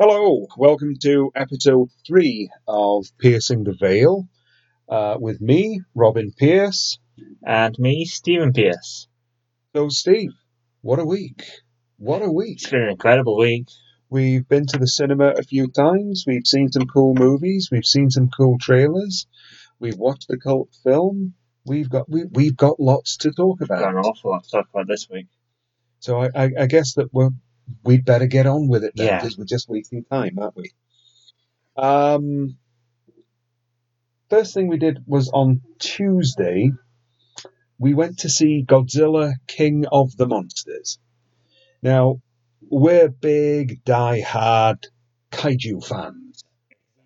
Hello, 0.00 0.46
welcome 0.56 0.94
to 1.02 1.32
episode 1.34 1.88
three 2.06 2.48
of 2.68 3.06
Piercing 3.18 3.64
the 3.64 3.72
Veil 3.72 4.28
uh, 4.88 5.16
with 5.18 5.40
me, 5.40 5.80
Robin 5.92 6.30
Pierce. 6.30 7.00
And 7.44 7.76
me, 7.80 8.04
Stephen 8.04 8.52
Pierce. 8.52 9.08
So, 9.74 9.88
Steve, 9.88 10.30
what 10.82 11.00
a 11.00 11.04
week! 11.04 11.42
What 11.96 12.22
a 12.22 12.30
week! 12.30 12.58
It's 12.58 12.70
been 12.70 12.82
an 12.82 12.90
incredible 12.90 13.36
week. 13.36 13.66
We've 14.08 14.46
been 14.46 14.66
to 14.66 14.78
the 14.78 14.86
cinema 14.86 15.30
a 15.30 15.42
few 15.42 15.66
times, 15.66 16.22
we've 16.28 16.46
seen 16.46 16.70
some 16.70 16.86
cool 16.86 17.14
movies, 17.14 17.68
we've 17.72 17.84
seen 17.84 18.08
some 18.08 18.28
cool 18.28 18.56
trailers, 18.60 19.26
we've 19.80 19.98
watched 19.98 20.28
the 20.28 20.38
cult 20.38 20.68
film. 20.84 21.34
We've 21.66 21.90
got 21.90 22.08
we, 22.08 22.22
we've 22.30 22.56
got 22.56 22.78
lots 22.78 23.16
to 23.16 23.32
talk 23.32 23.62
about. 23.62 23.78
We've 23.78 23.86
got 23.86 23.94
an 23.96 24.04
awful 24.04 24.30
lot 24.30 24.44
to 24.44 24.50
talk 24.50 24.68
about 24.72 24.86
this 24.86 25.08
week. 25.10 25.26
So 25.98 26.22
I, 26.22 26.28
I, 26.36 26.50
I 26.60 26.66
guess 26.66 26.94
that 26.94 27.12
we're 27.12 27.30
we'd 27.84 28.04
better 28.04 28.26
get 28.26 28.46
on 28.46 28.68
with 28.68 28.84
it 28.84 28.92
then, 28.96 29.06
Yeah. 29.06 29.18
because 29.20 29.38
we're 29.38 29.44
just 29.44 29.68
wasting 29.68 30.04
time, 30.04 30.38
aren't 30.38 30.56
we? 30.56 30.70
Um, 31.76 32.56
first 34.30 34.54
thing 34.54 34.68
we 34.68 34.78
did 34.78 34.98
was 35.06 35.30
on 35.32 35.60
Tuesday. 35.78 36.70
We 37.78 37.94
went 37.94 38.18
to 38.20 38.28
see 38.28 38.64
Godzilla 38.66 39.34
King 39.46 39.84
of 39.90 40.16
the 40.16 40.26
Monsters. 40.26 40.98
Now, 41.82 42.20
we're 42.60 43.08
big, 43.08 43.84
die-hard 43.84 44.88
kaiju 45.30 45.86
fans. 45.86 46.44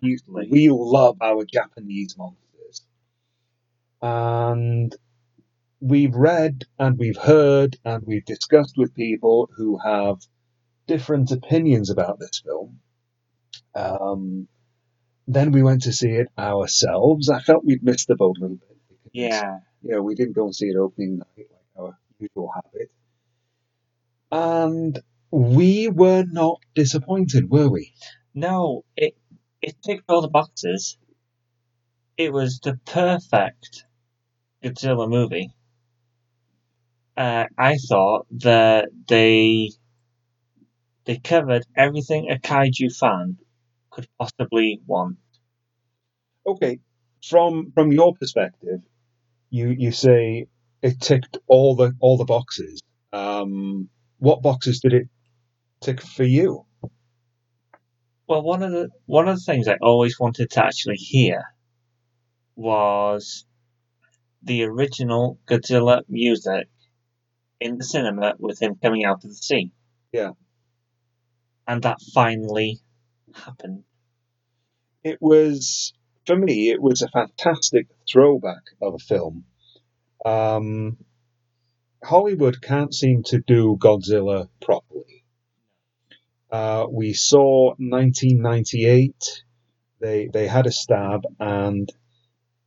Usually. 0.01 0.47
We 0.49 0.69
love 0.69 1.17
our 1.21 1.45
Japanese 1.45 2.17
monsters. 2.17 2.85
And 4.01 4.93
we've 5.79 6.15
read 6.15 6.63
and 6.79 6.97
we've 6.97 7.17
heard 7.17 7.77
and 7.85 8.03
we've 8.05 8.25
discussed 8.25 8.73
with 8.77 8.95
people 8.95 9.49
who 9.55 9.77
have 9.77 10.17
different 10.87 11.31
opinions 11.31 11.89
about 11.89 12.19
this 12.19 12.41
film. 12.45 12.79
Um, 13.75 14.47
then 15.27 15.51
we 15.51 15.63
went 15.63 15.83
to 15.83 15.93
see 15.93 16.09
it 16.11 16.27
ourselves. 16.37 17.29
I 17.29 17.39
felt 17.39 17.65
we'd 17.65 17.83
missed 17.83 18.07
the 18.07 18.15
boat 18.15 18.37
a 18.37 18.41
little 18.41 18.57
bit. 18.57 18.77
Because, 18.89 19.11
Yeah. 19.13 19.59
You 19.81 19.91
know, 19.91 20.01
we 20.01 20.15
didn't 20.15 20.33
go 20.35 20.45
and 20.45 20.55
see 20.55 20.67
it 20.67 20.77
opening 20.77 21.17
night 21.17 21.27
like 21.37 21.47
our 21.77 21.97
usual 22.19 22.51
habit. 22.53 22.91
And 24.31 24.99
we 25.31 25.89
were 25.89 26.23
not 26.27 26.59
disappointed, 26.75 27.49
were 27.49 27.69
we? 27.69 27.93
No, 28.33 28.83
it 28.95 29.15
it 29.61 29.75
ticked 29.83 30.09
all 30.09 30.21
the 30.21 30.27
boxes. 30.27 30.97
It 32.17 32.31
was 32.31 32.59
the 32.59 32.79
perfect 32.85 33.85
Godzilla 34.63 35.09
movie. 35.09 35.51
Uh, 37.15 37.45
I 37.57 37.77
thought 37.77 38.25
that 38.41 38.89
they 39.07 39.69
they 41.05 41.17
covered 41.17 41.65
everything 41.75 42.29
a 42.29 42.35
kaiju 42.39 42.95
fan 42.97 43.37
could 43.89 44.07
possibly 44.19 44.81
want. 44.85 45.17
Okay, 46.45 46.79
from 47.23 47.71
from 47.73 47.91
your 47.91 48.13
perspective, 48.15 48.81
you 49.49 49.69
you 49.69 49.91
say 49.91 50.47
it 50.81 50.99
ticked 50.99 51.37
all 51.47 51.75
the 51.75 51.93
all 51.99 52.17
the 52.17 52.25
boxes. 52.25 52.81
Um, 53.11 53.89
what 54.17 54.41
boxes 54.41 54.79
did 54.79 54.93
it 54.93 55.07
tick 55.81 56.01
for 56.01 56.23
you? 56.23 56.65
Well, 58.27 58.41
one 58.41 58.63
of 58.63 58.71
the 58.71 58.89
one 59.05 59.27
of 59.27 59.35
the 59.35 59.43
things 59.43 59.67
I 59.67 59.77
always 59.81 60.19
wanted 60.19 60.49
to 60.51 60.65
actually 60.65 60.95
hear 60.95 61.43
was 62.55 63.45
the 64.41 64.63
original 64.63 65.39
Godzilla 65.47 66.01
music 66.07 66.67
in 67.59 67.77
the 67.77 67.83
cinema 67.83 68.33
with 68.39 68.61
him 68.61 68.75
coming 68.81 69.05
out 69.05 69.23
of 69.23 69.29
the 69.29 69.35
sea. 69.35 69.71
Yeah. 70.11 70.31
And 71.67 71.83
that 71.83 71.97
finally 72.13 72.79
happened. 73.33 73.83
It 75.03 75.17
was 75.21 75.93
for 76.25 76.35
me. 76.35 76.69
It 76.69 76.81
was 76.81 77.01
a 77.01 77.09
fantastic 77.09 77.87
throwback 78.09 78.63
of 78.81 78.95
a 78.95 78.99
film. 78.99 79.45
Um, 80.25 80.97
Hollywood 82.03 82.61
can't 82.61 82.93
seem 82.93 83.23
to 83.23 83.39
do 83.39 83.77
Godzilla 83.79 84.49
properly. 84.61 85.23
Uh, 86.51 86.85
we 86.89 87.13
saw 87.13 87.69
1998. 87.77 89.43
They 89.99 90.27
they 90.27 90.47
had 90.47 90.67
a 90.67 90.71
stab, 90.71 91.23
and 91.39 91.89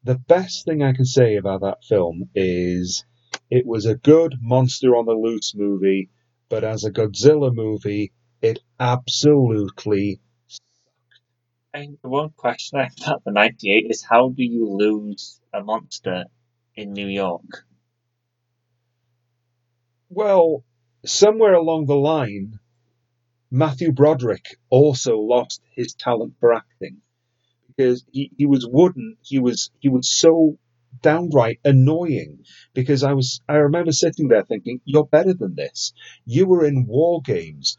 the 0.05 0.19
best 0.19 0.65
thing 0.65 0.83
I 0.83 0.93
can 0.93 1.05
say 1.05 1.37
about 1.37 1.61
that 1.61 1.85
film 1.85 2.31
is 2.35 3.05
it 3.51 3.67
was 3.67 3.87
a 3.87 3.95
good 3.95 4.37
monster 4.41 4.97
on 4.97 5.07
the 5.07 5.13
loose 5.13 5.55
movie, 5.55 6.11
but 6.49 6.65
as 6.65 6.85
a 6.85 6.91
Godzilla 6.91 7.55
movie, 7.55 8.13
it 8.47 8.61
absolutely 8.81 10.21
And 11.73 11.99
the 12.03 12.09
one 12.09 12.31
question 12.31 12.81
I 12.81 12.85
have 12.85 12.95
about 13.01 13.25
the 13.25 13.31
'98 13.31 13.87
is 13.89 14.03
how 14.03 14.31
do 14.31 14.43
you 14.43 14.69
lose 14.69 15.41
a 15.53 15.63
monster 15.63 16.25
in 16.75 16.93
New 16.93 17.07
York? 17.07 17.65
well. 20.11 20.65
Somewhere 21.05 21.55
along 21.55 21.87
the 21.87 21.95
line, 21.97 22.59
Matthew 23.51 23.93
Broderick 23.93 24.57
also 24.71 25.19
lost 25.19 25.63
his 25.75 25.95
talent 25.95 26.35
for 26.41 26.55
acting 26.55 27.03
because 27.69 28.05
he, 28.13 28.31
he 28.37 28.47
was 28.47 28.67
wooden. 28.67 29.17
He 29.23 29.39
was 29.39 29.71
he 29.81 29.89
was 29.89 30.09
so 30.11 30.59
downright 31.03 31.61
annoying 31.65 32.45
because 32.75 33.03
I 33.05 33.15
was 33.15 33.41
I 33.49 33.57
remember 33.57 33.93
sitting 33.93 34.29
there 34.29 34.45
thinking, 34.45 34.81
You're 34.85 35.07
better 35.07 35.35
than 35.35 35.55
this. 35.57 35.93
You 36.27 36.47
were 36.47 36.67
in 36.67 36.87
war 36.87 37.23
games. 37.23 37.77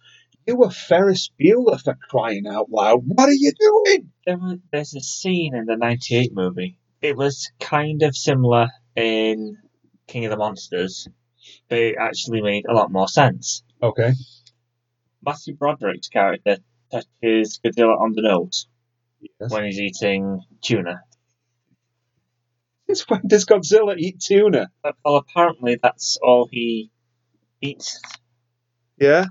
You 0.47 0.56
were 0.56 0.69
Ferris 0.69 1.30
Bueller 1.40 1.78
for 1.84 1.96
crying 2.09 2.47
out 2.47 2.69
loud. 2.72 3.02
What 3.06 3.28
are 3.28 3.34
you 3.34 3.52
doing? 3.59 4.12
There 4.25 4.38
was, 4.38 4.59
there's 4.72 4.96
a 4.96 5.02
scene 5.02 5.53
in 5.53 5.66
the 5.66 5.75
'98 5.75 6.34
movie. 6.34 6.80
It 7.02 7.18
was 7.18 7.52
kind 7.59 8.02
of 8.02 8.16
similar 8.16 8.69
in 8.96 9.58
King 10.08 10.25
of 10.25 10.31
the 10.31 10.38
Monsters, 10.38 11.08
but 11.69 11.78
it 11.78 11.96
actually 12.00 12.41
made 12.41 12.66
a 12.68 12.74
lot 12.74 12.91
more 12.91 13.09
sense. 13.09 13.62
Okay. 13.84 14.13
Matthew 15.24 15.53
Broderick's 15.56 16.08
character 16.08 16.58
touches 16.91 17.59
Godzilla 17.64 18.00
on 18.00 18.14
the 18.14 18.22
nose 18.22 18.68
Yes. 19.19 19.52
when 19.52 19.66
he's 19.66 19.79
eating 19.79 20.40
tuna. 20.62 21.02
Since 22.88 23.09
when 23.09 23.22
does 23.28 23.46
Godzilla 23.46 23.97
eat 23.97 24.22
tuna? 24.22 24.69
Well, 25.03 25.18
apparently 25.18 25.78
that's 25.81 26.18
all 26.24 26.47
he 26.50 26.90
eats. 27.62 28.00
Yeah. 28.97 29.25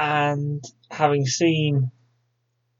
And 0.00 0.64
having 0.90 1.26
seen 1.26 1.90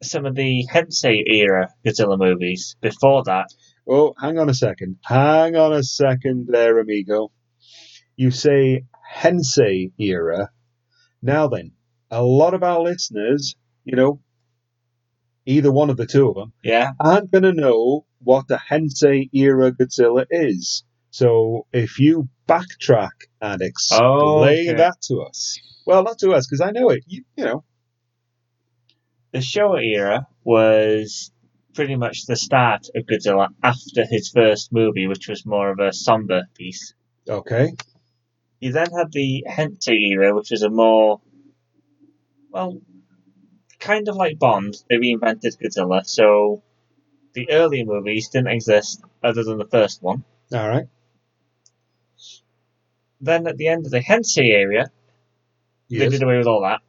some 0.03 0.25
of 0.25 0.35
the 0.35 0.67
Hensei 0.73 1.23
era 1.27 1.69
Godzilla 1.85 2.19
movies 2.19 2.77
before 2.81 3.25
that, 3.25 3.49
Oh, 3.87 4.15
hang 4.21 4.39
on 4.39 4.49
a 4.49 4.55
second. 4.55 4.99
Hang 5.05 5.57
on 5.57 5.73
a 5.73 5.83
second 5.83 6.47
there, 6.49 6.79
amigo. 6.79 7.33
You 8.17 8.31
say 8.31 8.85
Hensei 9.13 9.91
era. 9.99 10.51
Now 11.21 11.49
then, 11.49 11.73
a 12.11 12.23
lot 12.23 12.55
of 12.55 12.63
our 12.63 12.81
listeners, 12.81 13.57
you 13.85 13.97
know, 13.97 14.21
either 15.45 15.73
one 15.73 15.91
of 15.91 15.97
the 15.97 16.07
two 16.07 16.29
of 16.29 16.37
them, 16.37 16.53
yeah, 16.63 16.93
aren't 17.01 17.33
going 17.33 17.43
to 17.43 17.53
know 17.53 18.07
what 18.21 18.47
the 18.49 18.59
Hensei 18.59 19.29
era 19.33 19.73
Godzilla 19.73 20.25
is. 20.31 20.85
So 21.11 21.67
if 21.73 21.99
you 21.99 22.29
backtrack 22.53 23.17
and 23.41 23.63
explain 23.63 24.03
Oh, 24.03 24.45
okay. 24.45 24.75
that 24.75 24.97
to 25.09 25.21
us, 25.23 25.59
well, 25.87 26.03
not 26.03 26.19
to 26.21 26.33
us 26.33 26.47
because 26.47 26.61
I 26.61 26.71
know 26.73 26.91
it. 26.91 27.05
You, 27.07 27.25
you 27.37 27.45
know, 27.45 27.65
the 29.33 29.39
Showa 29.39 29.81
era 29.85 30.27
was 30.45 31.31
pretty 31.75 31.97
much 31.97 32.27
the 32.27 32.37
start 32.37 32.89
of 32.95 33.05
Godzilla 33.07 33.49
after 33.63 34.05
his 34.05 34.31
first 34.35 34.73
movie, 34.73 35.07
which 35.07 35.29
was 35.29 35.47
more 35.47 35.71
of 35.71 35.79
a 35.79 35.93
somber 35.93 36.43
piece. 36.57 36.95
okay, 37.29 37.73
You 38.61 38.73
then 38.73 38.91
had 38.91 39.13
the 39.13 39.45
Heisei 39.49 39.99
era, 40.13 40.35
which 40.35 40.51
was 40.51 40.63
a 40.63 40.71
more, 40.71 41.21
well, 42.51 42.81
kind 43.79 44.09
of 44.09 44.17
like 44.17 44.39
Bond. 44.39 44.75
They 44.89 44.97
reinvented 44.97 45.57
Godzilla, 45.63 46.05
so 46.05 46.63
the 47.35 47.51
earlier 47.53 47.85
movies 47.85 48.29
didn't 48.31 48.49
exist 48.53 49.01
other 49.23 49.45
than 49.45 49.59
the 49.59 49.69
first 49.69 50.03
one. 50.03 50.25
all 50.53 50.69
right, 50.69 50.89
Then 53.21 53.47
at 53.47 53.57
the 53.57 53.69
end 53.69 53.87
of 53.87 53.93
the 53.93 54.01
Heisei 54.01 54.47
era, 54.47 54.91
they 55.91 56.09
did 56.09 56.23
away 56.23 56.39
with 56.39 56.47
all 56.47 56.63
that, 56.63 56.81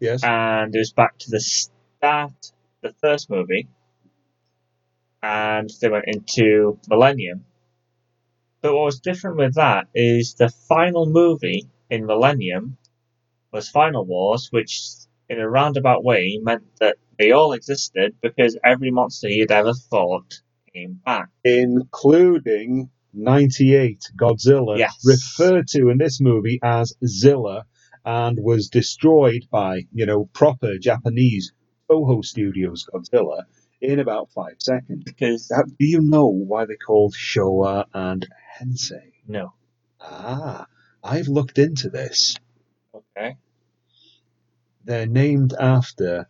yes, 0.00 0.24
and 0.24 0.74
it 0.74 0.78
was 0.78 0.92
back 0.92 1.18
to 1.18 1.30
the 1.30 1.40
start, 1.40 2.52
the 2.82 2.92
first 3.00 3.30
movie, 3.30 3.68
and 5.22 5.70
they 5.80 5.88
went 5.88 6.06
into 6.06 6.78
Millennium. 6.88 7.44
But 8.60 8.74
what 8.74 8.86
was 8.86 9.00
different 9.00 9.36
with 9.36 9.54
that 9.54 9.86
is 9.94 10.34
the 10.34 10.48
final 10.48 11.06
movie 11.06 11.68
in 11.90 12.06
Millennium 12.06 12.76
was 13.52 13.68
Final 13.68 14.04
Wars, 14.04 14.48
which 14.50 14.80
in 15.28 15.38
a 15.40 15.48
roundabout 15.48 16.02
way 16.04 16.38
meant 16.42 16.64
that 16.80 16.96
they 17.18 17.32
all 17.32 17.52
existed 17.52 18.16
because 18.20 18.58
every 18.64 18.90
monster 18.90 19.28
he 19.28 19.40
had 19.40 19.52
ever 19.52 19.74
fought 19.74 20.40
came 20.72 21.00
back. 21.04 21.28
including 21.44 22.90
98 23.18 24.12
Godzilla, 24.16 24.78
Yes. 24.78 25.04
referred 25.04 25.68
to 25.68 25.90
in 25.90 25.98
this 25.98 26.20
movie 26.20 26.58
as 26.62 26.94
Zilla, 27.06 27.64
and 28.04 28.38
was 28.40 28.68
destroyed 28.68 29.46
by, 29.50 29.82
you 29.92 30.06
know, 30.06 30.26
proper 30.32 30.78
Japanese 30.78 31.52
Toho 31.90 32.24
Studios 32.24 32.86
Godzilla 32.92 33.42
in 33.80 33.98
about 33.98 34.30
five 34.30 34.56
seconds. 34.58 35.02
Because 35.04 35.50
Now, 35.50 35.62
do 35.64 35.84
you 35.86 36.00
know 36.00 36.26
why 36.28 36.64
they're 36.66 36.76
called 36.76 37.14
Showa 37.14 37.84
and 37.92 38.26
Hensei? 38.58 39.12
no. 39.26 39.52
Ah, 40.00 40.66
I've 41.02 41.28
looked 41.28 41.58
into 41.58 41.90
this. 41.90 42.36
Okay. 42.94 43.36
They're 44.84 45.06
named 45.06 45.52
after 45.58 46.28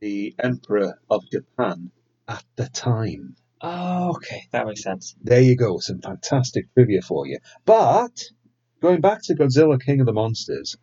the 0.00 0.34
Emperor 0.38 0.98
of 1.08 1.22
Japan 1.30 1.90
at 2.28 2.44
the 2.56 2.68
time. 2.68 3.36
Oh, 3.60 4.10
okay, 4.16 4.42
that 4.52 4.66
makes 4.66 4.82
sense. 4.82 5.16
There 5.22 5.40
you 5.40 5.56
go, 5.56 5.78
some 5.78 6.00
fantastic 6.00 6.72
trivia 6.74 7.02
for 7.02 7.26
you. 7.26 7.38
But 7.64 8.12
going 8.82 9.00
back 9.00 9.22
to 9.24 9.34
Godzilla 9.34 9.80
King 9.82 10.00
of 10.00 10.06
the 10.06 10.12
Monsters, 10.12 10.76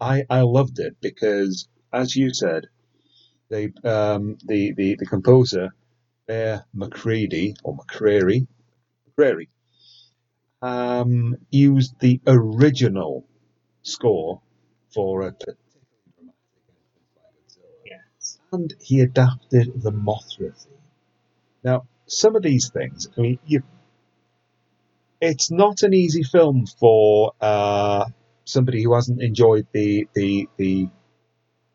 I, 0.00 0.24
I 0.30 0.42
loved 0.42 0.78
it 0.80 0.96
because, 1.00 1.68
as 1.92 2.16
you 2.16 2.34
said, 2.34 2.66
they 3.50 3.72
um, 3.84 4.38
the, 4.44 4.72
the 4.74 4.96
the 4.98 5.06
composer 5.06 5.70
Bear 6.26 6.64
McCready 6.74 7.54
or 7.64 7.76
McCreary 7.76 8.46
McCreary 9.18 9.48
um, 10.62 11.36
used 11.50 11.98
the 12.00 12.20
original 12.26 13.26
score 13.82 14.42
for 14.94 15.22
a 15.22 15.32
particularly 15.32 15.56
dramatic 16.16 16.36
entrance 16.68 17.08
by 17.16 17.22
Godzilla 17.38 17.86
Yes. 17.86 18.38
and 18.52 18.74
he 18.80 19.00
adapted 19.00 19.82
the 19.82 19.92
Mothra 19.92 20.54
theme. 20.56 20.79
Now, 21.62 21.86
some 22.06 22.36
of 22.36 22.42
these 22.42 22.70
things, 22.70 23.08
I 23.16 23.20
mean, 23.20 23.38
you, 23.44 23.62
it's 25.20 25.50
not 25.50 25.82
an 25.82 25.94
easy 25.94 26.22
film 26.22 26.66
for 26.66 27.32
uh, 27.40 28.06
somebody 28.44 28.82
who 28.82 28.94
hasn't 28.94 29.22
enjoyed 29.22 29.66
the 29.72 30.08
the 30.14 30.48
the 30.56 30.88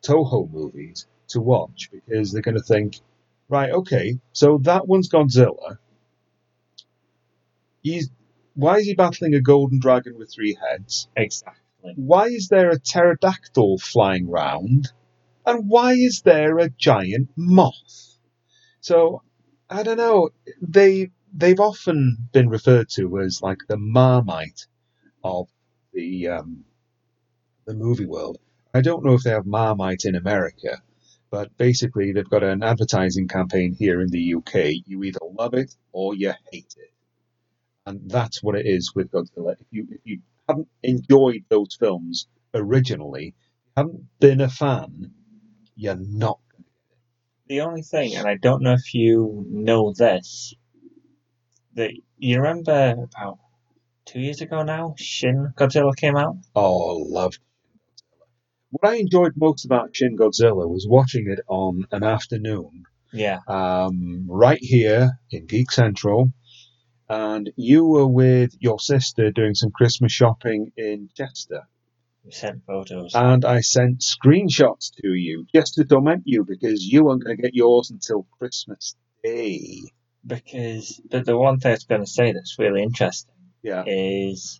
Toho 0.04 0.52
movies 0.52 1.08
to 1.30 1.42
watch 1.42 1.90
because 1.92 2.32
they're 2.32 2.42
going 2.42 2.58
to 2.58 2.64
think, 2.64 3.00
right, 3.50 3.72
okay, 3.72 4.20
so 4.34 4.60
that 4.64 4.88
one's 4.88 5.10
Godzilla. 5.10 5.78
He's 7.82 8.10
why 8.56 8.78
is 8.78 8.86
he 8.86 8.96
battling 8.96 9.36
a 9.36 9.42
golden 9.42 9.80
dragon 9.80 10.18
with 10.18 10.32
three 10.34 10.56
heads? 10.56 11.08
Exactly. 11.16 11.94
Why 11.96 12.26
is 12.28 12.48
there 12.48 12.72
a 12.72 12.80
pterodactyl 12.80 13.78
flying 13.78 14.28
round? 14.30 14.92
And 15.46 15.70
why 15.70 15.94
is 15.94 16.22
there 16.22 16.58
a 16.58 16.70
giant 16.70 17.30
moth? 17.36 18.18
So, 18.80 19.22
I 19.70 19.84
don't 19.84 19.98
know. 19.98 20.30
They 20.62 21.12
they've 21.34 21.60
often 21.60 22.30
been 22.32 22.50
referred 22.50 22.90
to 22.92 23.20
as 23.20 23.42
like 23.44 23.60
the 23.68 23.78
Marmite 23.78 24.68
of 25.24 25.50
the 25.94 26.30
um, 26.30 26.66
the 27.66 27.76
movie 27.76 28.06
world. 28.08 28.40
I 28.74 28.82
don't 28.82 29.06
know 29.06 29.14
if 29.14 29.24
they 29.24 29.32
have 29.32 29.46
Marmite 29.48 30.06
in 30.06 30.16
America, 30.16 30.82
but 31.32 31.56
basically 31.58 32.12
they've 32.14 32.30
got 32.30 32.44
an 32.44 32.64
advertising 32.64 33.28
campaign 33.28 33.74
here 33.74 34.02
in 34.02 34.10
the 34.10 34.36
UK. 34.36 34.84
You 34.86 35.04
either 35.04 35.20
love 35.38 35.54
it 35.54 35.76
or 35.94 36.16
you 36.16 36.34
hate 36.52 36.76
it, 36.78 36.94
and 37.86 38.10
that's 38.10 38.44
what 38.44 38.56
it 38.56 38.66
is 38.68 38.94
with 38.96 39.12
Godzilla. 39.12 39.54
If 39.60 39.68
you 39.72 39.88
if 39.92 40.02
you 40.06 40.22
haven't 40.50 40.70
enjoyed 40.84 41.46
those 41.50 41.76
films 41.80 42.28
originally, 42.54 43.36
haven't 43.78 44.06
been 44.20 44.42
a 44.42 44.50
fan, 44.50 45.14
you're 45.76 45.96
not. 45.98 46.40
The 47.48 47.62
only 47.62 47.82
thing, 47.84 48.16
and 48.16 48.28
I 48.28 48.36
don't 48.36 48.64
know 48.64 48.74
if 48.74 48.94
you 48.94 49.46
know 49.50 49.94
this, 49.94 50.54
that 51.76 51.92
you 52.18 52.38
remember 52.40 52.96
about 53.16 53.38
two 54.06 54.20
years 54.20 54.42
ago 54.42 54.64
now, 54.64 54.96
Shin 54.98 55.54
Godzilla 55.56 55.96
came 55.96 56.16
out. 56.18 56.38
Oh, 56.56 57.06
loved 57.08 57.36
Godzilla. 57.36 57.42
What 58.72 58.92
I 58.92 58.96
enjoyed 58.96 59.34
most 59.36 59.66
about 59.66 59.96
Shin 59.96 60.18
Godzilla 60.18 60.68
was 60.68 60.88
watching 60.90 61.30
it 61.30 61.40
on 61.48 61.86
an 61.92 62.04
afternoon 62.04 62.84
Yeah. 63.14 63.40
um, 63.48 64.26
right 64.28 64.60
here 64.62 65.20
in 65.32 65.46
Geek 65.46 65.72
Central. 65.72 66.32
And 67.08 67.52
you 67.56 67.86
were 67.86 68.08
with 68.08 68.56
your 68.60 68.80
sister 68.80 69.30
doing 69.30 69.54
some 69.54 69.70
Christmas 69.70 70.12
shopping 70.12 70.72
in 70.76 71.10
Chester. 71.16 71.68
We 72.26 72.32
sent 72.32 72.66
photos. 72.66 73.14
And 73.14 73.46
I 73.46 73.62
sent 73.62 74.00
screenshots 74.00 74.92
to 75.02 75.14
you 75.14 75.46
just 75.54 75.76
to 75.76 75.86
torment 75.86 76.24
you 76.26 76.44
because 76.44 76.84
you 76.84 77.04
weren't 77.06 77.24
going 77.24 77.38
to 77.38 77.42
get 77.44 77.54
yours 77.54 77.92
until 77.92 78.26
Christmas 78.40 78.96
Day. 79.24 79.84
because 80.26 81.00
the, 81.10 81.22
the 81.22 81.38
one 81.38 81.60
thing 81.60 81.70
I 81.72 81.76
was 81.76 81.84
going 81.84 82.02
to 82.02 82.08
say 82.08 82.32
that's 82.32 82.58
really 82.58 82.82
interesting 82.82 83.36
Yeah. 83.62 83.84
is 83.86 84.60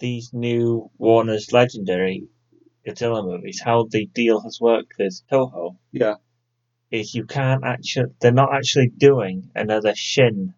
these 0.00 0.30
new 0.32 0.90
Warner's 0.98 1.52
Legendary 1.52 2.24
Godzilla 2.84 3.24
movies, 3.24 3.60
how 3.64 3.86
the 3.88 4.06
deal 4.06 4.40
has 4.40 4.60
worked 4.60 4.94
with 4.98 5.20
Toho 5.30 5.76
Yeah. 5.92 6.14
is 6.90 7.14
you 7.14 7.24
can't 7.24 7.62
actually, 7.64 8.12
they're 8.20 8.32
not 8.32 8.52
actually 8.52 8.88
doing 8.88 9.50
another 9.54 9.94
Shin 9.94 10.54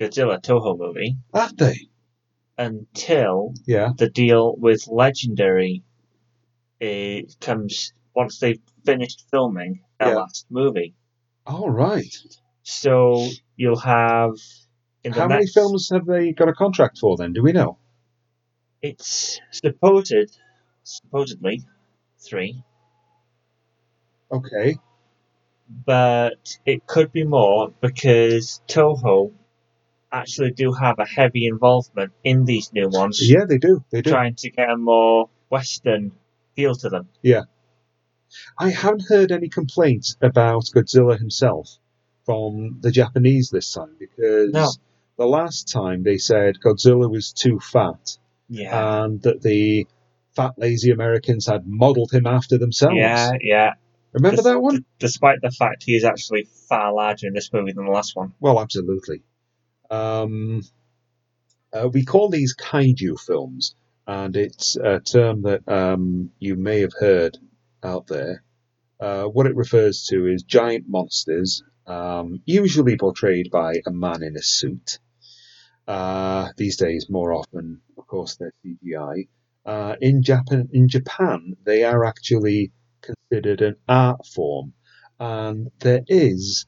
Godzilla 0.00 0.42
Toho 0.42 0.76
movie 0.76 1.16
Aren't 1.32 1.58
they? 1.58 1.76
Until 2.60 3.54
Yeah. 3.66 3.90
the 3.96 4.08
deal 4.10 4.54
with 4.56 4.86
Legendary 4.86 5.82
uh, 6.82 7.20
comes 7.40 7.92
once 8.14 8.38
they've 8.38 8.60
finished 8.84 9.26
filming 9.30 9.80
their 9.98 10.10
Yeah. 10.10 10.14
last 10.16 10.46
movie. 10.50 10.94
All 11.46 11.70
right. 11.70 12.14
So 12.62 13.26
you'll 13.56 13.78
have 13.80 14.32
in 15.04 15.12
the 15.12 15.20
How 15.20 15.28
many 15.28 15.46
films 15.46 15.88
have 15.92 16.06
they 16.06 16.32
got 16.32 16.48
a 16.48 16.52
contract 16.52 16.98
for 16.98 17.16
then? 17.16 17.32
Do 17.32 17.42
we 17.42 17.52
know? 17.52 17.78
It's 18.82 19.40
supposed, 19.50 20.38
supposedly, 20.84 21.62
three, 22.18 22.62
Okay. 24.30 24.76
but 25.86 26.58
it 26.64 26.86
could 26.86 27.12
be 27.12 27.24
more 27.24 27.72
because 27.80 28.60
Toho 28.68 29.32
actually 30.12 30.50
do 30.52 30.72
have 30.72 30.98
a 30.98 31.06
heavy 31.06 31.46
involvement 31.46 32.12
in 32.24 32.44
these 32.44 32.72
new 32.72 32.88
ones, 32.88 33.20
Yeah, 33.28 33.44
they 33.48 33.58
do. 33.58 33.84
They 33.90 34.02
do. 34.02 34.10
trying 34.10 34.34
to 34.36 34.50
get 34.50 34.68
a 34.70 34.76
more 34.76 35.28
Western 35.50 36.12
feel 36.56 36.74
to 36.76 36.88
them. 36.88 37.08
Yeah. 37.22 37.42
I 38.58 38.70
haven't 38.70 39.04
heard 39.08 39.32
any 39.32 39.48
complaints 39.48 40.16
about 40.20 40.64
Godzilla 40.74 41.18
himself 41.18 41.68
from 42.24 42.78
the 42.80 42.90
Japanese 42.90 43.50
this 43.50 43.72
time 43.72 43.96
because 43.98 44.52
No. 44.52 44.68
the 45.16 45.26
last 45.26 45.68
time 45.68 46.02
they 46.02 46.18
said 46.18 46.56
Godzilla 46.64 47.10
was 47.10 47.32
too 47.32 47.58
fat 47.60 48.18
Yeah, 48.48 49.04
and 49.04 49.20
that 49.22 49.42
the 49.42 49.86
fat, 50.36 50.54
lazy 50.56 50.90
Americans 50.92 51.46
had 51.46 51.66
modelled 51.66 52.12
him 52.12 52.26
after 52.26 52.58
themselves. 52.58 52.96
yeah, 52.96 53.32
yeah. 53.40 53.74
Remember 54.12 54.42
Des- 54.42 54.48
that 54.50 54.60
one? 54.60 54.76
d- 54.78 54.84
despite 54.98 55.40
the 55.40 55.50
fact 55.52 55.84
he 55.84 55.94
is 55.96 56.04
actually 56.04 56.44
far 56.68 56.92
larger 56.92 57.26
in 57.28 57.32
this 57.34 57.52
movie 57.52 57.72
than 57.72 57.84
the 57.84 57.90
last 57.92 58.14
one. 58.16 58.32
Well, 58.40 58.60
absolutely. 58.60 59.22
Um, 59.90 60.62
uh, 61.72 61.88
we 61.92 62.04
call 62.04 62.28
these 62.28 62.54
kaiju 62.54 63.18
films, 63.18 63.74
and 64.06 64.36
it's 64.36 64.76
a 64.76 65.00
term 65.00 65.42
that 65.42 65.68
um, 65.68 66.30
you 66.38 66.56
may 66.56 66.80
have 66.80 66.92
heard 66.98 67.38
out 67.82 68.06
there. 68.06 68.42
Uh, 68.98 69.24
what 69.24 69.46
it 69.46 69.56
refers 69.56 70.04
to 70.10 70.26
is 70.26 70.42
giant 70.42 70.84
monsters, 70.88 71.62
um, 71.86 72.42
usually 72.44 72.96
portrayed 72.96 73.50
by 73.50 73.74
a 73.86 73.90
man 73.90 74.22
in 74.22 74.36
a 74.36 74.42
suit. 74.42 74.98
Uh, 75.88 76.50
these 76.56 76.76
days, 76.76 77.08
more 77.08 77.32
often, 77.32 77.80
of 77.98 78.06
course, 78.06 78.36
they're 78.36 78.52
CGI. 78.64 79.28
Uh, 79.64 79.96
in 80.00 80.22
Japan, 80.22 80.68
in 80.72 80.88
Japan, 80.88 81.56
they 81.64 81.84
are 81.84 82.04
actually 82.04 82.72
considered 83.00 83.60
an 83.62 83.76
art 83.88 84.26
form, 84.26 84.72
and 85.18 85.70
there 85.80 86.02
is 86.06 86.66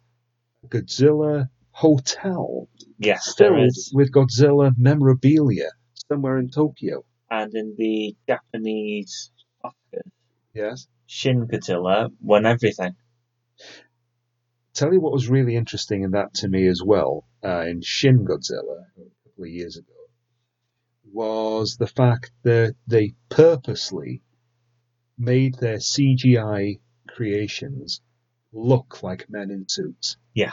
Godzilla 0.68 1.48
hotel 1.82 2.68
Yes, 2.98 3.34
there 3.36 3.52
filled 3.54 3.74
with 3.92 4.12
Godzilla 4.12 4.72
memorabilia 4.76 5.70
somewhere 6.08 6.38
in 6.38 6.48
Tokyo. 6.48 7.04
And 7.28 7.52
in 7.54 7.74
the 7.76 8.14
Japanese 8.28 9.32
Oscars, 9.64 10.10
Yes. 10.54 10.86
Shin 11.06 11.48
Godzilla 11.48 12.10
won 12.20 12.46
everything. 12.46 12.94
Tell 14.74 14.92
you 14.92 15.00
what 15.00 15.12
was 15.12 15.28
really 15.28 15.56
interesting 15.56 16.02
in 16.04 16.12
that 16.12 16.34
to 16.34 16.48
me 16.48 16.68
as 16.68 16.80
well, 16.84 17.24
uh, 17.44 17.64
in 17.66 17.80
Shin 17.82 18.24
Godzilla 18.24 18.86
a 18.96 19.28
couple 19.28 19.44
of 19.44 19.50
years 19.50 19.76
ago, 19.76 19.92
was 21.12 21.76
the 21.76 21.88
fact 21.88 22.30
that 22.44 22.76
they 22.86 23.14
purposely 23.28 24.22
made 25.18 25.56
their 25.56 25.78
CGI 25.78 26.78
creations 27.08 28.00
look 28.52 29.02
like 29.02 29.28
men 29.28 29.50
in 29.50 29.68
suits. 29.68 30.16
Yeah. 30.32 30.52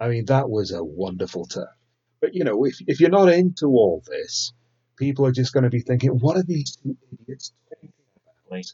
I 0.00 0.08
mean, 0.08 0.26
that 0.26 0.48
was 0.48 0.72
a 0.72 0.84
wonderful 0.84 1.46
turn. 1.46 1.66
But, 2.20 2.34
you 2.34 2.44
know, 2.44 2.64
if, 2.64 2.78
if 2.86 3.00
you're 3.00 3.10
not 3.10 3.32
into 3.32 3.66
all 3.66 4.02
this, 4.06 4.52
people 4.96 5.26
are 5.26 5.32
just 5.32 5.52
going 5.52 5.64
to 5.64 5.70
be 5.70 5.80
thinking, 5.80 6.10
what 6.10 6.36
are 6.36 6.42
these 6.42 6.76
two 6.76 6.96
idiots 7.12 7.52
talking 7.68 7.92
about? 8.50 8.64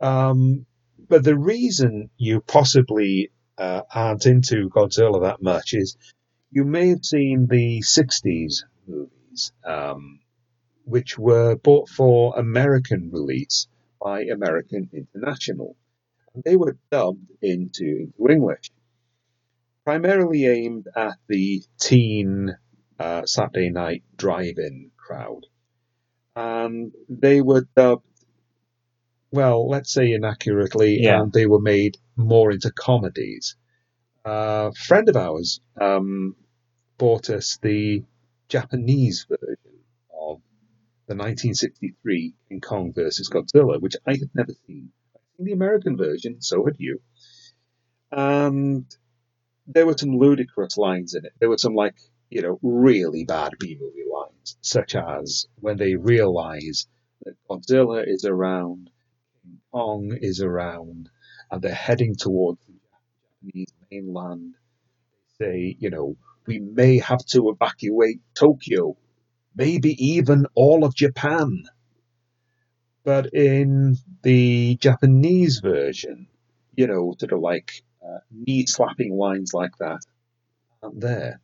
Um, 0.00 0.66
but 1.08 1.24
the 1.24 1.36
reason 1.36 2.10
you 2.16 2.40
possibly 2.40 3.30
uh, 3.58 3.82
aren't 3.92 4.26
into 4.26 4.70
Godzilla 4.70 5.22
that 5.22 5.42
much 5.42 5.74
is 5.74 5.96
you 6.50 6.64
may 6.64 6.88
have 6.88 7.04
seen 7.04 7.46
the 7.46 7.80
60s 7.80 8.64
movies 8.86 9.52
um, 9.64 10.20
which 10.84 11.18
were 11.18 11.56
bought 11.56 11.88
for 11.88 12.38
American 12.38 13.10
release 13.12 13.68
by 14.00 14.22
American 14.22 14.88
International. 14.92 15.76
And 16.34 16.42
they 16.44 16.56
were 16.56 16.76
dubbed 16.90 17.30
into, 17.42 18.12
into 18.18 18.32
English, 18.32 18.70
primarily 19.90 20.46
aimed 20.46 20.86
at 20.94 21.16
the 21.26 21.60
teen 21.80 22.54
uh, 23.00 23.22
Saturday 23.26 23.70
night 23.70 24.04
drive-in 24.16 24.88
crowd. 24.96 25.46
And 26.36 26.92
they 27.08 27.40
were 27.40 27.66
dubbed, 27.74 28.04
well, 29.32 29.68
let's 29.68 29.92
say 29.92 30.12
inaccurately, 30.12 31.00
Yeah. 31.02 31.20
and 31.22 31.32
they 31.32 31.46
were 31.46 31.60
made 31.60 31.96
more 32.14 32.52
into 32.52 32.70
comedies. 32.70 33.56
a 34.24 34.72
friend 34.74 35.08
of 35.08 35.16
ours 35.16 35.60
um, 35.80 36.36
bought 36.96 37.28
us 37.28 37.58
the 37.60 38.04
Japanese 38.48 39.26
version 39.28 39.80
of 40.12 40.36
the 41.08 41.16
1963 41.16 42.34
King 42.48 42.60
Kong 42.60 42.92
versus 42.94 43.28
Godzilla, 43.28 43.80
which 43.80 43.96
I 44.06 44.12
had 44.12 44.30
never 44.34 44.52
seen. 44.68 44.92
I'd 45.16 45.20
seen 45.36 45.46
the 45.46 45.52
American 45.52 45.96
version, 45.96 46.40
so 46.42 46.64
had 46.64 46.76
you. 46.78 47.00
And 48.12 48.84
there 49.66 49.86
were 49.86 49.96
some 49.96 50.16
ludicrous 50.16 50.76
lines 50.76 51.14
in 51.14 51.24
it. 51.24 51.32
There 51.38 51.48
were 51.48 51.58
some, 51.58 51.74
like, 51.74 51.94
you 52.30 52.42
know, 52.42 52.58
really 52.62 53.24
bad 53.24 53.52
B 53.58 53.76
movie 53.80 54.04
lines, 54.10 54.56
such 54.60 54.94
as 54.94 55.46
when 55.56 55.76
they 55.76 55.96
realize 55.96 56.86
that 57.24 57.34
Godzilla 57.48 58.04
is 58.06 58.24
around, 58.24 58.90
King 59.42 59.58
Kong 59.72 60.16
is 60.20 60.40
around, 60.40 61.08
and 61.50 61.60
they're 61.60 61.74
heading 61.74 62.14
towards 62.16 62.60
the 62.66 62.74
Japanese 63.42 63.72
mainland. 63.90 64.54
They 65.38 65.44
say, 65.44 65.76
you 65.78 65.90
know, 65.90 66.16
we 66.46 66.58
may 66.58 66.98
have 66.98 67.24
to 67.26 67.50
evacuate 67.50 68.20
Tokyo, 68.34 68.96
maybe 69.54 69.94
even 70.04 70.46
all 70.54 70.84
of 70.84 70.94
Japan. 70.94 71.64
But 73.02 73.32
in 73.32 73.96
the 74.22 74.76
Japanese 74.76 75.60
version, 75.60 76.28
you 76.76 76.86
know, 76.86 77.14
sort 77.18 77.32
of 77.32 77.40
like 77.40 77.82
uh, 78.14 78.18
knee 78.30 78.66
slapping 78.66 79.16
lines 79.16 79.52
like 79.54 79.76
that 79.78 80.00
aren't 80.82 81.00
there. 81.00 81.40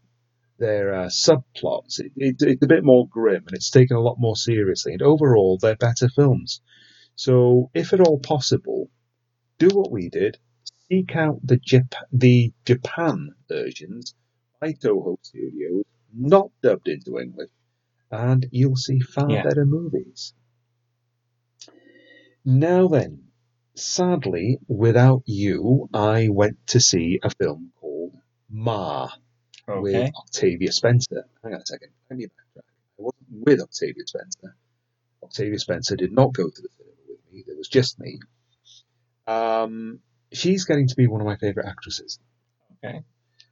They're 0.59 0.95
uh, 0.95 1.07
subplots. 1.09 2.01
It, 2.01 2.13
it, 2.17 2.37
it's 2.41 2.63
a 2.65 2.67
bit 2.69 2.85
more 2.85 3.07
grim 3.09 3.45
and 3.47 3.57
it's 3.57 3.71
taken 3.71 3.97
a 3.97 4.01
lot 4.01 4.17
more 4.19 4.37
seriously. 4.37 4.93
And 4.95 5.03
overall, 5.03 5.59
they're 5.61 5.77
better 5.77 6.09
films. 6.09 6.61
So, 7.15 7.71
if 7.75 7.93
at 7.93 8.01
all 8.01 8.19
possible, 8.19 8.91
do 9.59 9.69
what 9.69 9.91
we 9.91 10.09
did 10.09 10.39
seek 10.89 11.17
out 11.17 11.41
the, 11.45 11.59
Jap- 11.59 11.93
the 12.13 12.53
Japan 12.65 13.31
versions 13.49 14.15
by 14.61 14.73
Toho 14.73 15.17
Studios, 15.23 15.85
not 16.15 16.51
dubbed 16.63 16.89
into 16.89 17.19
English, 17.19 17.51
and 18.11 18.47
you'll 18.53 18.77
see 18.77 19.01
far 19.01 19.31
Yeah. 19.31 19.43
better 19.43 19.67
movies. 19.67 20.33
Now 22.45 22.89
then, 22.89 23.25
sadly, 23.77 24.59
without 24.69 25.23
you, 25.27 25.89
I 25.95 26.29
went 26.31 26.67
to 26.69 26.81
see 26.81 27.21
a 27.23 27.31
film 27.31 27.73
called 27.81 28.15
Ma 28.51 29.09
with 29.69 29.95
Okay. 29.95 30.13
Octavia 30.17 30.73
Spencer. 30.73 31.27
Hang 31.43 31.55
on 31.55 31.61
a 31.61 31.67
second, 31.67 31.91
let 32.11 32.19
me 32.19 32.27
backtrack. 32.27 32.63
I 32.99 33.03
wasn't 33.03 33.27
with 33.31 33.61
Octavia 33.61 34.07
Spencer. 34.07 34.57
Octavia 35.23 35.59
Spencer 35.59 35.97
did 35.97 36.13
not 36.13 36.33
go 36.35 36.45
to 36.45 36.63
the 36.63 36.69
cinema 36.77 36.97
with 37.09 37.19
me. 37.33 37.45
There 37.47 37.57
was 37.57 37.69
just 37.69 37.99
me. 37.99 38.21
Um, 39.27 40.01
she's 40.33 40.65
getting 40.65 40.89
to 40.89 40.97
be 40.97 41.07
one 41.09 41.21
of 41.21 41.27
my 41.27 41.37
favourite 41.37 41.69
actresses 41.69 42.19
Okay. 42.85 43.03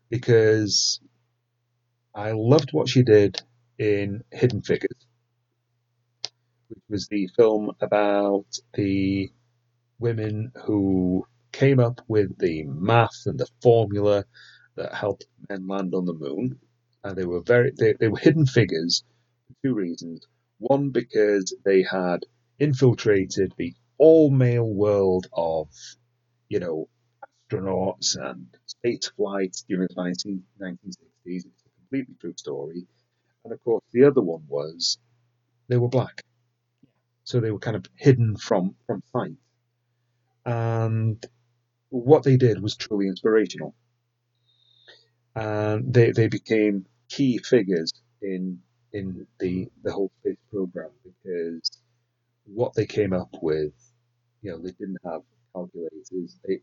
because 0.08 1.00
I 2.14 2.32
loved 2.32 2.72
what 2.72 2.88
she 2.88 3.02
did 3.02 3.42
in 3.78 4.22
Hidden 4.30 4.62
Figures, 4.62 5.06
which 6.68 6.82
was 6.88 7.08
the 7.08 7.28
film 7.36 7.72
about 7.80 8.46
the 8.74 9.32
women 10.04 10.52
who 10.66 11.26
came 11.52 11.80
up 11.80 12.02
with 12.08 12.38
the 12.38 12.64
math 12.64 13.22
and 13.26 13.40
the 13.40 13.48
formula 13.62 14.26
that 14.76 14.94
helped 14.94 15.26
men 15.48 15.66
land 15.66 15.94
on 15.94 16.04
the 16.06 16.14
moon. 16.14 16.60
And 17.04 17.16
they 17.16 17.24
were 17.26 17.42
very 17.42 17.72
they, 17.78 17.94
they 17.94 18.08
were 18.08 18.18
hidden 18.18 18.46
figures 18.46 19.02
for 19.48 19.54
two 19.64 19.74
reasons. 19.74 20.28
One 20.58 20.90
because 20.90 21.56
they 21.64 21.82
had 21.82 22.20
infiltrated 22.60 23.54
the 23.58 23.74
all 23.98 24.30
male 24.30 24.68
world 24.68 25.26
of, 25.32 25.68
you 26.50 26.60
know, 26.60 26.88
astronauts 27.50 28.16
and 28.16 28.46
space 28.66 29.10
flights 29.16 29.64
during 29.68 29.88
the 29.94 30.02
19, 30.02 30.44
1960s. 30.62 30.96
It's 31.26 31.46
a 31.46 31.80
completely 31.80 32.16
true 32.20 32.34
story. 32.36 32.86
And 33.44 33.54
of 33.54 33.64
course, 33.64 33.84
the 33.92 34.04
other 34.04 34.22
one 34.22 34.44
was 34.48 34.98
they 35.68 35.78
were 35.78 35.88
black. 35.88 36.22
So 37.24 37.40
they 37.40 37.52
were 37.52 37.60
kind 37.60 37.76
of 37.76 37.86
hidden 37.96 38.36
from, 38.36 38.76
from 38.86 39.02
sight. 39.12 39.36
And 40.46 41.24
what 41.90 42.24
they 42.24 42.36
did 42.36 42.62
was 42.62 42.76
truly 42.76 43.08
inspirational. 43.08 43.74
And 45.36 45.92
they, 45.94 46.12
they 46.12 46.28
became 46.28 46.86
key 47.08 47.38
figures 47.38 47.92
in 48.22 48.60
in 48.92 49.26
the, 49.40 49.68
the 49.84 49.92
whole 49.92 50.12
space 50.20 50.38
program 50.52 50.90
because 51.04 51.70
what 52.46 52.74
they 52.74 52.86
came 52.86 53.12
up 53.12 53.30
with, 53.42 53.72
you 54.42 54.50
know, 54.52 54.58
they 54.58 54.72
didn't 54.72 54.98
have 55.04 55.22
calculators. 55.54 56.38
They, 56.46 56.60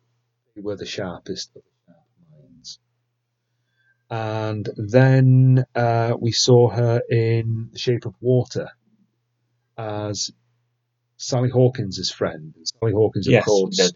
they 0.55 0.61
were 0.61 0.77
the 0.77 0.85
sharpest 0.85 1.51
of 1.55 1.63
the 1.63 1.93
sharp 1.93 2.05
minds. 2.31 2.79
And 4.09 4.69
then 4.77 5.65
uh, 5.75 6.15
we 6.19 6.31
saw 6.33 6.69
her 6.69 7.01
in 7.09 7.69
The 7.73 7.79
Shape 7.79 8.05
of 8.05 8.15
Water 8.21 8.69
as 9.77 10.31
Sally 11.21 11.49
Hawkins' 11.49 12.11
friend. 12.11 12.53
And 12.55 12.67
Sally 12.67 12.93
Hawkins, 12.93 13.27
of 13.27 13.33
Yes, 13.33 13.45
course, 13.45 13.93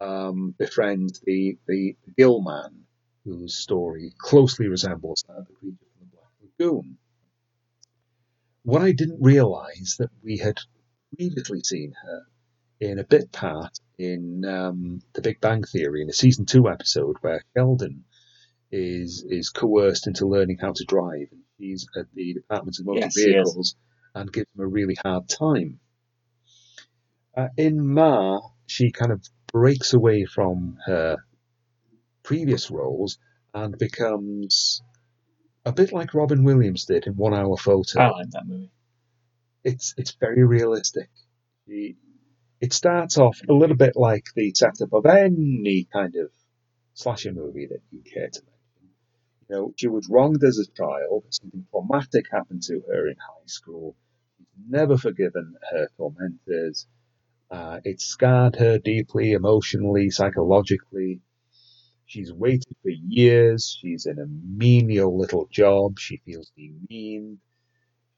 um, 0.00 0.54
befriends 0.56 1.20
the, 1.20 1.58
the 1.66 1.96
Gill 2.16 2.40
man, 2.42 2.84
whose 3.24 3.56
story 3.56 4.12
closely 4.18 4.68
resembles 4.68 5.24
that 5.26 5.34
of 5.34 5.46
the 5.48 5.54
creature 5.54 5.84
from 5.98 6.06
the 6.10 6.16
Black 6.16 6.30
Lagoon. 6.58 6.96
What 8.62 8.82
I 8.82 8.92
didn't 8.92 9.20
realise 9.20 9.96
that 9.98 10.10
we 10.22 10.36
had 10.36 10.58
previously 11.16 11.62
seen 11.64 11.92
her 12.04 12.22
in 12.78 12.98
a 12.98 13.04
bit 13.04 13.32
part 13.32 13.78
in 13.98 14.44
um, 14.44 15.00
The 15.14 15.22
Big 15.22 15.40
Bang 15.40 15.64
Theory 15.64 16.02
in 16.02 16.08
a 16.08 16.12
season 16.14 16.46
two 16.46 16.68
episode 16.68 17.16
where 17.20 17.42
Sheldon 17.56 18.04
is 18.72 19.24
is 19.28 19.50
coerced 19.50 20.06
into 20.06 20.26
learning 20.28 20.58
how 20.60 20.72
to 20.72 20.84
drive. 20.84 21.26
And 21.32 21.42
she's 21.58 21.86
at 21.96 22.06
the 22.14 22.34
Department 22.34 22.78
of 22.78 22.86
Motor 22.86 23.00
Yes. 23.00 23.14
Vehicles 23.16 23.74
and 24.14 24.32
gives 24.32 24.46
him 24.54 24.62
a 24.62 24.66
really 24.66 24.96
hard 25.02 25.28
time. 25.28 25.80
Uh, 27.36 27.48
in 27.56 27.86
Ma, 27.94 28.40
she 28.66 28.90
kind 28.90 29.12
of 29.12 29.24
breaks 29.52 29.94
away 29.94 30.24
from 30.24 30.78
her 30.86 31.16
previous 32.22 32.70
roles 32.70 33.18
and 33.54 33.76
becomes 33.78 34.82
a 35.64 35.72
bit 35.72 35.92
like 35.92 36.14
Robin 36.14 36.44
Williams 36.44 36.84
did 36.84 37.06
in 37.06 37.14
One 37.14 37.34
Hour 37.34 37.56
Photo 37.56 38.00
I 38.00 38.10
like 38.10 38.30
that 38.30 38.46
movie. 38.46 38.70
it's 39.64 39.94
it's 39.96 40.12
very 40.12 40.44
realistic. 40.44 41.08
It 42.60 42.72
starts 42.72 43.16
off 43.18 43.40
a 43.48 43.52
little 43.52 43.76
bit 43.76 43.94
like 43.96 44.26
the 44.34 44.52
setup 44.54 44.92
of 44.92 45.06
any 45.06 45.86
kind 45.92 46.14
of 46.16 46.30
slasher 46.94 47.32
movie 47.32 47.66
that 47.66 47.80
you 47.90 48.00
care 48.02 48.28
to 48.28 48.42
mention. 48.42 48.94
You 49.48 49.56
know, 49.56 49.72
she 49.76 49.88
was 49.88 50.08
wronged 50.10 50.42
as 50.44 50.58
a 50.58 50.70
child. 50.72 51.24
Something 51.30 51.66
traumatic 51.70 52.26
happened 52.30 52.62
to 52.64 52.82
her 52.88 53.08
in 53.08 53.16
high 53.16 53.46
school. 53.46 53.96
She's 54.38 54.46
never 54.68 54.96
forgiven 54.98 55.54
her 55.70 55.88
tormentors. 55.96 56.86
Uh, 57.50 57.80
it 57.84 58.00
scarred 58.00 58.56
her 58.56 58.78
deeply, 58.78 59.32
emotionally, 59.32 60.10
psychologically. 60.10 61.20
She's 62.06 62.32
waited 62.32 62.76
for 62.82 62.90
years. 62.90 63.76
She's 63.80 64.06
in 64.06 64.18
a 64.18 64.26
menial 64.26 65.16
little 65.18 65.48
job. 65.50 65.98
She 65.98 66.18
feels 66.24 66.52
demeaned. 66.56 67.38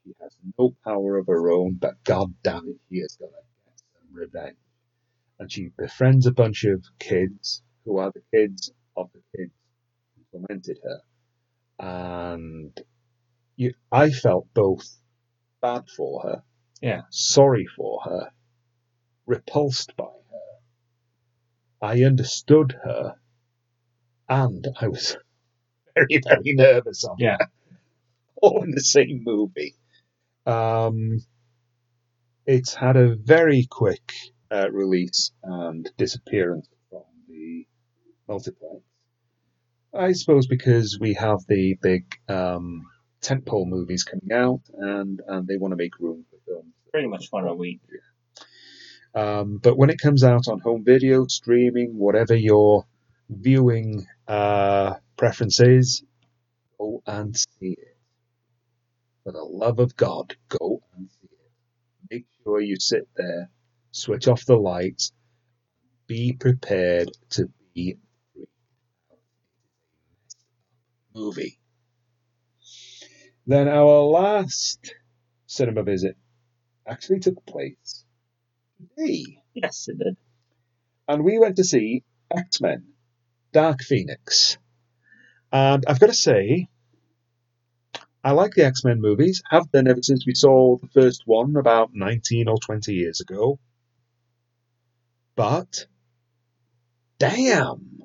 She 0.03 0.13
has 0.21 0.35
no 0.59 0.75
power 0.83 1.17
of 1.17 1.27
her 1.27 1.51
own, 1.51 1.75
but 1.75 2.03
god 2.03 2.33
damn 2.43 2.67
it, 2.67 2.77
she 2.89 2.97
is 2.97 3.17
gonna 3.19 3.31
get 3.65 3.79
some 3.79 4.13
revenge. 4.13 4.57
And 5.39 5.51
she 5.51 5.69
befriends 5.77 6.27
a 6.27 6.31
bunch 6.31 6.63
of 6.65 6.83
kids 6.99 7.63
who 7.85 7.97
are 7.97 8.11
the 8.13 8.23
kids 8.33 8.71
of 8.97 9.09
the 9.13 9.21
kids 9.37 9.53
who 10.15 10.39
tormented 10.39 10.79
her. 10.83 11.01
And 11.79 12.79
you, 13.55 13.73
I 13.91 14.11
felt 14.11 14.47
both 14.53 14.87
bad 15.61 15.89
for 15.89 16.21
her, 16.23 16.43
Yeah. 16.81 17.01
sorry 17.09 17.67
for 17.67 18.01
her, 18.05 18.31
repulsed 19.25 19.95
by 19.97 20.05
her. 20.05 21.87
I 21.87 22.03
understood 22.03 22.75
her, 22.83 23.15
and 24.29 24.67
I 24.79 24.87
was 24.87 25.17
very, 25.95 26.21
very 26.25 26.53
nervous 26.55 27.03
of 27.05 27.17
Yeah. 27.19 27.37
her. 27.39 27.47
All 28.41 28.63
in 28.63 28.71
the 28.71 28.81
same 28.81 29.21
movie. 29.25 29.75
Um, 30.45 31.19
it's 32.45 32.73
had 32.73 32.97
a 32.97 33.15
very 33.15 33.67
quick 33.69 34.13
uh, 34.51 34.69
release 34.71 35.31
and 35.43 35.89
disappearance 35.97 36.67
from 36.89 37.03
the 37.29 37.65
multiplex. 38.27 38.83
I 39.93 40.11
suppose 40.13 40.47
because 40.47 40.97
we 40.99 41.13
have 41.15 41.39
the 41.47 41.77
big 41.81 42.05
um, 42.27 42.83
tentpole 43.21 43.67
movies 43.67 44.03
coming 44.03 44.31
out, 44.33 44.61
and 44.77 45.21
and 45.27 45.47
they 45.47 45.57
want 45.57 45.71
to 45.71 45.77
make 45.77 45.99
room 45.99 46.25
for 46.29 46.37
films 46.47 46.73
Pretty 46.91 47.07
much 47.07 47.27
one 47.31 47.47
a 47.47 47.55
week. 47.55 47.81
Um, 49.15 49.57
but 49.61 49.77
when 49.77 49.89
it 49.89 49.99
comes 49.99 50.23
out 50.23 50.47
on 50.47 50.59
home 50.59 50.83
video, 50.83 51.27
streaming, 51.27 51.97
whatever 51.97 52.35
your 52.35 52.85
viewing 53.29 54.07
uh, 54.27 54.95
preference 55.17 55.59
is, 55.59 56.03
go 56.79 57.01
and 57.05 57.35
see 57.35 57.75
it. 57.77 57.97
For 59.23 59.31
the 59.31 59.43
love 59.43 59.79
of 59.79 59.95
God, 59.95 60.35
go 60.49 60.81
and 60.95 61.09
see 61.09 61.29
it. 61.31 61.51
Make 62.11 62.25
sure 62.43 62.59
you 62.59 62.77
sit 62.79 63.07
there, 63.15 63.49
switch 63.91 64.27
off 64.27 64.45
the 64.45 64.57
lights, 64.57 65.11
be 66.07 66.33
prepared 66.33 67.11
to 67.31 67.49
be. 67.73 67.97
Movie. 71.15 71.59
Then 73.45 73.67
our 73.67 74.01
last 74.01 74.95
cinema 75.45 75.83
visit 75.83 76.17
actually 76.87 77.19
took 77.19 77.45
place 77.45 78.02
today. 78.95 79.39
Yes, 79.53 79.87
it 79.87 79.97
did. 79.99 80.17
and 81.07 81.23
we 81.23 81.37
went 81.39 81.57
to 81.57 81.63
see 81.63 82.03
X 82.35 82.61
Men 82.61 82.85
Dark 83.51 83.81
Phoenix. 83.83 84.57
And 85.51 85.83
I've 85.87 85.99
got 85.99 86.07
to 86.07 86.13
say, 86.13 86.67
I 88.23 88.31
like 88.31 88.53
the 88.53 88.65
X 88.65 88.83
Men 88.83 89.01
movies, 89.01 89.43
have 89.49 89.71
done 89.71 89.87
ever 89.87 90.01
since 90.01 90.25
we 90.25 90.33
saw 90.33 90.77
the 90.77 90.87
first 90.87 91.23
one 91.25 91.55
about 91.55 91.91
19 91.93 92.47
or 92.47 92.57
20 92.57 92.93
years 92.93 93.21
ago. 93.21 93.59
But, 95.35 95.87
damn, 97.19 98.03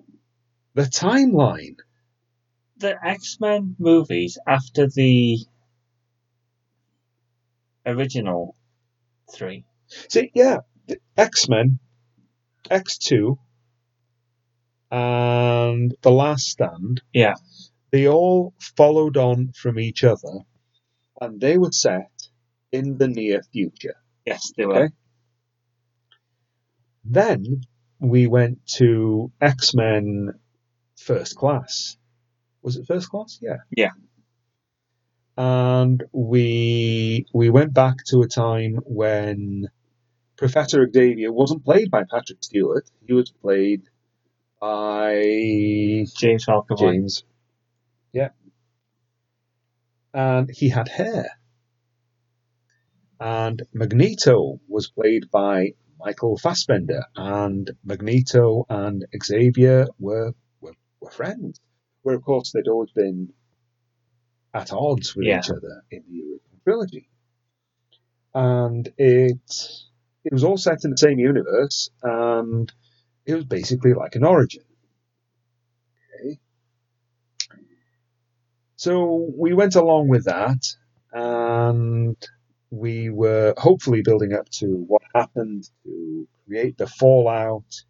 the 0.74 0.82
timeline. 0.82 1.76
The 2.78 2.94
X 3.04 3.38
Men 3.40 3.74
movies 3.78 4.38
after 4.46 4.86
the 4.86 5.38
original 7.86 8.54
three. 9.32 9.64
See, 9.88 10.30
yeah, 10.34 10.58
X 11.16 11.48
Men, 11.48 11.78
X2, 12.70 13.38
and 14.90 15.94
The 16.02 16.10
Last 16.10 16.46
Stand. 16.48 17.02
Yeah. 17.12 17.34
They 17.90 18.06
all 18.06 18.54
followed 18.76 19.16
on 19.16 19.52
from 19.52 19.78
each 19.78 20.04
other, 20.04 20.40
and 21.20 21.40
they 21.40 21.56
were 21.56 21.72
set 21.72 22.10
in 22.70 22.98
the 22.98 23.08
near 23.08 23.42
future. 23.52 23.96
Yes, 24.26 24.52
they 24.56 24.66
were. 24.66 24.84
Okay. 24.84 24.94
Then 27.04 27.62
we 27.98 28.26
went 28.26 28.66
to 28.76 29.32
X 29.40 29.74
Men 29.74 30.34
First 30.98 31.36
Class. 31.36 31.96
Was 32.60 32.76
it 32.76 32.86
First 32.86 33.08
Class? 33.08 33.38
Yeah. 33.40 33.58
Yeah. 33.74 33.92
And 35.38 36.04
we 36.12 37.24
we 37.32 37.48
went 37.48 37.72
back 37.72 38.04
to 38.08 38.20
a 38.22 38.28
time 38.28 38.80
when 38.84 39.68
Professor 40.38 40.88
Xavier 40.90 41.32
wasn't 41.32 41.64
played 41.64 41.90
by 41.90 42.04
Patrick 42.08 42.42
Stewart. 42.42 42.88
He 43.06 43.12
was 43.12 43.30
played 43.30 43.82
by 44.60 45.16
James 46.16 46.46
McAvoy. 46.46 46.78
James. 46.78 47.24
Yeah. 48.12 48.30
And 50.14 50.48
he 50.50 50.68
had 50.68 50.88
hair. 50.88 51.28
And 53.20 53.62
Magneto 53.74 54.60
was 54.68 54.88
played 54.88 55.28
by 55.30 55.74
Michael 55.98 56.38
Fassbender, 56.38 57.02
and 57.16 57.68
Magneto 57.84 58.64
and 58.68 59.04
Xavier 59.20 59.88
were 59.98 60.32
were, 60.60 60.74
were 61.00 61.10
friends. 61.10 61.60
Where 62.02 62.14
of 62.14 62.22
course 62.22 62.52
they'd 62.52 62.68
always 62.68 62.92
been 62.92 63.32
at 64.54 64.72
odds 64.72 65.16
with 65.16 65.26
Yeah. 65.26 65.40
each 65.40 65.50
other 65.50 65.82
in 65.90 66.04
the 66.08 66.20
original 66.20 66.60
trilogy. 66.62 67.08
And 68.34 68.88
it 68.96 69.87
it 70.28 70.34
was 70.34 70.44
all 70.44 70.58
set 70.58 70.84
in 70.84 70.90
the 70.90 70.98
same 70.98 71.18
universe, 71.18 71.88
and 72.02 72.70
it 73.24 73.34
was 73.34 73.46
basically 73.46 73.94
like 73.94 74.14
an 74.14 74.24
origin. 74.24 74.62
Okay. 76.20 76.38
So 78.76 79.30
we 79.34 79.54
went 79.54 79.74
along 79.74 80.08
with 80.08 80.26
that, 80.26 80.62
and 81.14 82.16
we 82.70 83.08
were 83.08 83.54
hopefully 83.56 84.02
building 84.04 84.34
up 84.34 84.50
to 84.60 84.66
what 84.66 85.00
happened 85.14 85.66
to 85.84 86.28
create 86.46 86.76
the 86.76 86.86
fallout 86.86 87.82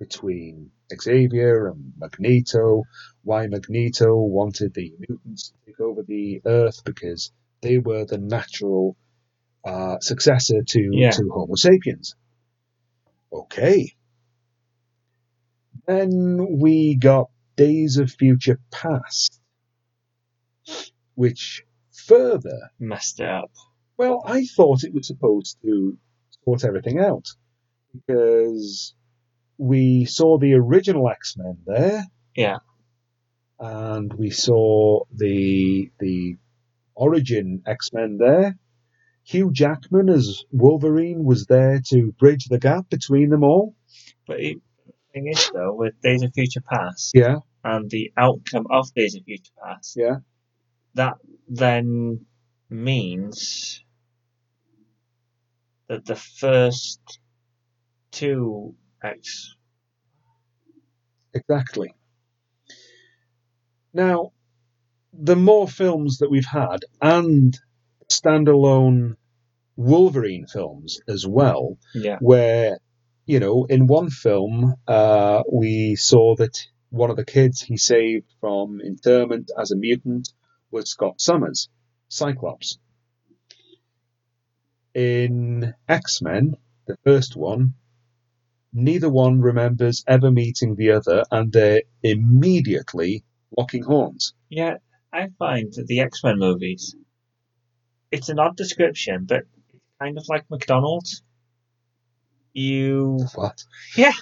between 0.00 0.72
Xavier 0.92 1.68
and 1.68 1.92
Magneto, 1.96 2.82
why 3.22 3.46
Magneto 3.46 4.16
wanted 4.16 4.74
the 4.74 4.92
mutants 4.98 5.50
to 5.50 5.54
take 5.66 5.78
over 5.78 6.02
the 6.02 6.42
Earth 6.44 6.82
because 6.84 7.30
they 7.60 7.78
were 7.78 8.04
the 8.04 8.18
natural 8.18 8.96
uh, 9.66 9.98
successor 10.00 10.62
to, 10.62 10.88
Yeah. 10.92 11.10
to 11.10 11.28
Homo 11.32 11.54
sapiens. 11.56 12.14
Okay. 13.32 13.92
Then 15.86 16.58
we 16.60 16.96
got 16.96 17.30
Days 17.56 17.96
of 17.98 18.10
Future 18.10 18.58
Past, 18.70 19.40
which 21.14 21.64
further 21.92 22.70
Messed 22.78 23.20
it 23.20 23.28
up. 23.28 23.50
well, 23.96 24.22
I 24.26 24.44
thought 24.44 24.84
it 24.84 24.92
was 24.94 25.06
supposed 25.06 25.58
to 25.62 25.96
sort 26.44 26.64
everything 26.64 26.98
out 26.98 27.26
because 27.92 28.94
we 29.58 30.04
saw 30.04 30.38
the 30.38 30.54
original 30.54 31.08
X 31.08 31.36
Men 31.36 31.58
there, 31.66 32.04
Yeah. 32.36 32.58
and 33.58 34.12
we 34.12 34.30
saw 34.30 35.04
the 35.12 35.90
the 35.98 36.36
origin 36.94 37.62
X 37.66 37.92
Men 37.92 38.18
there. 38.18 38.58
Hugh 39.26 39.50
Jackman 39.52 40.08
as 40.08 40.44
Wolverine 40.52 41.24
was 41.24 41.46
there 41.46 41.80
to 41.88 42.12
bridge 42.12 42.46
the 42.46 42.60
gap 42.60 42.88
between 42.88 43.30
them 43.30 43.42
all. 43.42 43.74
But 44.26 44.40
it, 44.40 44.58
the 44.86 44.92
thing 45.12 45.26
is, 45.28 45.50
though, 45.52 45.74
with 45.74 46.00
Days 46.00 46.22
of 46.22 46.32
Future 46.32 46.60
Past 46.60 47.10
Yeah, 47.12 47.38
and 47.64 47.90
the 47.90 48.12
outcome 48.16 48.66
of 48.70 48.92
Days 48.94 49.16
of 49.16 49.24
Future 49.24 49.52
Past, 49.62 49.96
yeah, 49.96 50.16
that 50.94 51.14
then 51.48 52.24
means 52.70 53.84
that 55.88 56.04
the 56.04 56.16
first 56.16 57.00
two 58.12 58.76
X. 59.02 59.56
exactly. 61.34 61.94
Now, 63.92 64.32
the 65.12 65.36
more 65.36 65.66
films 65.66 66.18
that 66.18 66.30
we've 66.30 66.46
had 66.46 66.84
and 67.02 67.58
standalone 68.08 69.16
Wolverine 69.76 70.46
films 70.46 71.00
as 71.08 71.26
well, 71.26 71.76
Yeah. 71.94 72.18
where 72.20 72.78
you 73.26 73.40
know 73.40 73.64
in 73.64 73.86
one 73.86 74.10
film 74.10 74.74
uh, 74.88 75.42
we 75.52 75.96
saw 75.96 76.34
that 76.36 76.56
one 76.90 77.10
of 77.10 77.16
the 77.16 77.24
kids 77.24 77.60
he 77.60 77.76
saved 77.76 78.32
from 78.40 78.80
internment 78.80 79.50
as 79.58 79.70
a 79.72 79.76
mutant 79.76 80.28
was 80.70 80.88
Scott 80.90 81.20
Summers, 81.20 81.68
Cyclops. 82.08 82.78
In 84.94 85.74
X 85.88 86.22
Men, 86.22 86.56
the 86.86 86.96
first 87.04 87.36
one, 87.36 87.74
neither 88.72 89.10
one 89.10 89.40
remembers 89.42 90.02
ever 90.06 90.30
meeting 90.30 90.74
the 90.74 90.92
other, 90.92 91.24
and 91.30 91.52
they're 91.52 91.82
immediately 92.02 93.24
locking 93.58 93.82
horns. 93.82 94.32
Yeah, 94.48 94.78
I 95.12 95.28
find 95.38 95.72
that 95.74 95.86
the 95.86 96.00
X 96.00 96.24
Men 96.24 96.38
movies, 96.38 96.94
it's 98.10 98.28
an 98.28 98.38
odd 98.38 98.56
description, 98.56 99.24
but 99.26 99.42
it's 99.72 99.82
kind 100.00 100.18
of 100.18 100.24
like 100.28 100.44
McDonald's. 100.50 101.22
You 102.52 103.18
What? 103.34 103.62
Yeah. 103.96 104.12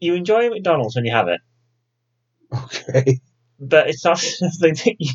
You 0.00 0.14
enjoy 0.14 0.48
McDonald's 0.50 0.96
when 0.96 1.04
you 1.04 1.12
have 1.12 1.28
it, 1.28 1.40
Okay. 2.52 3.20
but 3.60 3.88
it's 3.88 4.04
not 4.04 4.18
something 4.18 4.74
that 4.74 4.96
you 4.98 5.12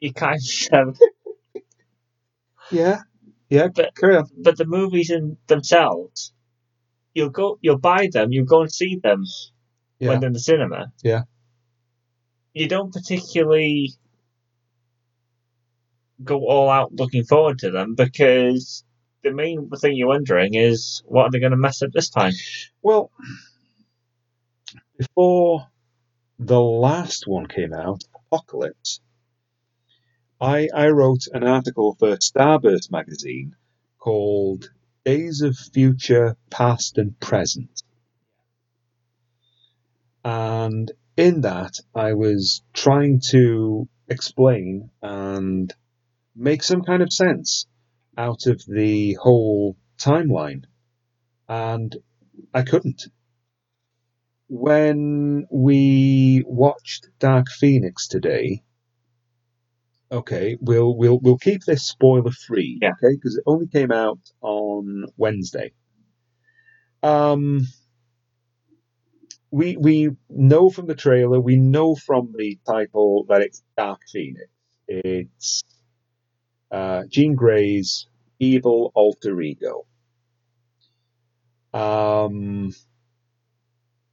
you 0.00 0.12
kind 0.12 0.40
of. 0.72 0.98
Yeah. 2.70 2.98
Yeah. 3.48 3.68
But- 3.68 3.94
carry 3.96 4.16
on. 4.16 4.26
But 4.36 4.56
the 4.56 4.64
movies 4.64 5.10
in 5.10 5.36
themselves, 5.46 6.32
you'll 7.14 7.30
go, 7.30 7.58
you'll 7.60 7.78
buy 7.78 8.08
them, 8.12 8.32
you'll 8.32 8.46
go 8.46 8.62
and 8.62 8.72
see 8.72 8.96
them 9.02 9.24
Yeah. 10.00 10.08
when 10.08 10.20
they're 10.20 10.28
in 10.28 10.32
the 10.32 10.40
cinema. 10.40 10.92
Yeah. 11.04 11.22
You 12.54 12.68
don't 12.68 12.92
particularly 12.92 13.92
go 16.24 16.46
all 16.46 16.70
out 16.70 16.92
looking 16.94 17.24
forward 17.24 17.58
to 17.60 17.70
them 17.70 17.94
because 17.94 18.84
the 19.22 19.32
main 19.32 19.68
thing 19.70 19.96
you're 19.96 20.08
wondering 20.08 20.54
is 20.54 21.02
what 21.06 21.26
are 21.26 21.30
they 21.30 21.40
going 21.40 21.52
to 21.52 21.56
mess 21.56 21.82
up 21.82 21.90
this 21.92 22.10
time? 22.10 22.32
Well, 22.82 23.10
before 24.98 25.68
the 26.38 26.60
last 26.60 27.26
one 27.26 27.46
came 27.46 27.72
out, 27.72 28.04
Apocalypse, 28.14 29.00
I, 30.40 30.68
I 30.74 30.88
wrote 30.88 31.28
an 31.32 31.44
article 31.44 31.94
for 31.98 32.16
Starburst 32.16 32.90
magazine 32.90 33.54
called 33.98 34.70
Days 35.04 35.40
of 35.40 35.56
Future, 35.56 36.36
Past 36.50 36.98
and 36.98 37.18
Present. 37.20 37.82
And 40.24 40.90
in 41.16 41.42
that, 41.42 41.78
I 41.94 42.14
was 42.14 42.62
trying 42.72 43.20
to 43.30 43.88
explain 44.08 44.90
and 45.00 45.72
make 46.34 46.62
some 46.62 46.82
kind 46.82 47.02
of 47.02 47.12
sense 47.12 47.66
out 48.16 48.46
of 48.46 48.62
the 48.66 49.14
whole 49.20 49.76
timeline. 49.98 50.64
And 51.48 51.94
I 52.54 52.62
couldn't. 52.62 53.02
When 54.48 55.46
we 55.50 56.42
watched 56.46 57.08
Dark 57.18 57.48
Phoenix 57.48 58.06
today, 58.08 58.62
okay, 60.10 60.58
we'll 60.60 60.94
we'll 60.96 61.18
we'll 61.20 61.38
keep 61.38 61.64
this 61.64 61.86
spoiler 61.86 62.30
free, 62.30 62.78
Yeah. 62.82 62.90
okay, 62.90 63.14
because 63.14 63.36
it 63.36 63.44
only 63.46 63.66
came 63.66 63.90
out 63.90 64.20
on 64.42 65.06
Wednesday. 65.16 65.72
Um, 67.02 67.66
we 69.50 69.76
we 69.76 70.10
know 70.28 70.70
from 70.70 70.86
the 70.86 70.94
trailer, 70.94 71.40
we 71.40 71.56
know 71.56 71.94
from 71.94 72.32
the 72.36 72.58
title 72.66 73.24
that 73.28 73.40
it's 73.42 73.62
Dark 73.76 74.00
Phoenix. 74.10 74.48
It's 74.88 75.62
uh, 76.72 77.02
Jean 77.08 77.34
Grey's 77.34 78.06
evil 78.40 78.90
alter 78.94 79.40
ego. 79.40 79.86
Um, 81.72 82.72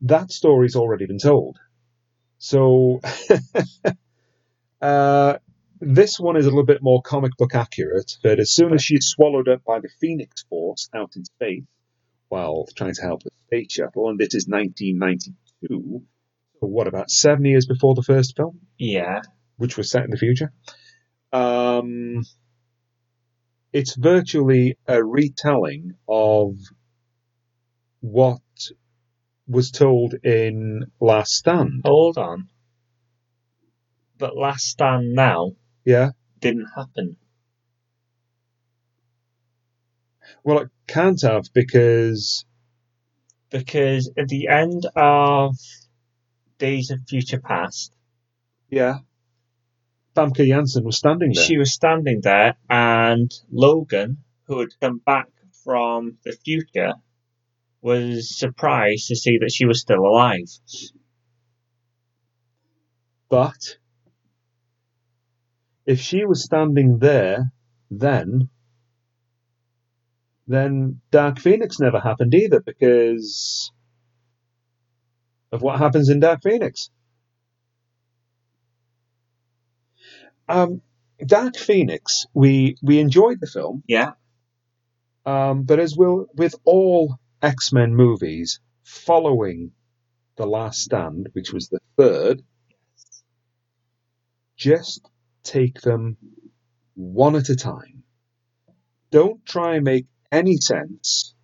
that 0.02 0.32
story's 0.32 0.76
already 0.76 1.06
been 1.06 1.20
told. 1.20 1.58
So 2.38 3.02
uh, 4.82 5.38
this 5.82 6.20
one 6.20 6.38
is 6.38 6.46
a 6.46 6.50
little 6.50 6.66
bit 6.66 6.82
more 6.82 7.02
comic 7.02 7.36
book 7.38 7.56
accurate, 7.56 8.18
but 8.24 8.40
as 8.40 8.52
soon 8.52 8.74
as 8.74 8.84
she's 8.84 9.08
swallowed 9.08 9.50
up 9.50 9.64
by 9.66 9.80
the 9.80 9.90
Phoenix 10.00 10.44
Force 10.50 10.90
out 10.96 11.16
in 11.16 11.26
space 11.26 11.64
while 12.30 12.68
trying 12.76 12.94
to 12.94 13.02
help 13.02 13.24
the 13.24 13.32
space 13.48 13.72
shuttle, 13.72 14.10
and 14.10 14.20
this 14.20 14.36
is 14.36 14.48
1992, 14.48 16.04
so 16.60 16.68
what, 16.68 16.88
about 16.88 17.10
seven 17.10 17.46
years 17.46 17.66
before 17.66 17.96
the 17.96 18.04
first 18.04 18.36
film? 18.36 18.60
Yeah. 18.78 19.22
which 19.58 19.78
was 19.78 19.90
set 19.90 20.04
in 20.04 20.12
the 20.12 20.18
future. 20.18 20.52
Um, 21.34 22.24
it's 23.72 23.96
virtually 23.96 24.78
a 24.88 25.04
retelling 25.04 25.94
of 26.08 26.56
what 28.02 28.42
was 29.48 29.72
told 29.72 30.14
in 30.24 30.86
Last 31.00 31.32
Stand. 31.34 31.82
Hold 31.86 32.18
on. 32.18 32.50
But 34.18 34.36
Last 34.38 34.66
Stand 34.66 35.14
Now 35.14 35.54
Yeah. 35.86 36.12
didn't 36.40 36.68
happen. 36.76 37.18
Well, 40.44 40.60
it 40.60 40.70
can't 40.88 41.22
have 41.22 41.46
because 41.54 42.46
Because 43.50 44.12
at 44.18 44.28
the 44.28 44.48
end 44.48 44.86
of 44.96 45.56
Days 46.60 46.92
of 46.92 47.00
Future 47.08 47.40
Past, 47.40 47.92
yeah, 48.70 49.00
Famke 50.16 50.48
Janssen 50.48 50.84
was 50.84 50.98
standing 50.98 51.32
there. 51.34 51.44
she 51.44 51.58
was 51.58 51.74
standing 51.74 52.22
there 52.22 52.56
and 52.70 53.32
Logan, 53.52 54.18
who 54.46 54.60
had 54.60 54.70
come 54.82 55.00
back 55.00 55.28
from 55.64 56.18
the 56.24 56.32
future, 56.34 56.94
was 57.82 58.38
surprised 58.38 59.08
to 59.08 59.16
see 59.16 59.38
that 59.40 59.52
she 59.52 59.66
was 59.66 59.80
still 59.80 60.06
alive. 60.06 60.50
But 63.30 63.78
if 65.86 66.00
she 66.00 66.26
was 66.26 66.44
standing 66.44 67.00
there 67.00 67.52
then, 67.92 68.50
then 70.48 71.02
Dark 71.12 71.40
Phoenix 71.40 71.80
never 71.80 72.00
happened 72.00 72.34
either 72.34 72.60
because 72.60 73.72
of 75.52 75.62
what 75.62 75.80
happens 75.80 76.10
in 76.10 76.20
Dark 76.20 76.42
Phoenix. 76.44 76.90
Um, 80.50 80.82
Dark 81.26 81.58
Phoenix, 81.58 82.26
we 82.34 82.76
we 82.82 83.00
enjoyed 83.00 83.40
the 83.40 83.48
film, 83.48 83.84
Yeah. 83.88 84.14
um, 85.26 85.64
but 85.64 85.80
as 85.80 85.96
will 85.96 86.28
with 86.36 86.56
all 86.66 87.18
X 87.42 87.72
Men 87.72 87.96
movies 87.96 88.60
following 88.84 89.72
The 90.38 90.48
Last 90.48 90.80
Stand, 90.82 91.30
which 91.34 91.54
was 91.54 91.70
the 91.70 91.80
third, 91.98 92.42
just 94.58 95.02
take 95.44 95.82
them 95.82 96.18
one 96.96 97.36
at 97.36 97.50
a 97.50 97.56
time. 97.56 98.04
Don't 99.12 99.46
try 99.46 99.76
and 99.76 99.84
make 99.86 100.08
any 100.32 100.58
sense. 100.58 101.36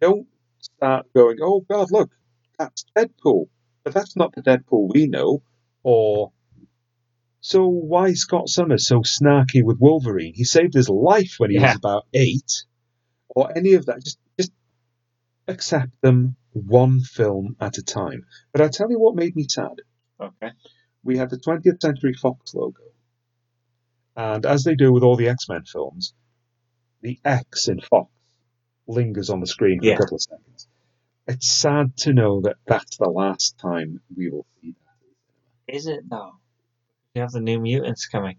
Don't 0.00 0.28
start 0.60 1.06
going, 1.14 1.38
oh 1.42 1.60
God, 1.68 1.90
look, 1.90 2.10
that's 2.58 2.84
Deadpool. 2.96 3.46
But 3.84 3.94
that's 3.94 4.16
not 4.16 4.34
the 4.34 4.42
Deadpool 4.42 4.92
we 4.94 5.06
know. 5.06 5.42
Or, 5.82 6.32
so 7.46 7.66
why 7.66 8.06
is 8.08 8.22
Scott 8.22 8.48
Summers 8.48 8.86
so 8.88 9.00
snarky 9.00 9.62
with 9.62 9.76
Wolverine? 9.78 10.32
He 10.34 10.44
saved 10.44 10.72
his 10.72 10.88
life 10.88 11.34
when 11.36 11.50
he 11.50 11.56
Yeah. 11.56 11.66
was 11.72 11.76
about 11.76 12.06
eight. 12.14 12.64
Or 13.28 13.54
any 13.54 13.74
of 13.74 13.84
that. 13.84 14.02
Just, 14.02 14.18
just 14.38 14.50
accept 15.46 16.00
them 16.00 16.36
one 16.54 17.00
film 17.00 17.54
at 17.60 17.76
a 17.76 17.82
time. 17.82 18.24
But 18.52 18.62
I 18.62 18.68
tell 18.68 18.90
you 18.90 18.98
what 18.98 19.14
made 19.14 19.36
me 19.36 19.44
sad 19.46 19.82
Okay. 20.18 20.52
we 21.02 21.18
had 21.18 21.28
the 21.28 21.36
20th 21.38 21.82
Century 21.82 22.14
Fox 22.14 22.54
logo. 22.54 22.80
And 24.16 24.46
as 24.46 24.64
they 24.64 24.74
do 24.74 24.90
with 24.90 25.02
all 25.02 25.16
the 25.16 25.28
X 25.28 25.46
Men 25.46 25.64
films, 25.64 26.14
the 27.02 27.20
X 27.26 27.68
in 27.68 27.80
Fox 27.82 28.10
lingers 28.86 29.28
on 29.28 29.40
the 29.40 29.46
screen 29.46 29.80
for 29.80 29.84
Yeah. 29.86 29.94
a 29.96 29.98
couple 29.98 30.14
of 30.14 30.22
seconds. 30.22 30.66
It's 31.28 31.46
sad 31.48 31.94
to 31.98 32.14
know 32.14 32.40
that 32.40 32.56
that's 32.66 32.96
the 32.96 33.10
last 33.10 33.58
time 33.58 34.00
we 34.16 34.30
will 34.30 34.46
see 34.62 34.70
that. 34.72 35.74
Is 35.76 35.86
it 35.88 36.08
though? 36.08 36.38
You 37.14 37.22
have 37.22 37.30
the 37.30 37.40
New 37.40 37.60
Mutants 37.60 38.06
coming. 38.08 38.36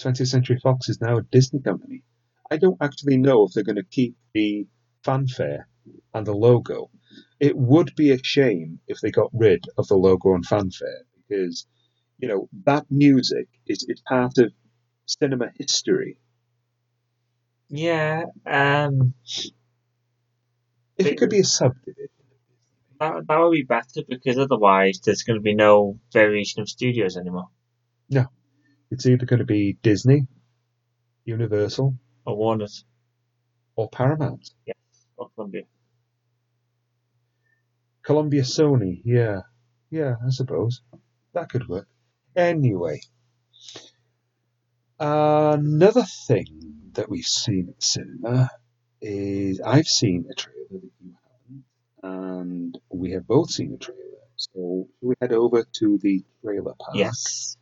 20th 0.00 0.28
Century 0.28 0.58
Fox 0.62 0.88
is 0.88 1.00
now 1.00 1.18
a 1.18 1.22
Disney 1.22 1.60
company. 1.60 2.02
I 2.50 2.56
don't 2.56 2.78
actually 2.80 3.18
know 3.18 3.44
if 3.44 3.52
they're 3.52 3.64
going 3.64 3.76
to 3.76 3.84
keep 3.84 4.16
the 4.32 4.66
fanfare 5.04 5.68
and 6.14 6.26
the 6.26 6.32
logo. 6.32 6.90
It 7.38 7.56
would 7.56 7.94
be 7.96 8.12
a 8.12 8.24
shame 8.24 8.80
if 8.88 9.00
they 9.00 9.10
got 9.10 9.28
rid 9.34 9.64
of 9.76 9.88
the 9.88 9.96
logo 9.96 10.34
and 10.34 10.44
fanfare 10.44 11.04
because, 11.16 11.66
you 12.18 12.28
know, 12.28 12.48
that 12.64 12.86
music 12.90 13.48
is 13.66 13.84
it's 13.86 14.00
part 14.00 14.38
of 14.38 14.52
cinema 15.04 15.50
history. 15.58 16.16
Yeah. 17.68 18.24
Um. 18.46 19.14
If 20.96 21.06
it 21.06 21.18
could 21.18 21.30
be 21.30 21.40
a 21.40 21.44
subdivision. 21.44 22.08
That 23.00 23.26
that 23.28 23.38
would 23.38 23.52
be 23.52 23.62
better 23.62 24.02
because 24.08 24.38
otherwise 24.38 25.00
there's 25.04 25.22
going 25.24 25.38
to 25.38 25.42
be 25.42 25.54
no 25.54 25.98
variation 26.12 26.62
of 26.62 26.68
studios 26.68 27.16
anymore. 27.16 27.48
No, 28.10 28.26
it's 28.90 29.06
either 29.06 29.26
going 29.26 29.40
to 29.40 29.46
be 29.46 29.78
Disney, 29.82 30.26
Universal, 31.24 31.96
Or 32.26 32.36
Warner's. 32.36 32.84
or 33.76 33.88
Paramount. 33.90 34.50
Yes, 34.66 34.76
or 35.16 35.30
Columbia. 35.34 35.62
Columbia 38.02 38.42
Sony, 38.42 39.02
yeah. 39.04 39.40
Yeah, 39.90 40.14
I 40.26 40.30
suppose. 40.30 40.82
That 41.34 41.48
could 41.50 41.68
work. 41.68 41.88
Anyway. 42.36 43.00
another 44.98 46.04
thing 46.26 46.90
that 46.92 47.08
we've 47.08 47.24
seen 47.24 47.68
at 47.68 47.76
the 47.76 47.82
cinema 47.82 48.50
is 49.00 49.60
I've 49.60 49.86
seen 49.86 50.26
a 50.30 50.34
trailer 50.34 50.56
that 50.70 50.90
you 51.00 51.14
and 52.02 52.78
we 52.90 53.12
have 53.12 53.26
both 53.26 53.50
seen 53.50 53.72
the 53.72 53.78
trailer. 53.78 54.00
So 54.36 54.88
we 55.00 55.14
head 55.20 55.32
over 55.32 55.64
to 55.64 55.98
the 55.98 56.24
trailer 56.42 56.74
park? 56.78 56.96
Yes. 56.96 57.56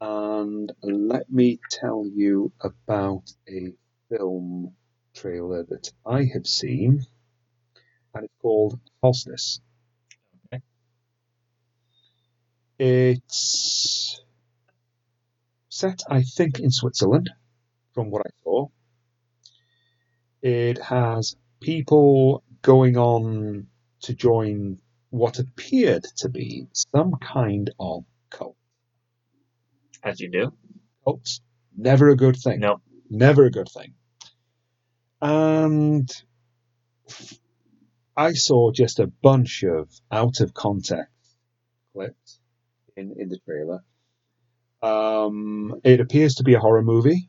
and 0.00 0.72
let 0.82 1.30
me 1.30 1.58
tell 1.70 2.06
you 2.06 2.52
about 2.60 3.24
a 3.48 3.72
film 4.10 4.74
trailer 5.14 5.64
that 5.64 5.92
I 6.06 6.24
have 6.32 6.46
seen, 6.46 7.04
and 8.14 8.24
it's 8.24 8.34
called 8.40 8.78
Falseness. 9.00 9.60
Okay. 10.52 10.62
It's 12.78 14.20
set, 15.68 16.02
I 16.08 16.22
think, 16.22 16.60
in 16.60 16.70
Switzerland, 16.70 17.30
from 17.94 18.10
what 18.10 18.26
I 18.26 18.30
saw. 18.42 18.68
It 20.42 20.78
has 20.78 21.36
people 21.60 22.44
going 22.64 22.96
on 22.96 23.66
to 24.00 24.14
join 24.14 24.78
what 25.10 25.38
appeared 25.38 26.02
to 26.16 26.28
be 26.28 26.66
some 26.72 27.12
kind 27.20 27.70
of 27.78 28.04
cult. 28.30 28.56
As 30.02 30.18
you 30.18 30.30
do. 30.30 30.52
Cults, 31.04 31.40
never 31.76 32.08
a 32.08 32.16
good 32.16 32.36
thing. 32.36 32.60
No. 32.60 32.80
Never 33.10 33.44
a 33.44 33.50
good 33.50 33.68
thing. 33.68 33.94
And 35.20 36.10
I 38.16 38.32
saw 38.32 38.72
just 38.72 38.98
a 38.98 39.06
bunch 39.06 39.62
of 39.62 39.88
out 40.10 40.40
of 40.40 40.54
context 40.54 41.12
clips 41.92 42.40
in, 42.96 43.14
in 43.18 43.28
the 43.28 43.38
trailer. 43.44 43.84
Um, 44.82 45.80
it 45.84 46.00
appears 46.00 46.36
to 46.36 46.44
be 46.44 46.54
a 46.54 46.60
horror 46.60 46.82
movie. 46.82 47.28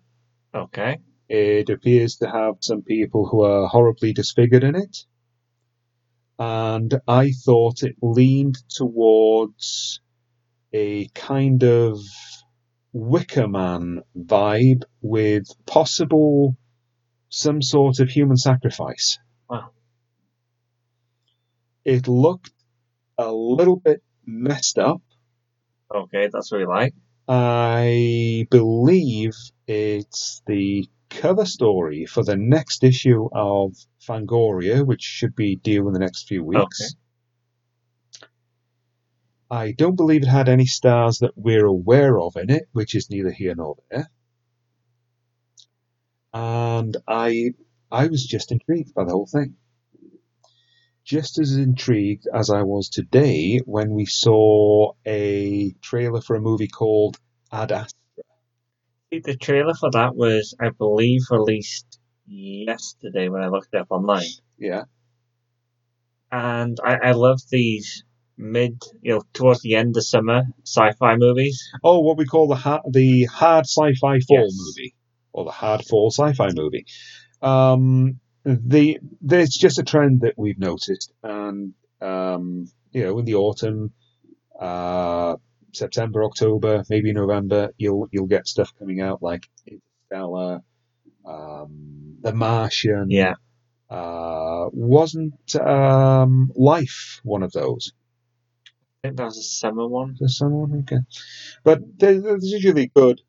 Okay. 0.54 1.00
It 1.28 1.70
appears 1.70 2.18
to 2.18 2.30
have 2.30 2.56
some 2.62 2.84
people 2.84 3.28
who 3.28 3.42
are 3.44 3.68
horribly 3.68 4.14
disfigured 4.14 4.64
in 4.64 4.76
it. 4.76 5.06
And 6.38 6.94
I 7.08 7.32
thought 7.32 7.84
it 7.84 7.96
leaned 8.02 8.58
towards 8.70 10.02
a 10.74 11.08
kind 11.16 11.64
of 11.64 12.00
Wicker 12.92 13.48
Man 13.48 14.02
vibe 14.18 14.84
with 15.02 15.48
possible 15.66 16.58
some 17.30 17.62
sort 17.62 18.00
of 18.00 18.10
human 18.10 18.38
sacrifice. 18.38 19.20
Wow. 19.50 19.72
It 21.84 22.08
looked 22.08 22.52
a 23.18 23.32
little 23.32 23.76
bit 23.78 24.02
messed 24.26 24.78
up. 24.80 25.02
Okay, 25.94 26.30
that's 26.32 26.52
what 26.52 26.60
we 26.60 26.66
like. 26.66 26.94
I 27.28 28.48
believe 28.52 29.34
it's 29.68 30.42
the 30.48 30.88
cover 31.10 31.46
story 31.46 32.06
for 32.06 32.24
the 32.24 32.36
next 32.36 32.84
issue 32.84 33.30
of 33.34 33.76
Fangoria, 34.02 34.86
which 34.86 35.02
should 35.02 35.36
be 35.36 35.56
due 35.56 35.88
in 35.88 35.94
the 35.94 36.00
next 36.00 36.28
few 36.28 36.44
weeks. 36.44 36.96
I 39.50 39.72
don't 39.72 39.96
believe 39.96 40.24
it 40.24 40.28
had 40.28 40.50
any 40.50 40.66
stars 40.66 41.20
that 41.20 41.38
we're 41.38 41.66
aware 41.66 42.20
of 42.20 42.36
in 42.36 42.50
it, 42.50 42.68
which 42.72 42.96
is 42.96 43.10
neither 43.10 43.32
here 43.32 43.54
nor 43.56 43.78
there. 43.90 44.10
And 46.34 46.98
I 47.08 47.54
I 47.92 48.08
was 48.08 48.26
just 48.26 48.52
intrigued 48.52 48.94
by 48.94 49.06
the 49.06 49.12
whole 49.12 49.28
thing. 49.28 49.56
Just 51.04 51.38
as 51.40 51.56
intrigued 51.56 52.28
as 52.34 52.50
I 52.50 52.64
was 52.64 52.90
today 52.90 53.60
when 53.66 53.92
we 53.92 54.06
saw 54.06 54.94
a 55.06 55.72
trailer 55.82 56.22
for 56.22 56.36
a 56.36 56.42
movie 56.42 56.68
called 56.68 57.18
Ad 57.52 57.72
The 59.12 59.38
trailer 59.38 59.74
for 59.74 59.92
that 59.92 60.16
was, 60.16 60.56
I 60.60 60.70
believe, 60.70 61.22
released 61.32 62.00
yesterday 62.28 63.30
when 63.30 63.44
I 63.44 63.48
looked 63.48 63.74
it 63.74 63.78
up 63.80 63.88
online. 63.92 64.28
Yeah. 64.58 64.84
And 66.32 66.78
I, 66.84 66.96
I 66.96 67.12
love 67.12 67.40
these 67.50 68.04
mid, 68.38 68.82
you 69.02 69.14
know, 69.14 69.22
towards 69.34 69.62
the 69.62 69.76
end 69.76 69.96
of 69.96 70.04
summer 70.06 70.44
sci-fi 70.66 71.16
movies. 71.16 71.64
Oh, 71.84 72.00
what 72.00 72.18
we 72.18 72.26
call 72.26 72.48
the 72.48 72.56
ha- 72.56 72.82
the 72.90 73.26
hard 73.26 73.66
sci-fi 73.66 74.20
fall 74.20 74.44
Yes. 74.44 74.58
movie, 74.58 74.96
or 75.32 75.46
the 75.46 75.52
hard 75.52 75.86
fall 75.86 76.12
sci-fi 76.12 76.50
movie. 76.54 76.86
Um, 77.42 78.20
the 78.44 79.00
there's 79.22 79.50
just 79.52 79.80
a 79.80 79.84
trend 79.84 80.22
that 80.22 80.34
we've 80.38 80.60
noticed, 80.60 81.14
and 81.24 81.74
um, 82.02 82.68
you 82.92 83.04
know, 83.04 83.20
in 83.20 83.26
the 83.26 83.36
autumn, 83.36 83.94
uh, 84.60 85.38
September, 85.76 86.24
October, 86.24 86.84
maybe 86.90 87.14
November, 87.14 87.70
you'll 87.78 88.08
you'll 88.12 88.28
get 88.28 88.48
stuff 88.48 88.72
coming 88.80 89.02
out 89.02 89.22
like 89.22 89.48
Interstellar, 89.68 90.62
um, 91.26 92.18
The 92.22 92.34
Martian. 92.34 93.08
Yeah. 93.10 93.34
Uh, 93.90 94.66
wasn't 94.74 95.56
um, 95.56 96.52
Life 96.56 97.20
one 97.24 97.44
of 97.44 97.52
those? 97.52 97.94
I 99.04 99.10
think 99.10 99.18
that 99.18 99.26
was 99.26 99.38
a 99.38 99.44
summer 99.44 99.88
one. 99.88 100.16
There's 100.20 100.38
someone 100.38 100.80
okay, 100.80 100.98
but 101.64 101.80
there- 102.00 102.20
there's 102.20 102.46
usually 102.52 102.88
good 102.88 103.22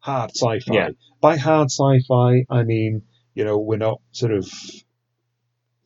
hard 0.00 0.30
sci-fi. 0.36 0.74
Yeah. 0.74 0.88
By 1.20 1.36
hard 1.36 1.70
sci-fi, 1.70 2.44
I 2.50 2.64
mean 2.64 3.02
you 3.34 3.44
know 3.44 3.58
we're 3.58 3.76
not 3.78 4.00
sort 4.10 4.32
of 4.32 4.48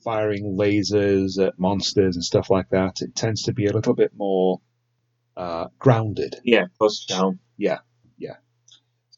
firing 0.03 0.57
lasers 0.57 1.38
at 1.44 1.59
monsters 1.59 2.16
and 2.16 2.25
stuff 2.25 2.49
like 2.51 2.68
that. 2.71 3.03
It 3.03 3.14
tends 3.14 3.42
to 3.44 3.53
be 3.53 3.66
a 3.66 3.73
little 3.73 3.94
bit 3.94 4.12
more 4.16 4.61
uh, 5.38 5.68
grounded. 5.79 6.37
Yeah, 6.44 6.64
close 6.79 7.07
down. 7.07 7.38
Yeah, 7.57 7.79
yeah. 8.18 8.37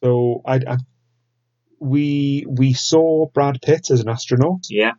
So 0.02 0.42
I, 0.46 0.56
I 0.56 0.76
we 1.80 2.44
we 2.48 2.74
saw 2.74 3.26
Brad 3.34 3.60
Pitt 3.62 3.90
as 3.90 4.00
an 4.00 4.08
astronaut. 4.08 4.66
Yeah. 4.68 4.92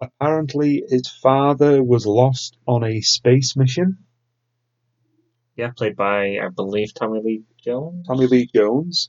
Apparently, 0.00 0.84
his 0.88 1.08
father 1.08 1.82
was 1.82 2.06
lost 2.06 2.56
on 2.66 2.84
a 2.84 3.00
space 3.00 3.56
mission. 3.56 3.98
Yeah, 5.56 5.70
played 5.76 5.96
by, 5.96 6.38
I 6.38 6.48
believe, 6.54 6.92
Tommy 6.94 7.20
Lee 7.22 7.42
Jones. 7.64 8.06
Tommy 8.06 8.26
Lee 8.26 8.48
Jones. 8.54 9.08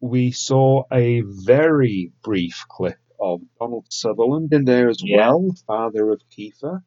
We 0.00 0.30
saw 0.30 0.84
a 0.92 1.22
very 1.26 2.12
brief 2.24 2.64
clip 2.68 2.98
of 3.20 3.42
Donald 3.58 3.86
Sutherland 3.90 4.52
in 4.52 4.64
there 4.64 4.88
as 4.88 4.98
Yeah. 5.02 5.28
well, 5.28 5.50
father 5.66 6.10
of 6.10 6.22
Kiefer. 6.30 6.82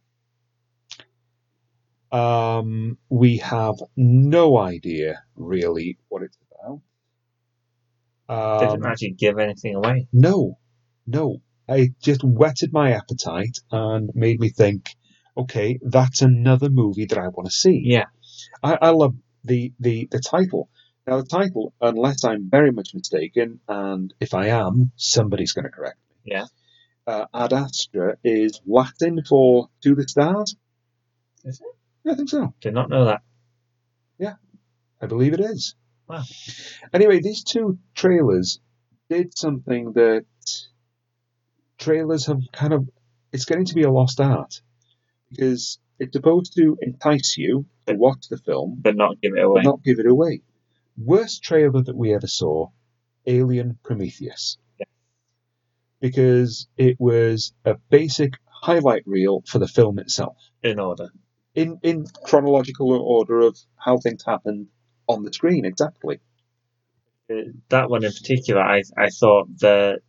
Um, 2.16 2.98
we 3.10 3.38
have 3.38 3.76
no 3.96 4.58
idea 4.58 5.24
really 5.36 5.98
what 6.08 6.24
it's 6.24 6.38
about. 6.52 6.82
Didn't 8.60 8.84
Um, 8.86 8.92
actually 8.92 9.12
give 9.12 9.38
anything 9.38 9.76
away. 9.76 10.08
no, 10.12 10.58
no. 11.06 11.42
It 11.68 12.00
just 12.00 12.24
whetted 12.24 12.72
my 12.72 12.92
appetite 12.94 13.58
and 13.72 14.12
made 14.14 14.40
me 14.40 14.50
think, 14.50 14.90
okay, 15.36 15.80
that's 15.82 16.22
another 16.22 16.70
movie 16.70 17.06
that 17.06 17.18
I 17.18 17.28
want 17.30 17.48
to 17.48 17.52
see. 17.52 17.82
Yeah. 17.84 18.06
I, 18.64 18.78
I 18.82 18.90
love 18.92 19.16
the, 19.44 19.74
the, 19.80 20.08
the 20.12 20.20
title. 20.20 20.70
Now, 21.08 21.18
the 21.22 21.28
title, 21.28 21.74
unless 21.82 22.24
I'm 22.24 22.50
very 22.50 22.72
much 22.72 22.94
mistaken, 22.94 23.60
and 23.68 24.14
if 24.20 24.34
I 24.34 24.48
am, 24.48 24.92
somebody's 24.96 25.54
going 25.54 25.66
to 25.66 25.72
correct 25.72 25.98
me. 26.10 26.34
Yeah. 26.34 26.46
Uh, 27.08 27.26
Ad 27.34 27.54
Astra 27.54 28.18
is 28.24 28.62
Latin 28.66 29.24
for 29.28 29.70
to 29.84 29.96
the 29.96 30.08
stars. 30.08 30.56
Is 31.44 31.62
it? 31.62 31.68
Yeah, 32.06 32.14
I 32.14 32.16
think 32.16 32.30
so. 32.30 32.54
Did 32.62 32.74
not 32.74 32.90
know 32.90 33.06
that. 33.06 33.22
Yeah, 34.18 34.36
I 35.02 35.08
believe 35.08 35.34
it 35.34 35.42
is. 35.42 35.76
Wow. 36.08 36.24
Anyway, 36.94 37.20
these 37.20 37.44
two 37.44 37.80
trailers 37.96 38.60
did 39.10 39.38
something 39.38 39.94
that 39.94 40.26
trailers 41.78 42.28
have 42.28 42.40
kind 42.54 42.74
of. 42.74 42.88
It's 43.32 43.46
getting 43.46 43.66
to 43.66 43.74
be 43.76 43.84
a 43.84 43.92
lost 43.92 44.22
art 44.22 44.62
because 45.32 45.80
it's 46.00 46.14
supposed 46.14 46.54
to 46.56 46.78
entice 46.82 47.38
you 47.38 47.66
to 47.88 47.96
watch 47.96 48.28
the 48.30 48.38
film, 48.38 48.80
But 48.82 48.96
not 48.96 49.20
give 49.22 49.34
it 49.36 49.44
away. 49.44 49.62
not 49.64 49.84
give 49.84 50.00
it 50.00 50.06
away. 50.06 50.42
Worst 50.98 51.44
trailer 51.44 51.82
that 51.82 51.96
we 51.98 52.14
ever 52.14 52.28
saw 52.28 52.70
Alien 53.26 53.78
Prometheus. 53.84 54.58
Yeah. 54.80 54.86
Because 56.00 56.68
it 56.78 56.98
was 57.00 57.54
a 57.66 57.76
basic 57.90 58.34
highlight 58.50 59.04
reel 59.06 59.44
for 59.46 59.60
the 59.60 59.68
film 59.68 60.00
itself 60.00 60.38
In 60.64 60.80
order. 60.80 61.10
In 61.56 61.80
in 61.82 62.06
chronological 62.24 62.92
order 62.92 63.40
of 63.40 63.58
how 63.78 63.98
things 63.98 64.24
happened 64.26 64.68
on 65.08 65.24
the 65.24 65.34
screen 65.34 65.66
exactly. 65.66 66.20
That 67.70 67.90
one 67.90 68.04
in 68.04 68.12
particular, 68.12 68.62
I, 68.62 68.84
I 68.98 69.10
thought 69.10 69.48
that. 69.60 70.02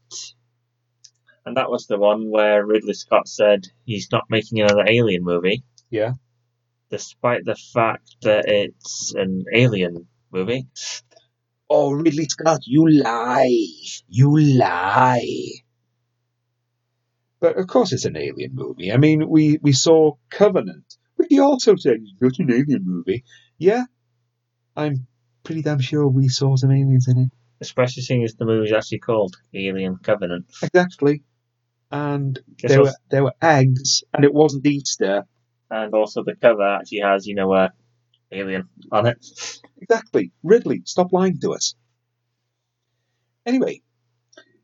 And 1.47 1.57
that 1.57 1.71
was 1.71 1.87
the 1.87 1.97
one 1.97 2.31
where 2.31 2.67
Ridley 2.67 2.93
Scott 2.93 3.29
said 3.29 3.67
he's 3.85 4.09
not 4.11 4.25
making 4.29 4.61
another 4.61 4.85
Alien 4.87 5.23
movie. 5.23 5.63
Yeah. 5.91 6.15
Despite 6.91 7.45
the 7.45 7.55
fact 7.55 8.17
that 8.23 8.47
it's 8.49 9.15
an 9.15 9.45
Alien 9.55 10.09
movie. 10.33 10.67
Oh, 11.71 11.93
Ridley 11.93 12.27
Scott, 12.29 12.61
you 12.65 12.89
lie, 12.89 13.67
you 14.09 14.39
lie. 14.39 15.63
But 17.41 17.59
of 17.59 17.67
course, 17.67 17.93
it's 17.93 18.05
an 18.05 18.17
alien 18.17 18.55
movie. 18.55 18.93
I 18.93 18.97
mean, 18.97 19.29
we 19.29 19.59
we 19.61 19.73
saw 19.73 20.15
Covenant, 20.31 20.97
but 21.17 21.27
he 21.29 21.41
also 21.41 21.77
said 21.77 21.99
it's 22.03 22.13
not 22.21 22.39
an 22.39 22.53
alien 22.53 22.85
movie. 22.85 23.25
Yeah, 23.59 23.85
I'm 24.77 25.07
pretty 25.45 25.63
damn 25.63 25.81
sure 25.81 26.07
we 26.09 26.29
saw 26.29 26.57
some 26.57 26.71
aliens 26.71 27.09
in 27.09 27.19
it. 27.19 27.31
Especially 27.61 28.03
seeing 28.03 28.25
as 28.25 28.35
the 28.35 28.45
movie's 28.45 28.73
actually 28.73 28.99
called 28.99 29.37
Alien 29.55 29.97
Covenant. 29.97 30.47
Exactly. 30.63 31.23
And 31.91 32.39
Guess 32.59 32.71
there 32.71 32.83
were 32.83 32.95
there 33.11 33.25
were 33.25 33.35
eggs, 33.41 34.05
and 34.13 34.25
it 34.25 34.35
wasn't 34.35 34.67
Easter. 34.67 35.25
And 35.71 35.95
also 35.95 36.23
the 36.23 36.37
cover 36.37 36.63
actually 36.63 37.01
has, 37.01 37.27
you 37.27 37.35
know, 37.35 37.53
uh, 37.53 37.69
Alien 38.33 38.69
on 38.93 39.07
it. 39.07 39.27
Exactly. 39.81 40.33
Ridley, 40.43 40.83
stop 40.85 41.13
lying 41.13 41.39
to 41.41 41.55
us. 41.55 41.75
Anyway, 43.47 43.83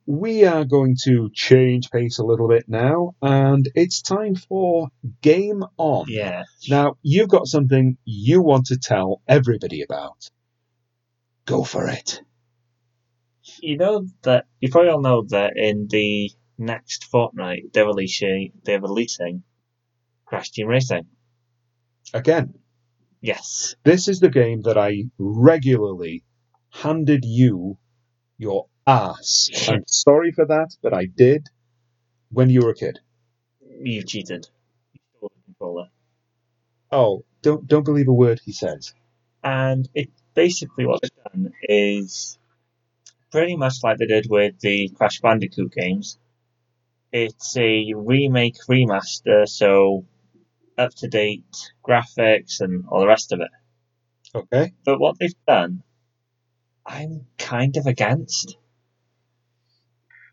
we 0.06 0.44
are 0.44 0.64
going 0.64 0.96
to 1.04 1.30
change 1.32 1.90
pace 1.90 2.18
a 2.18 2.24
little 2.24 2.48
bit 2.48 2.64
now, 2.68 3.14
and 3.22 3.68
it's 3.74 4.02
time 4.02 4.34
for 4.34 4.88
Game 5.20 5.62
On. 5.76 6.06
Yeah. 6.08 6.44
Now, 6.68 6.96
you've 7.02 7.28
got 7.28 7.46
something 7.46 7.96
you 8.04 8.42
want 8.42 8.66
to 8.66 8.78
tell 8.78 9.22
everybody 9.28 9.82
about. 9.82 10.28
Go 11.46 11.64
for 11.64 11.88
it. 11.88 12.20
You 13.60 13.76
know 13.76 14.06
that 14.22 14.46
you 14.60 14.70
probably 14.70 14.90
all 14.90 15.00
know 15.00 15.24
that 15.28 15.52
in 15.56 15.86
the 15.88 16.30
next 16.58 17.04
fortnight 17.06 17.72
they're 17.72 17.86
releasing 17.86 18.52
they're 18.64 18.80
releasing 18.80 19.42
Crash 20.26 20.50
Team 20.50 20.68
Racing. 20.68 21.06
Again, 22.14 22.54
Yes. 23.20 23.74
this 23.84 24.08
is 24.08 24.20
the 24.20 24.28
game 24.30 24.62
that 24.62 24.76
I 24.78 25.04
regularly 25.18 26.24
handed 26.70 27.24
you 27.24 27.78
your 28.38 28.66
ass. 28.86 29.50
I'm 29.68 29.84
sorry 29.86 30.32
for 30.32 30.46
that, 30.46 30.76
but 30.82 30.94
I 30.94 31.06
did 31.06 31.48
when 32.30 32.50
you 32.50 32.60
were 32.62 32.70
a 32.70 32.74
kid. 32.74 33.00
You 33.80 34.02
cheated. 34.02 34.48
You 34.92 35.28
controller. 35.44 35.88
Oh, 36.90 37.24
don't 37.42 37.66
don't 37.66 37.84
believe 37.84 38.08
a 38.08 38.12
word 38.12 38.40
he 38.44 38.52
says. 38.52 38.94
And 39.42 39.88
it 39.94 40.10
basically 40.34 40.86
what 40.86 41.02
they've 41.02 41.32
done 41.32 41.52
is 41.62 42.38
pretty 43.30 43.56
much 43.56 43.76
like 43.82 43.98
they 43.98 44.06
did 44.06 44.26
with 44.28 44.60
the 44.60 44.90
Crash 44.90 45.20
Bandicoot 45.20 45.72
games. 45.72 46.18
It's 47.12 47.56
a 47.56 47.92
remake 47.94 48.56
remaster, 48.68 49.48
so 49.48 50.06
up 50.78 50.94
to 50.96 51.08
date 51.08 51.72
graphics 51.86 52.60
and 52.60 52.84
all 52.88 53.00
the 53.00 53.06
rest 53.06 53.32
of 53.32 53.40
it. 53.40 53.50
Okay. 54.34 54.72
But 54.84 54.98
what 54.98 55.18
they've 55.18 55.34
done, 55.46 55.82
I'm 56.86 57.26
kind 57.38 57.76
of 57.76 57.86
against. 57.86 58.56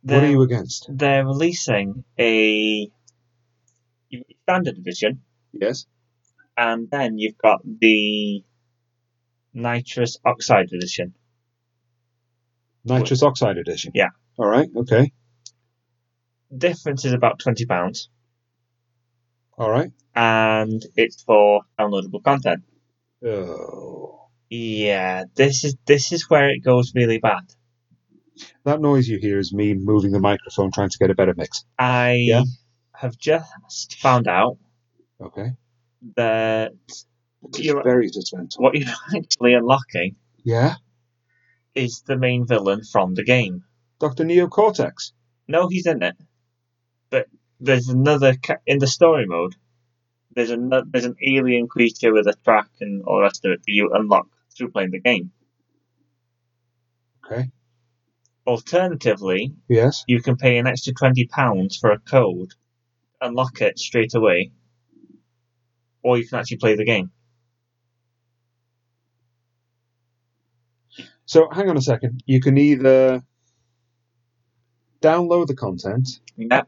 What 0.01 0.23
are 0.23 0.29
you 0.29 0.41
against? 0.41 0.87
They're 0.89 1.25
releasing 1.25 2.03
a 2.17 2.89
standard 4.43 4.77
edition, 4.77 5.21
Yes. 5.53 5.85
and 6.57 6.89
then 6.89 7.17
you've 7.17 7.37
got 7.37 7.61
the 7.63 8.43
Nitros 9.55 10.17
Oxide 10.25 10.71
edition. 10.73 11.13
Nitros 12.87 13.23
Oxide 13.23 13.57
edition. 13.57 13.91
Yeah. 13.93 14.09
All 14.37 14.47
right. 14.47 14.69
Okay. 14.75 15.11
Difference 16.55 17.05
is 17.05 17.13
about 17.13 17.39
twenty 17.39 17.65
pounds, 17.65 18.09
All 19.57 19.69
right. 19.69 19.91
and 20.15 20.81
it's 20.95 21.21
for 21.23 21.61
downloadable 21.79 22.23
content. 22.23 22.63
Oh. 23.23 24.29
Yeah, 24.49 25.25
this 25.35 25.63
is 25.63 25.75
this 25.85 26.11
is 26.11 26.27
where 26.29 26.49
it 26.49 26.63
goes 26.63 26.93
really 26.95 27.19
bad. 27.19 27.43
That 28.65 28.81
noise 28.81 29.07
you 29.07 29.17
hear 29.19 29.39
is 29.39 29.53
me 29.53 29.73
moving 29.73 30.11
the 30.11 30.19
microphone 30.19 30.71
trying 30.71 30.89
to 30.89 30.97
get 30.97 31.09
a 31.09 31.15
better 31.15 31.33
mix. 31.35 31.65
I 31.77 32.13
Yeah. 32.13 32.43
have 32.95 33.17
just 33.17 33.97
found 33.99 34.27
out 34.27 34.57
Okay. 35.21 35.51
that 36.15 36.73
You're- 37.57 37.83
very 37.83 38.09
judgmental. 38.09 38.59
what 38.59 38.75
you're 38.75 38.89
actually 39.15 39.53
unlocking 39.53 40.15
Yeah. 40.43 40.75
is 41.75 42.01
the 42.05 42.17
main 42.17 42.45
villain 42.47 42.83
from 42.83 43.13
the 43.15 43.23
game. 43.23 43.63
Dr. 43.99 44.23
Neo 44.25 44.47
Cortex. 44.47 45.13
No, 45.47 45.67
he's 45.67 45.85
in 45.85 46.03
it, 46.03 46.15
but 47.09 47.27
there's 47.59 47.89
another 47.89 48.35
ca- 48.37 48.61
in 48.65 48.79
the 48.79 48.87
story 48.87 49.25
mode. 49.25 49.55
There's 50.35 50.51
another 50.51 50.85
there's 50.89 51.05
an 51.05 51.15
alien 51.25 51.67
creature 51.67 52.13
with 52.13 52.27
a 52.27 52.33
track 52.45 52.69
and 52.79 53.01
all 53.03 53.17
the 53.17 53.23
rest 53.23 53.43
of 53.45 53.51
it 53.51 53.59
that 53.65 53.71
you 53.71 53.91
unlock 53.93 54.27
through 54.55 54.71
playing 54.71 54.91
the 54.91 54.99
game. 55.01 55.31
Okay. 57.25 57.49
Alternatively, 58.49 59.53
Yes. 59.67 60.03
you 60.07 60.23
can 60.23 60.35
pay 60.35 60.57
an 60.57 60.65
extra 60.65 60.91
twenty 60.91 61.27
pounds 61.27 61.77
for 61.77 61.91
a 61.91 61.99
code, 61.99 62.49
unlock 63.21 63.61
it 63.61 63.77
straight 63.77 64.15
away, 64.15 64.51
or 66.01 66.17
you 66.17 66.27
can 66.27 66.39
actually 66.39 66.57
play 66.57 66.73
the 66.75 66.83
game. 66.83 67.11
So 71.27 71.47
hang 71.51 71.69
on 71.69 71.77
a 71.77 71.81
second. 71.81 72.23
You 72.25 72.41
can 72.41 72.57
either 72.57 73.21
download 74.99 75.45
the 75.45 75.55
content 75.55 76.09
Yep. 76.35 76.67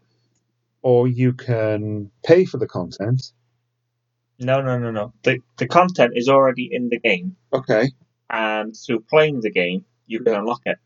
or 0.84 1.08
you 1.08 1.34
can 1.34 2.12
pay 2.24 2.46
for 2.46 2.60
the 2.60 2.68
content. 2.68 3.34
No, 4.38 4.62
no, 4.62 4.78
no, 4.78 4.92
no. 4.92 5.14
The 5.24 5.40
the 5.58 5.68
content 5.68 6.14
is 6.16 6.30
already 6.30 6.70
in 6.72 6.90
the 6.90 7.00
game, 7.00 7.38
Okay. 7.52 7.90
and 8.30 8.76
through 8.78 9.00
playing 9.10 9.42
the 9.42 9.50
game, 9.50 9.84
you 10.06 10.20
can 10.20 10.36
unlock 10.36 10.62
it. 10.68 10.78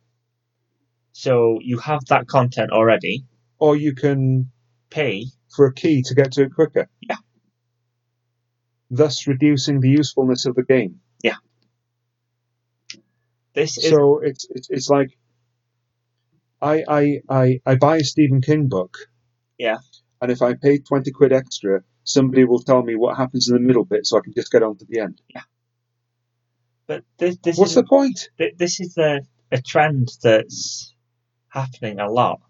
So 1.17 1.59
you 1.61 1.77
have 1.77 2.03
that 2.09 2.27
content 2.27 2.71
already. 2.71 3.23
Or 3.57 3.77
you 3.77 3.95
can 3.95 4.51
Pay. 4.89 5.27
for 5.55 5.65
a 5.67 5.73
key 5.73 6.01
to 6.07 6.13
get 6.13 6.33
to 6.33 6.43
it 6.43 6.53
quicker. 6.53 6.89
Yeah. 6.99 7.15
Thus 8.91 9.25
reducing 9.25 9.79
the 9.79 9.87
usefulness 9.87 10.45
of 10.45 10.55
the 10.55 10.63
game. 10.63 10.99
Yeah. 11.23 11.37
This 13.53 13.77
is 13.77 13.89
So 13.89 14.19
it's 14.19 14.45
it's, 14.49 14.69
it's 14.69 14.89
like 14.89 15.17
I, 16.61 16.83
I 16.85 17.19
I 17.29 17.59
I 17.65 17.75
buy 17.75 17.97
a 17.97 18.03
Stephen 18.03 18.41
King 18.41 18.67
book. 18.67 18.97
Yeah. 19.57 19.77
And 20.21 20.31
if 20.33 20.41
I 20.41 20.55
pay 20.55 20.79
twenty 20.79 21.11
quid 21.11 21.31
extra, 21.31 21.81
somebody 22.03 22.43
will 22.43 22.59
tell 22.59 22.83
me 22.83 22.95
what 22.95 23.15
happens 23.15 23.47
in 23.47 23.53
the 23.53 23.61
middle 23.61 23.85
bit 23.85 24.05
so 24.05 24.17
I 24.17 24.21
can 24.21 24.33
just 24.33 24.51
get 24.51 24.63
on 24.63 24.75
to 24.79 24.85
the 24.85 24.99
end. 24.99 25.21
Yeah. 25.33 25.43
But 26.87 27.05
this 27.17 27.37
this 27.37 27.57
What's 27.57 27.71
is 27.71 27.75
the 27.75 27.85
point? 27.85 28.29
this 28.57 28.81
is 28.81 28.97
a, 28.97 29.21
a 29.49 29.61
trend 29.61 30.09
that's 30.21 30.93
happening 31.55 31.99
a 31.99 32.09
lot. 32.11 32.41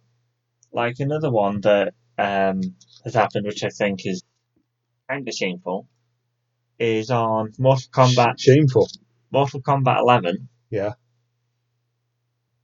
Like 0.73 0.99
another 0.99 1.31
one 1.31 1.61
that 1.61 1.93
um, 2.17 2.61
has 3.03 3.13
happened, 3.13 3.45
which 3.45 3.63
I 3.63 3.69
think 3.69 4.05
is 4.05 4.23
kind 5.09 5.27
of 5.27 5.33
shameful, 5.33 5.87
is 6.79 7.11
on 7.11 7.53
Mortal 7.57 7.89
Kombat. 7.91 8.39
Shameful. 8.39 8.89
Mortal 9.31 9.61
Kombat 9.61 9.99
11. 9.99 10.49
Yeah. 10.69 10.93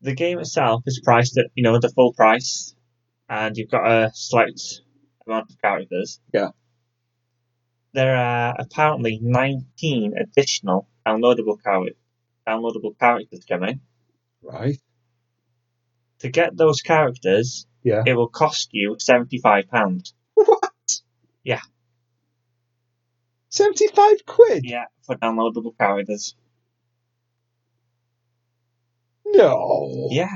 The 0.02 0.16
game 0.16 0.40
itself 0.40 0.82
is 0.88 1.00
priced 1.04 1.38
at 1.38 1.46
you 1.54 1.64
know 1.64 1.80
the 1.80 1.90
full 1.90 2.12
price, 2.14 2.74
and 3.30 3.56
you've 3.56 3.70
got 3.70 3.86
a 3.86 4.12
select 4.14 4.82
amount 5.28 5.52
of 5.52 5.62
characters. 5.62 6.20
Yeah. 6.34 6.50
There 7.94 8.16
are 8.16 8.56
apparently 8.58 9.20
19 9.22 10.14
additional 10.18 10.88
downloadable 11.06 11.58
char- 11.64 11.96
downloadable 12.48 12.98
characters 12.98 13.46
coming. 13.48 13.82
Right. 14.42 14.80
To 16.22 16.30
get 16.30 16.56
those 16.58 16.82
characters, 16.82 17.68
Yeah. 17.84 18.04
it 18.06 18.14
will 18.14 18.30
cost 18.30 18.70
you 18.74 18.96
seventy-five 19.00 19.68
pounds. 19.70 20.14
What? 20.36 20.72
Yeah. 21.44 21.62
Seventy 23.50 23.88
five 23.88 24.26
quid? 24.26 24.64
Yeah, 24.64 24.86
for 25.06 25.16
downloadable 25.16 25.78
characters. 25.78 26.36
No. 29.26 30.08
Yeah, 30.12 30.36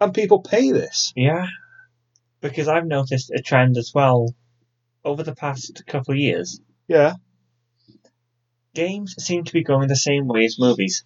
And 0.00 0.14
people 0.14 0.40
pay 0.42 0.72
this. 0.72 1.12
yeah. 1.16 1.46
Because 2.40 2.68
I've 2.68 2.86
noticed 2.86 3.30
a 3.30 3.42
trend 3.42 3.76
as 3.76 3.90
well 3.94 4.34
over 5.04 5.22
the 5.24 5.34
past 5.34 5.84
couple 5.86 6.12
of 6.14 6.18
years. 6.20 6.60
Yeah. 6.86 7.14
Games 8.74 9.14
seem 9.18 9.44
to 9.44 9.52
be 9.52 9.64
going 9.64 9.88
the 9.88 9.96
same 9.96 10.28
way 10.28 10.44
as 10.44 10.56
movies. 10.58 11.04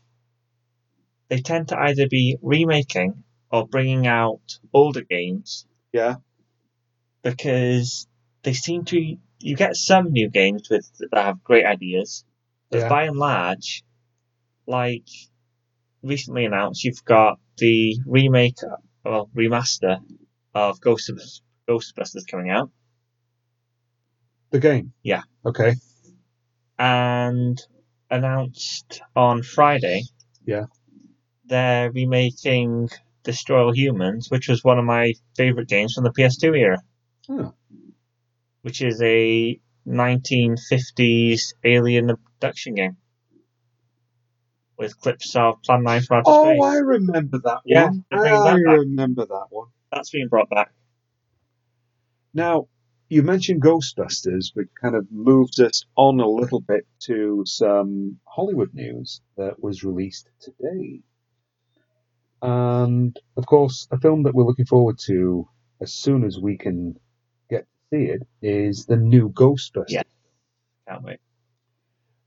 They 1.28 1.40
tend 1.40 1.68
to 1.68 1.78
either 1.78 2.08
be 2.08 2.36
remaking 2.42 3.24
or 3.50 3.66
bringing 3.66 4.06
out 4.06 4.58
older 4.72 5.02
games 5.02 5.66
Yeah. 5.92 6.16
because 7.22 8.06
they 8.42 8.52
seem 8.52 8.84
to. 8.86 9.16
You 9.44 9.56
get 9.56 9.74
some 9.76 10.12
new 10.12 10.30
games 10.30 10.68
with 10.70 10.88
that 11.10 11.24
have 11.24 11.42
great 11.42 11.64
ideas, 11.66 12.24
but 12.70 12.80
Yeah. 12.80 12.88
by 12.88 13.04
and 13.04 13.16
large, 13.16 13.82
like 14.66 15.08
recently 16.02 16.44
announced, 16.44 16.84
you've 16.84 17.04
got 17.04 17.40
the 17.58 17.98
remake, 18.06 18.56
well, 19.04 19.28
remaster 19.34 19.98
of 20.54 20.80
Ghostbusters, 20.80 21.40
Ghostbusters 21.68 22.26
coming 22.30 22.50
out, 22.50 22.70
The 24.50 24.60
game. 24.60 24.92
Yeah. 25.02 25.22
Okay. 25.44 25.74
and 26.78 27.60
announced 28.10 29.00
on 29.16 29.42
Friday. 29.42 30.02
Yeah. 30.44 30.66
They're 31.52 31.92
remaking 31.92 32.88
Destroy 33.24 33.66
All 33.66 33.74
Humans, 33.74 34.30
which 34.30 34.48
was 34.48 34.64
one 34.64 34.78
of 34.78 34.86
my 34.86 35.12
favourite 35.36 35.68
games 35.68 35.92
from 35.92 36.04
the 36.04 36.10
PS2 36.10 36.56
era. 36.58 36.78
Oh. 37.28 37.52
Which 38.62 38.80
is 38.80 39.02
a 39.02 39.60
1950s 39.86 41.52
alien 41.62 42.08
abduction 42.08 42.74
game. 42.74 42.96
With 44.78 44.98
clips 44.98 45.36
of 45.36 45.60
Plan 45.62 45.82
9 45.82 46.00
from 46.00 46.16
Outer 46.20 46.24
Oh, 46.28 46.44
Space. 46.54 46.62
I 46.64 46.76
remember 46.78 47.38
that 47.44 47.58
Yeah, 47.66 47.88
one. 47.88 48.04
I 48.10 48.30
that 48.30 48.54
remember 48.54 49.26
that 49.26 49.46
one. 49.50 49.68
That's 49.92 50.08
being 50.08 50.28
brought 50.28 50.48
back. 50.48 50.72
Now, 52.32 52.68
you 53.10 53.22
mentioned 53.22 53.60
Ghostbusters, 53.60 54.52
which 54.54 54.70
kind 54.80 54.94
of 54.94 55.12
moves 55.12 55.60
us 55.60 55.84
on 55.96 56.18
a 56.18 56.26
little 56.26 56.62
bit 56.62 56.86
to 57.00 57.42
some 57.44 58.20
Hollywood 58.26 58.72
news 58.72 59.20
that 59.36 59.62
was 59.62 59.84
released 59.84 60.30
today. 60.40 61.02
And, 62.42 63.16
of 63.36 63.46
course, 63.46 63.86
a 63.92 63.98
film 63.98 64.24
that 64.24 64.34
we're 64.34 64.44
looking 64.44 64.66
forward 64.66 64.98
to 65.06 65.48
as 65.80 65.92
soon 65.92 66.24
as 66.24 66.38
we 66.38 66.58
can 66.58 66.98
get 67.48 67.60
to 67.60 67.96
see 67.96 68.04
it 68.10 68.22
is 68.42 68.86
the 68.86 68.96
new 68.96 69.30
Ghostbusters. 69.30 69.84
Yeah. 69.88 70.02
Can't 70.88 71.04
wait. 71.04 71.20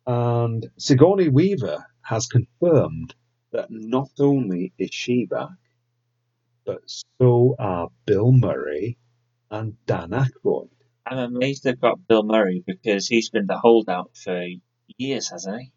And 0.08 0.70
Sigourney 0.78 1.30
Weaver 1.30 1.86
has 2.02 2.28
confirmed 2.28 3.14
that 3.52 3.68
not 3.70 4.10
only 4.20 4.72
is 4.78 4.90
she 4.94 5.26
back, 5.26 5.50
but 6.66 6.82
so 7.20 7.56
are 7.60 7.90
Bill 8.06 8.32
Murray 8.32 8.98
and 9.52 9.76
Dan 9.86 10.12
Aykroyd. 10.12 10.70
I'm 11.06 11.18
amazed 11.18 11.64
they've 11.64 11.80
got 11.80 12.08
Bill 12.08 12.24
Murray 12.24 12.64
because 12.66 13.08
he's 13.08 13.30
been 13.30 13.48
the 13.48 13.58
holdout 13.58 14.12
for 14.16 14.46
years, 14.98 15.30
hasn't 15.30 15.62
he? 15.62 15.72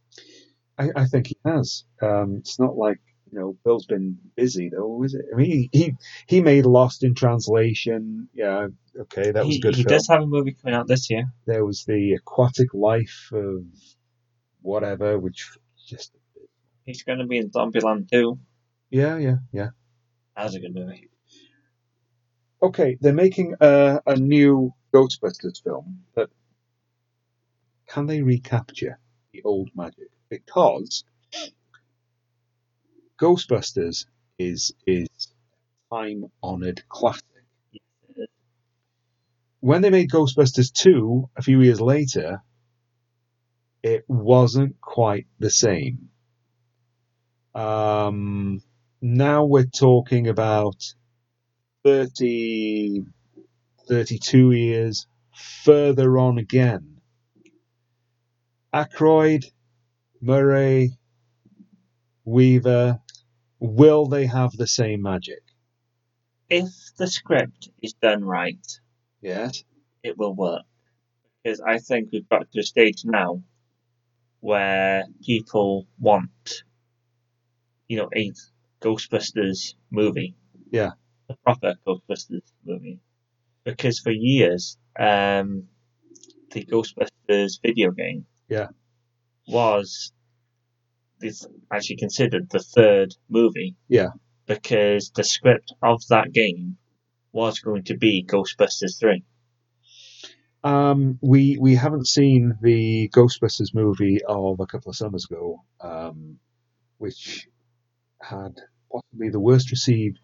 I, 0.79 0.89
I 0.97 1.05
think 1.07 1.29
he 1.29 1.37
has. 1.45 1.85
Um, 2.01 2.37
it's 2.39 2.59
not 2.59 2.77
like 2.77 3.01
you 3.31 3.39
know 3.39 3.57
Bill's 3.65 3.87
been 3.87 4.19
busy 4.37 4.69
though, 4.71 5.03
is 5.05 5.15
it? 5.15 5.27
I 5.33 5.37
mean, 5.37 5.69
he 5.73 5.95
he, 6.27 6.41
made 6.41 6.67
Lost 6.67 7.05
in 7.05 7.15
Translation. 7.15 8.29
Yeah, 8.35 8.69
okay, 9.01 9.31
that 9.31 9.45
was 9.47 9.57
he, 9.57 9.61
good 9.61 9.75
He 9.77 9.83
film. 9.83 9.97
does 9.97 10.09
have 10.09 10.23
a 10.23 10.27
movie 10.27 10.53
coming 10.53 10.75
out 10.75 10.87
this 10.89 11.11
year. 11.11 11.25
There 11.47 11.65
was 11.65 11.85
the 11.85 12.15
Aquatic 12.15 12.75
Life 12.75 13.31
of 13.33 13.65
whatever, 14.63 15.19
which 15.19 15.51
just 15.87 16.13
He's 16.85 17.03
going 17.03 17.19
to 17.19 17.27
be 17.27 17.39
in 17.39 17.51
Zombieland 17.51 18.11
too. 18.11 18.39
yeah, 18.91 19.19
yeah, 19.19 19.37
yeah. 19.53 19.69
That 20.37 20.45
was 20.45 20.55
a 20.55 20.61
good 20.61 20.75
movie. 20.75 21.11
Okay, 22.63 22.97
they're 23.01 23.13
making 23.13 23.55
a, 23.61 24.01
a 24.07 24.17
new 24.17 24.73
Ghostbusters 24.95 25.63
film, 25.63 26.01
but 26.15 26.31
can 27.87 28.07
they 28.07 28.23
recapture 28.23 28.99
the 29.33 29.43
old 29.45 29.71
magic 29.75 30.09
because 30.29 31.05
Ghostbusters 33.19 34.07
is 34.39 34.73
is 34.87 35.09
time 35.93 36.25
honored 36.43 36.83
classic. 36.89 37.25
When 39.61 39.83
they 39.83 39.91
made 39.91 40.11
Ghostbusters 40.11 40.73
2 40.73 41.31
a 41.37 41.43
few 41.43 41.61
years 41.61 41.81
later, 41.81 42.43
it 43.83 44.05
wasn't 44.09 44.81
quite 44.81 45.27
the 45.41 45.51
same. 45.51 46.11
Um, 47.55 48.63
now 49.03 49.45
we're 49.45 49.65
talking 49.67 50.29
about 50.29 50.77
30, 51.85 53.05
32 53.89 54.53
years 54.53 55.07
further 55.65 56.19
on 56.19 56.39
again. 56.39 57.01
Aykroyd, 58.73 59.45
Murray, 60.21 60.93
Weaver, 62.25 63.01
will 63.61 64.07
they 64.07 64.27
have 64.27 64.53
the 64.53 64.67
same 64.67 65.03
magic? 65.03 65.43
If 66.49 66.69
the 66.97 67.07
script 67.07 67.69
is 67.83 67.93
done 67.95 68.25
right, 68.25 68.67
Yes. 69.21 69.65
it 70.03 70.17
will 70.17 70.35
work. 70.35 70.65
Because 71.43 71.61
I 71.61 71.79
think 71.79 72.11
we've 72.13 72.29
got 72.29 72.51
to 72.53 72.61
a 72.61 72.63
stage 72.63 73.05
now 73.05 73.43
where 74.41 75.05
people 75.25 75.87
want, 75.99 76.63
you 77.89 77.97
know, 77.99 78.09
a 78.15 78.33
Ghostbusters 78.81 79.75
movie. 79.91 80.35
Yeah. 80.71 80.93
A 81.29 81.35
proper 81.45 81.75
Ghostbusters 81.87 82.53
movie. 82.65 83.01
Because 83.65 83.99
for 83.99 84.11
years, 84.13 84.79
um, 84.99 85.69
the 86.53 86.65
Ghostbusters 86.65 87.61
video 87.63 87.91
game 87.91 88.27
Yeah. 88.49 88.69
was 89.47 90.13
is 91.23 91.47
actually 91.73 91.97
considered 91.97 92.49
the 92.51 92.61
third 92.61 93.15
movie. 93.29 93.77
Yeah. 93.89 94.11
Because 94.47 95.11
the 95.15 95.25
script 95.25 95.75
of 95.83 96.01
that 96.09 96.33
game 96.33 96.77
was 97.33 97.61
going 97.61 97.85
to 97.85 97.97
be 97.97 98.25
Ghostbusters 98.27 98.99
3. 98.99 99.23
Um, 100.65 101.19
we 101.23 101.57
we 101.61 101.77
haven't 101.77 102.09
seen 102.09 102.59
the 102.61 103.09
Ghostbusters 103.15 103.73
movie 103.75 104.19
of 104.27 104.59
a 104.59 104.67
couple 104.67 104.91
of 104.91 104.97
summers 104.97 105.27
ago, 105.31 105.63
um, 105.81 106.39
which 106.99 107.47
had 108.21 108.57
possibly 108.91 109.29
the 109.31 109.39
worst 109.39 109.71
received 109.71 110.19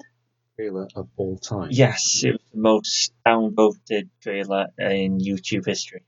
trailer 0.57 0.89
of 0.97 1.09
all 1.17 1.39
time. 1.39 1.69
Yes, 1.71 2.23
it 2.25 2.33
was 2.33 2.41
the 2.53 2.61
most 2.61 3.13
downvoted 3.27 4.09
trailer 4.23 4.67
in 4.77 5.19
YouTube 5.19 5.67
history. 5.67 6.03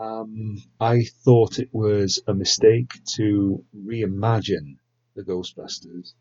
Um, 0.00 0.56
I 0.80 1.02
thought 1.04 1.58
it 1.58 1.68
was 1.72 2.22
a 2.26 2.32
mistake 2.32 2.90
to 3.16 3.62
reimagine 3.76 4.78
the 5.14 5.22
Ghostbusters, 5.22 6.14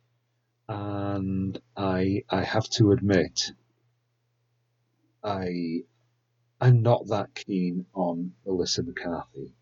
and 0.68 1.58
I 1.78 2.24
I 2.30 2.44
have 2.44 2.70
to 2.72 2.92
admit, 2.92 3.54
I 5.24 5.84
I'm 6.60 6.82
not 6.82 7.08
that 7.08 7.34
keen 7.34 7.86
on 7.94 8.34
Melissa 8.46 8.84
McCarthy. 8.84 9.54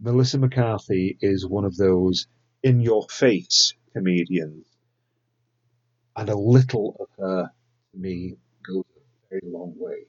Melissa 0.00 0.38
McCarthy 0.38 1.18
is 1.20 1.46
one 1.46 1.66
of 1.66 1.76
those 1.76 2.26
in 2.62 2.80
your 2.80 3.06
face 3.10 3.74
comedians, 3.92 4.64
and 6.16 6.30
a 6.30 6.36
little 6.36 6.96
of 6.98 7.08
her 7.18 7.50
to 7.92 7.98
me 7.98 8.36
goes 8.66 8.84
a 8.96 9.28
very 9.28 9.52
long 9.52 9.74
way. 9.76 10.06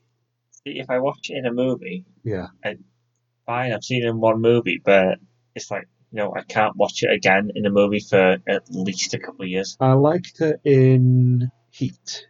See, 0.52 0.80
If 0.80 0.90
I 0.90 1.00
watch 1.00 1.30
it 1.30 1.36
in 1.40 1.46
a 1.46 1.52
movie, 1.54 2.06
Yeah. 2.24 2.48
Fine, 3.46 3.74
I've 3.74 3.84
seen 3.84 4.04
it 4.04 4.10
in 4.10 4.20
one 4.20 4.42
movie, 4.42 4.82
but 4.84 5.20
it's 5.56 5.70
like, 5.72 5.88
you 6.12 6.18
know, 6.18 6.34
I 6.36 6.44
can't 6.44 6.76
watch 6.76 7.04
it 7.04 7.12
again 7.12 7.52
in 7.56 7.66
a 7.66 7.70
movie 7.70 8.00
for 8.00 8.38
at 8.48 8.64
least 8.70 9.14
a 9.14 9.20
couple 9.20 9.44
of 9.44 9.50
years. 9.50 9.78
I 9.80 9.94
liked 9.94 10.40
her 10.40 10.60
in 10.64 11.52
Heat. 11.72 12.28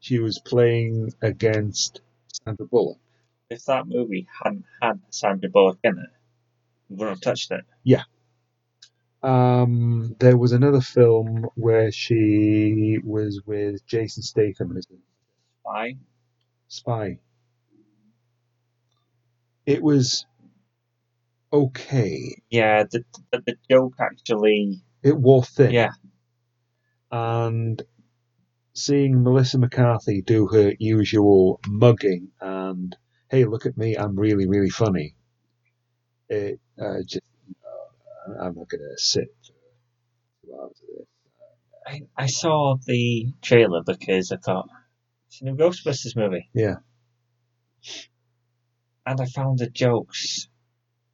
She 0.00 0.18
was 0.18 0.38
playing 0.38 1.12
against 1.20 2.00
Sandra 2.32 2.66
Bullock. 2.66 2.98
If 3.50 3.64
that 3.66 3.86
movie 3.86 4.26
hadn't 4.42 4.64
had 4.80 5.00
Sandra 5.10 5.50
Bullock 5.50 5.78
in 5.84 5.98
it, 5.98 6.10
we 6.88 6.96
wouldn't 6.96 7.16
have 7.16 7.20
touched 7.20 7.50
it. 7.50 7.64
Yeah. 7.84 8.02
Um, 9.22 10.14
there 10.20 10.36
was 10.36 10.52
another 10.52 10.80
film 10.80 11.48
where 11.54 11.90
she 11.90 12.98
was 13.02 13.42
with 13.44 13.84
Jason 13.86 14.22
Statham 14.22 14.78
Why? 15.62 15.96
spy. 16.68 17.18
It 19.66 19.82
was 19.82 20.24
okay. 21.52 22.40
Yeah, 22.50 22.84
the, 22.90 23.04
the, 23.32 23.42
the 23.46 23.56
joke 23.70 23.94
actually, 24.00 24.80
It 25.02 25.16
wore 25.16 25.42
thin. 25.44 25.72
yeah, 25.72 25.90
and 27.10 27.82
seeing 28.74 29.22
Melissa 29.22 29.58
McCarthy 29.58 30.22
do 30.22 30.46
her 30.48 30.72
usual 30.78 31.60
mugging 31.68 32.28
and 32.40 32.96
hey, 33.30 33.44
look 33.44 33.66
at 33.66 33.76
me, 33.76 33.96
I'm 33.96 34.16
really, 34.16 34.46
really 34.46 34.70
funny. 34.70 35.14
It 36.28 36.60
uh, 36.80 36.98
just 37.06 37.22
uh, 37.64 38.44
I'm 38.44 38.54
not 38.54 38.68
going 38.68 38.80
to 38.82 38.98
sit 38.98 39.28
for 39.42 39.52
two 40.46 40.54
hours 40.54 40.80
of 40.82 40.98
this. 40.98 41.06
I, 41.86 42.22
I 42.24 42.26
saw 42.26 42.76
the 42.84 43.32
trailer 43.42 43.82
because 43.86 44.32
I 44.32 44.36
thought, 44.36 44.68
it's 45.28 45.40
a 45.40 45.44
new 45.44 45.56
Ghostbusters 45.56 46.16
movie. 46.16 46.48
Yeah. 46.52 46.76
And 49.06 49.20
I 49.20 49.26
found 49.26 49.60
the 49.60 49.70
jokes 49.70 50.48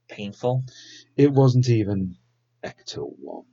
painful. 0.08 0.64
It 1.16 1.30
wasn't 1.30 1.68
even 1.68 2.16
Ecto 2.64 3.12
one. 3.18 3.44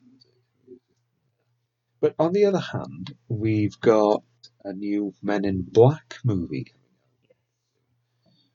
But 1.99 2.15
on 2.17 2.31
the 2.31 2.45
other 2.45 2.59
hand, 2.59 3.13
we've 3.27 3.79
got 3.81 4.23
a 4.63 4.71
new 4.71 5.13
Men 5.21 5.43
in 5.43 5.63
Black 5.63 6.15
movie. 6.23 6.73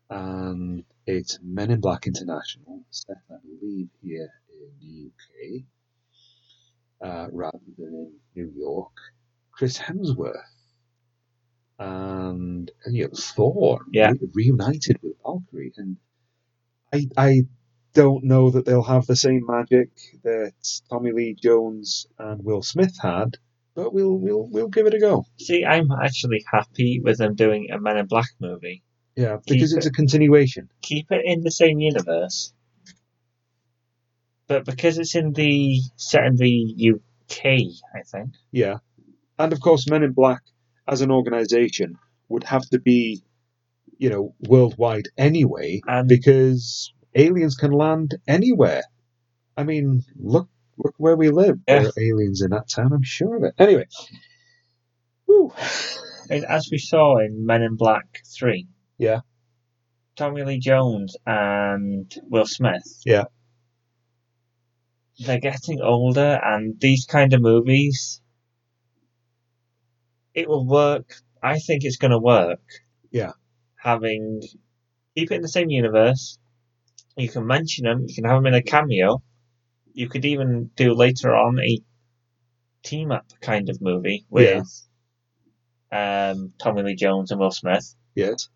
And 0.08 0.84
it's 1.06 1.38
Men 1.42 1.70
in 1.70 1.80
Black 1.80 2.06
International, 2.06 2.80
set, 2.90 3.18
I 3.30 3.36
believe, 3.42 3.90
here 4.02 4.30
in 4.50 4.70
the 4.80 5.10
UK, 5.10 5.64
uh, 7.06 7.28
rather 7.30 7.58
than 7.76 7.94
in 7.94 8.12
New 8.34 8.52
York. 8.56 8.92
Chris 9.50 9.78
Hemsworth 9.78 10.53
and, 11.78 12.70
and 12.84 12.96
you 12.96 13.04
know, 13.04 13.10
Thor 13.14 13.80
Yeah. 13.92 14.12
re- 14.12 14.28
reunited 14.34 14.98
with 15.02 15.14
Valkyrie. 15.24 15.72
And 15.76 15.96
I, 16.92 17.06
I 17.16 17.42
don't 17.94 18.24
know 18.24 18.50
that 18.50 18.64
they'll 18.64 18.82
have 18.82 19.06
the 19.06 19.16
same 19.16 19.44
magic 19.46 19.90
that 20.22 20.52
Tommy 20.90 21.12
Lee 21.12 21.34
Jones 21.40 22.06
and 22.18 22.44
Will 22.44 22.62
Smith 22.62 22.96
had, 23.00 23.36
but 23.74 23.92
we'll 23.92 24.16
we'll 24.16 24.48
we'll 24.50 24.68
give 24.68 24.86
it 24.86 24.94
a 24.94 25.00
go. 25.00 25.24
See, 25.38 25.64
I'm 25.64 25.90
actually 25.90 26.44
happy 26.50 27.00
with 27.02 27.18
them 27.18 27.34
doing 27.34 27.68
a 27.72 27.80
Men 27.80 27.96
in 27.98 28.06
Black 28.06 28.28
movie. 28.40 28.82
Yeah, 29.16 29.36
because 29.46 29.70
Keep 29.70 29.78
it's 29.78 29.86
a 29.86 29.92
continuation. 29.92 30.68
Keep 30.82 31.12
it 31.12 31.22
in 31.24 31.42
the 31.42 31.50
same 31.50 31.78
universe, 31.80 32.52
but 34.48 34.64
because 34.64 34.98
it's 34.98 35.14
in 35.14 35.32
the 35.32 35.80
set 35.96 36.24
in 36.24 36.36
the 36.36 36.94
UK, 36.94 37.44
I 37.94 38.02
think. 38.04 38.30
Yeah, 38.52 38.78
and 39.38 39.52
of 39.52 39.60
course, 39.60 39.88
Men 39.88 40.02
in 40.02 40.12
Black 40.12 40.42
as 40.86 41.00
an 41.00 41.10
organisation 41.10 41.96
would 42.28 42.44
have 42.44 42.68
to 42.70 42.78
be, 42.80 43.22
you 43.98 44.10
know, 44.10 44.34
worldwide 44.40 45.08
anyway, 45.16 45.80
And 45.86 46.08
because 46.08 46.92
aliens 47.14 47.54
can 47.54 47.72
land 47.72 48.16
anywhere. 48.26 48.82
I 49.56 49.64
mean, 49.64 50.02
look 50.16 50.48
look 50.76 50.94
where 50.98 51.16
we 51.16 51.30
live. 51.30 51.58
Yeah. 51.68 51.80
There 51.80 51.88
are 51.88 51.92
aliens 52.00 52.42
in 52.42 52.50
that 52.50 52.68
town. 52.68 52.92
I'm 52.92 53.02
sure 53.02 53.36
of 53.36 53.44
it. 53.44 53.54
Anyway, 53.58 53.86
woo. 55.26 55.52
and 56.28 56.44
as 56.44 56.68
we 56.70 56.78
saw 56.78 57.18
in 57.18 57.46
Men 57.46 57.62
in 57.62 57.76
Black 57.76 58.20
Three, 58.36 58.66
Yeah. 58.98 59.20
Tommy 60.16 60.42
Lee 60.44 60.58
Jones 60.60 61.16
and 61.26 62.12
Will 62.24 62.46
Smith. 62.46 63.00
Yeah. 63.04 63.24
They're 65.18 65.40
getting 65.40 65.80
older, 65.80 66.40
and 66.42 66.78
these 66.80 67.06
kind 67.06 67.32
of 67.34 67.40
movies, 67.40 68.20
it 70.34 70.48
will 70.48 70.66
work. 70.66 71.14
I 71.42 71.58
think 71.58 71.84
it's 71.84 71.96
going 71.96 72.10
to 72.10 72.18
work. 72.18 72.60
Yeah. 73.10 73.32
Having 73.76 74.42
keep 75.14 75.30
it 75.30 75.36
in 75.36 75.42
the 75.42 75.48
same 75.48 75.70
universe. 75.70 76.38
You 77.16 77.28
can 77.28 77.46
mention 77.46 77.84
them. 77.84 78.04
You 78.08 78.14
can 78.14 78.24
have 78.24 78.38
them 78.38 78.46
in 78.46 78.54
a 78.54 78.62
cameo. 78.62 79.22
You 79.92 80.08
could 80.08 80.24
even 80.24 80.70
do 80.74 80.94
later 80.94 81.34
on 81.34 81.60
a 81.60 81.78
team 82.82 83.12
up 83.12 83.26
kind 83.40 83.68
of 83.70 83.80
movie 83.80 84.26
with 84.28 84.66
um, 85.92 86.52
Tommy 86.58 86.82
Lee 86.82 86.96
Jones 86.96 87.30
and 87.30 87.40
Will 87.40 87.52
Smith 87.52 87.94
Yes. 88.14 88.48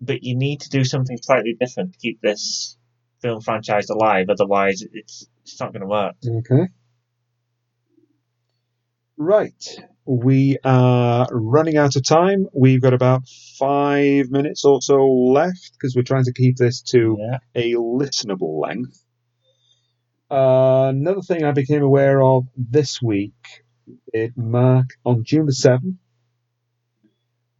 but 0.00 0.22
you 0.22 0.34
need 0.36 0.62
to 0.62 0.70
do 0.70 0.82
something 0.84 1.16
slightly 1.18 1.54
different 1.60 1.92
to 1.92 1.98
keep 1.98 2.20
this 2.22 2.76
film 3.20 3.40
franchise 3.42 3.90
alive. 3.90 4.26
Otherwise, 4.30 4.82
it's 4.92 5.26
it's 5.42 5.60
not 5.60 5.72
going 5.72 5.82
to 5.82 5.86
work. 5.86 6.14
Okay. 6.26 6.68
Right. 9.16 9.78
We 10.06 10.58
are 10.64 11.26
running 11.32 11.76
out 11.76 11.96
of 11.96 12.04
time. 12.04 12.46
We've 12.52 12.80
got 12.82 12.92
about 12.92 13.22
five 13.58 14.30
minutes 14.30 14.64
or 14.64 14.82
so 14.82 15.06
left 15.06 15.72
because 15.72 15.96
we're 15.96 16.02
trying 16.02 16.24
to 16.24 16.32
keep 16.32 16.56
this 16.56 16.82
to 16.92 17.16
Yeah. 17.18 17.38
a 17.54 17.74
listenable 17.74 18.60
length. 18.60 19.02
Uh, 20.30 20.88
another 20.94 21.22
thing 21.22 21.44
I 21.44 21.52
became 21.52 21.82
aware 21.82 22.22
of 22.22 22.44
this 22.56 23.00
week, 23.00 23.34
it 24.12 24.36
marked 24.36 24.96
on 25.04 25.24
June 25.24 25.46
the 25.46 25.52
7th, 25.52 25.96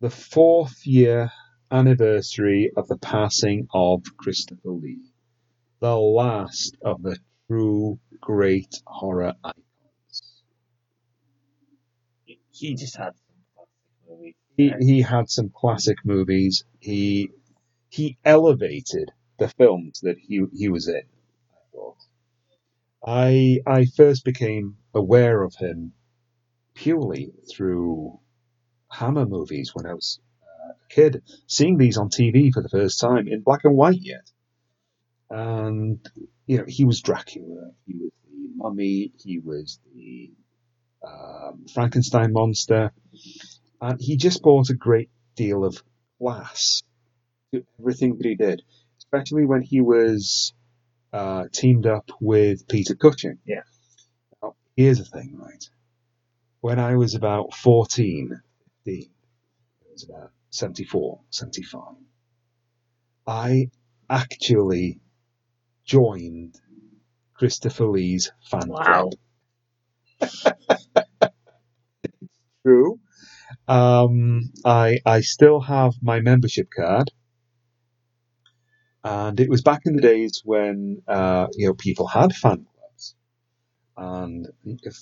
the 0.00 0.10
fourth 0.10 0.86
year 0.86 1.30
anniversary 1.70 2.70
of 2.76 2.88
the 2.88 2.98
passing 2.98 3.68
of 3.72 4.02
Christopher 4.18 4.70
Lee, 4.70 5.12
the 5.80 5.96
last 5.96 6.76
of 6.82 7.02
the 7.02 7.16
true 7.48 7.98
great 8.20 8.74
horror 8.86 9.34
icons. 9.42 9.64
He 12.54 12.74
just 12.76 12.96
had. 12.96 13.14
He, 14.56 14.72
he 14.80 15.02
had 15.02 15.28
some 15.28 15.50
classic 15.50 15.98
movies. 16.04 16.64
He 16.80 17.30
he 17.90 18.18
elevated 18.24 19.10
the 19.38 19.48
films 19.48 20.00
that 20.02 20.18
he 20.18 20.44
he 20.54 20.68
was 20.68 20.88
in. 20.88 21.02
I 23.04 23.60
I 23.66 23.86
first 23.86 24.24
became 24.24 24.76
aware 24.94 25.42
of 25.42 25.54
him 25.56 25.92
purely 26.74 27.32
through 27.52 28.20
Hammer 28.90 29.26
movies 29.26 29.72
when 29.74 29.86
I 29.86 29.94
was 29.94 30.20
uh, 30.42 30.72
a 30.72 30.88
kid, 30.94 31.22
seeing 31.48 31.78
these 31.78 31.98
on 31.98 32.08
TV 32.10 32.52
for 32.52 32.62
the 32.62 32.68
first 32.68 33.00
time 33.00 33.28
in 33.28 33.42
black 33.42 33.62
and 33.64 33.76
white 33.76 34.00
yet. 34.00 34.30
And 35.30 35.98
you 36.46 36.58
know, 36.58 36.64
he 36.68 36.84
was 36.84 37.00
Dracula, 37.02 37.72
he 37.86 37.94
was 37.94 38.12
the 38.24 38.50
Mummy, 38.56 39.12
he 39.18 39.38
was 39.40 39.80
the 39.94 40.32
um, 41.06 41.66
Frankenstein 41.74 42.32
monster, 42.32 42.92
and 43.80 44.00
he 44.00 44.16
just 44.16 44.42
brought 44.42 44.70
a 44.70 44.74
great 44.74 45.10
deal 45.36 45.64
of 45.64 45.82
class 46.20 46.82
to 47.54 47.64
everything 47.80 48.16
that 48.18 48.26
he 48.26 48.34
did, 48.36 48.62
especially 48.98 49.46
when 49.46 49.62
he 49.62 49.80
was 49.80 50.54
uh, 51.12 51.44
teamed 51.52 51.86
up 51.86 52.10
with 52.20 52.68
Peter 52.68 52.94
Cushing. 52.96 53.38
Yeah. 53.46 53.62
Now, 54.42 54.54
here's 54.76 54.98
the 54.98 55.04
thing, 55.04 55.36
right? 55.38 55.64
When 56.60 56.80
I 56.80 56.96
was 56.96 57.14
about 57.14 57.54
14, 57.54 58.40
15, 58.86 59.02
it 59.82 59.92
was 59.92 60.04
about 60.08 60.32
74, 60.50 61.20
75, 61.30 61.82
I 63.26 63.70
actually 64.10 65.00
joined 65.86 66.56
Christopher 67.34 67.86
Lee's 67.86 68.32
fan 68.50 68.70
Wow. 68.70 68.78
club. 68.80 69.14
True. 72.64 72.98
Um, 73.68 74.52
I 74.64 74.98
I 75.06 75.20
still 75.22 75.60
have 75.60 75.94
my 76.02 76.20
membership 76.20 76.68
card, 76.74 77.10
and 79.04 79.38
it 79.40 79.48
was 79.50 79.62
back 79.62 79.82
in 79.84 79.96
the 79.96 80.02
days 80.02 80.42
when 80.44 81.02
uh, 81.06 81.46
you 81.54 81.66
know 81.68 81.74
people 81.74 82.06
had 82.06 82.34
fan 82.34 82.66
clubs, 82.74 83.14
and 83.96 84.48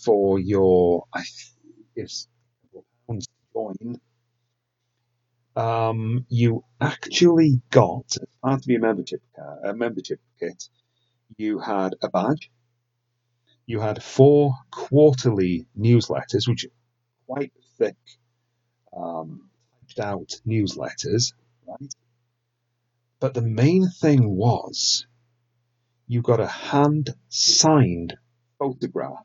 for 0.04 0.38
your 0.38 1.04
I 1.14 1.22
it's 1.96 2.28
to 3.10 3.20
join, 3.54 4.00
um, 5.56 6.24
you 6.28 6.64
actually 6.80 7.60
got 7.70 8.06
as 8.20 8.28
part 8.42 8.60
of 8.60 8.66
your 8.66 8.80
membership 8.80 9.22
card, 9.36 9.58
a 9.64 9.74
membership 9.74 10.20
kit, 10.40 10.64
you 11.38 11.58
had 11.58 11.94
a 12.02 12.08
badge, 12.08 12.50
you 13.66 13.80
had 13.80 14.02
four 14.02 14.54
quarterly 14.70 15.66
newsletters, 15.78 16.48
which 16.48 16.66
quite 17.26 17.52
thick, 17.78 17.96
um, 18.96 19.48
typed 19.96 20.00
out 20.00 20.40
newsletters, 20.46 21.32
right? 21.66 21.94
But 23.20 23.34
the 23.34 23.42
main 23.42 23.88
thing 23.88 24.36
was 24.36 25.06
you 26.08 26.22
got 26.22 26.40
a 26.40 26.46
hand 26.46 27.14
signed 27.28 28.14
photograph 28.58 29.12
of 29.12 29.24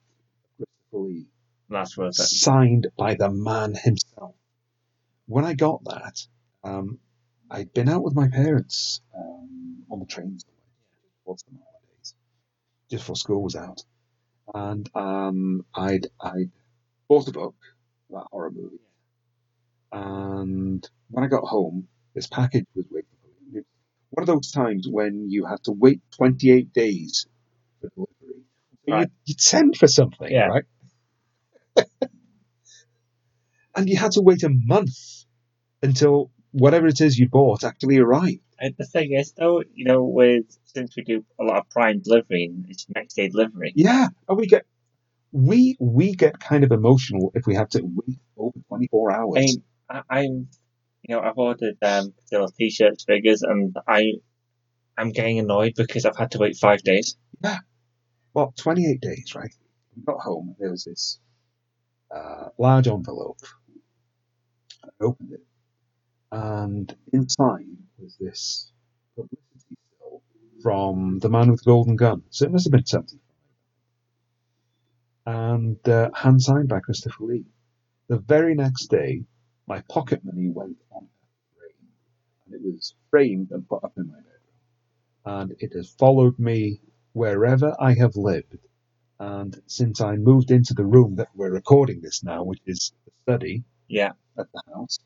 Christopher 0.58 0.98
Lee, 1.06 1.28
That's 1.70 1.98
worth 1.98 2.10
it. 2.20 2.24
signed 2.24 2.88
by 2.98 3.16
the 3.16 3.30
man 3.30 3.74
himself. 3.76 4.36
When 5.28 5.44
I 5.46 5.54
got 5.54 5.84
that, 5.86 6.26
um, 6.64 7.00
I'd 7.52 7.74
been 7.74 7.90
out 7.90 8.04
with 8.04 8.16
my 8.16 8.28
parents 8.30 9.02
um, 9.16 9.84
on 9.92 10.00
the 10.00 10.06
trains 10.06 10.46
towards 11.26 11.44
the 11.44 11.52
holidays, 11.52 12.14
just 12.90 13.04
before 13.04 13.16
school 13.16 13.44
was 13.44 13.56
out, 13.56 13.82
and 14.54 14.90
um, 14.96 15.66
I'd 15.76 16.08
I'd 16.22 16.52
bought 17.10 17.28
a 17.28 17.32
book 17.32 17.56
about 18.10 18.28
horror 18.32 18.52
movies, 18.52 18.80
and 19.92 20.88
when 21.10 21.24
I 21.24 21.28
got 21.28 21.44
home, 21.44 21.88
this 22.14 22.28
package 22.28 22.66
was 22.76 22.86
waiting 22.92 23.10
for 23.22 23.56
me. 23.56 23.62
One 24.10 24.24
of 24.24 24.28
those 24.28 24.52
times 24.52 24.88
when 24.90 25.30
you 25.30 25.46
had 25.46 25.64
to 25.66 25.72
wait 25.72 26.02
28 26.18 26.74
days 26.74 27.26
for 27.82 27.90
delivery. 27.96 28.44
Right. 28.88 29.00
you'd, 29.02 29.12
you'd 29.26 29.42
send 29.42 29.78
for 29.78 29.88
something, 29.88 30.32
Yeah. 30.32 30.48
right? 30.48 30.64
and 33.76 33.90
you 33.90 33.98
had 33.98 34.12
to 34.14 34.22
wait 34.22 34.44
a 34.44 34.50
month 34.50 34.98
until 35.84 36.32
whatever 36.52 36.88
it 36.88 37.02
is 37.02 37.18
you 37.18 37.30
bought 37.30 37.64
actually 37.64 37.98
arrived. 37.98 38.40
And 38.60 38.74
the 38.78 38.86
thing 38.86 39.14
is, 39.14 39.34
though, 39.34 39.62
you 39.76 39.86
know, 39.86 40.04
with 40.04 40.46
since 40.66 40.96
we 40.98 41.04
do 41.04 41.24
a 41.40 41.44
lot 41.44 41.58
of 41.58 41.70
prime 41.70 42.00
delivery, 42.00 42.52
it's 42.70 42.88
next 42.96 43.14
day 43.16 43.30
delivery. 43.30 43.72
Yeah, 43.76 44.08
and 44.28 44.38
we 44.38 44.48
get 44.48 44.66
we 45.32 45.76
we 45.80 46.14
get 46.14 46.40
kind 46.40 46.64
of 46.64 46.72
emotional 46.72 47.32
if 47.36 47.46
we 47.46 47.56
have 47.56 47.70
to 47.70 47.82
wait 47.84 48.20
over 48.38 48.58
24 48.68 49.12
hours. 49.12 49.38
I 49.38 49.40
mean, 49.42 49.64
I, 49.90 50.02
I'm, 50.10 50.48
you 51.04 51.16
know, 51.16 51.22
I've 51.22 51.38
ordered 51.38 51.76
um, 51.82 52.14
t-shirts, 52.58 53.04
figures, 53.06 53.42
and 53.42 53.76
I, 53.88 54.14
I'm 54.98 55.12
getting 55.12 55.40
annoyed 55.40 55.74
because 55.76 56.06
I've 56.06 56.18
had 56.18 56.32
to 56.32 56.40
wait 56.40 56.58
five 56.58 56.82
days. 56.84 57.18
Yeah, 57.44 57.60
well, 58.34 58.54
28 58.58 59.02
days, 59.02 59.34
right? 59.36 59.54
We 59.96 60.04
got 60.04 60.20
home, 60.20 60.56
there 60.60 60.72
was 60.72 60.86
this 60.86 61.20
uh, 62.14 62.50
large 62.58 62.88
envelope. 62.88 63.40
I 64.84 64.90
opened 65.02 65.34
it, 65.34 65.46
and 66.32 66.96
inside 67.14 67.66
was 67.98 68.16
this 68.20 68.72
publicity 69.16 69.78
from 70.62 71.20
the 71.20 71.30
man 71.30 71.52
with 71.52 71.64
the 71.64 71.70
golden 71.70 71.96
gun. 71.96 72.24
So 72.30 72.46
it 72.46 72.52
must 72.52 72.66
have 72.66 72.72
been 72.72 72.86
75. 72.86 73.27
And 75.28 75.78
uh, 75.90 76.12
hand 76.16 76.42
signed 76.44 76.70
by 76.70 76.82
Christopher 76.82 77.26
Lee. 77.26 77.46
The 78.10 78.20
very 78.20 78.56
next 78.56 78.88
day, 78.92 79.26
my 79.68 79.82
pocket 79.90 80.24
money 80.26 80.50
went 80.50 80.78
on 80.92 81.04
a 81.06 81.60
frame, 81.60 81.90
and 82.46 82.56
it 82.56 82.62
was 82.64 82.96
framed 83.12 83.52
and 83.52 83.68
put 83.68 83.84
up 83.84 83.94
in 83.98 84.08
my 84.08 84.16
bedroom. 84.18 84.30
And 85.26 85.56
it 85.60 85.74
has 85.76 85.90
followed 86.00 86.40
me 86.40 86.82
wherever 87.14 87.76
I 87.80 87.96
have 87.96 88.16
lived. 88.18 88.58
And 89.20 89.60
since 89.68 90.02
I 90.02 90.18
moved 90.18 90.52
into 90.52 90.74
the 90.76 90.86
room 90.86 91.16
that 91.18 91.30
we're 91.36 91.52
recording 91.52 92.02
this 92.02 92.24
now, 92.24 92.44
which 92.44 92.62
is 92.68 92.94
the 93.06 93.12
study 93.24 93.64
Yeah, 93.88 94.14
at 94.40 94.48
the 94.54 94.62
house, 94.74 95.00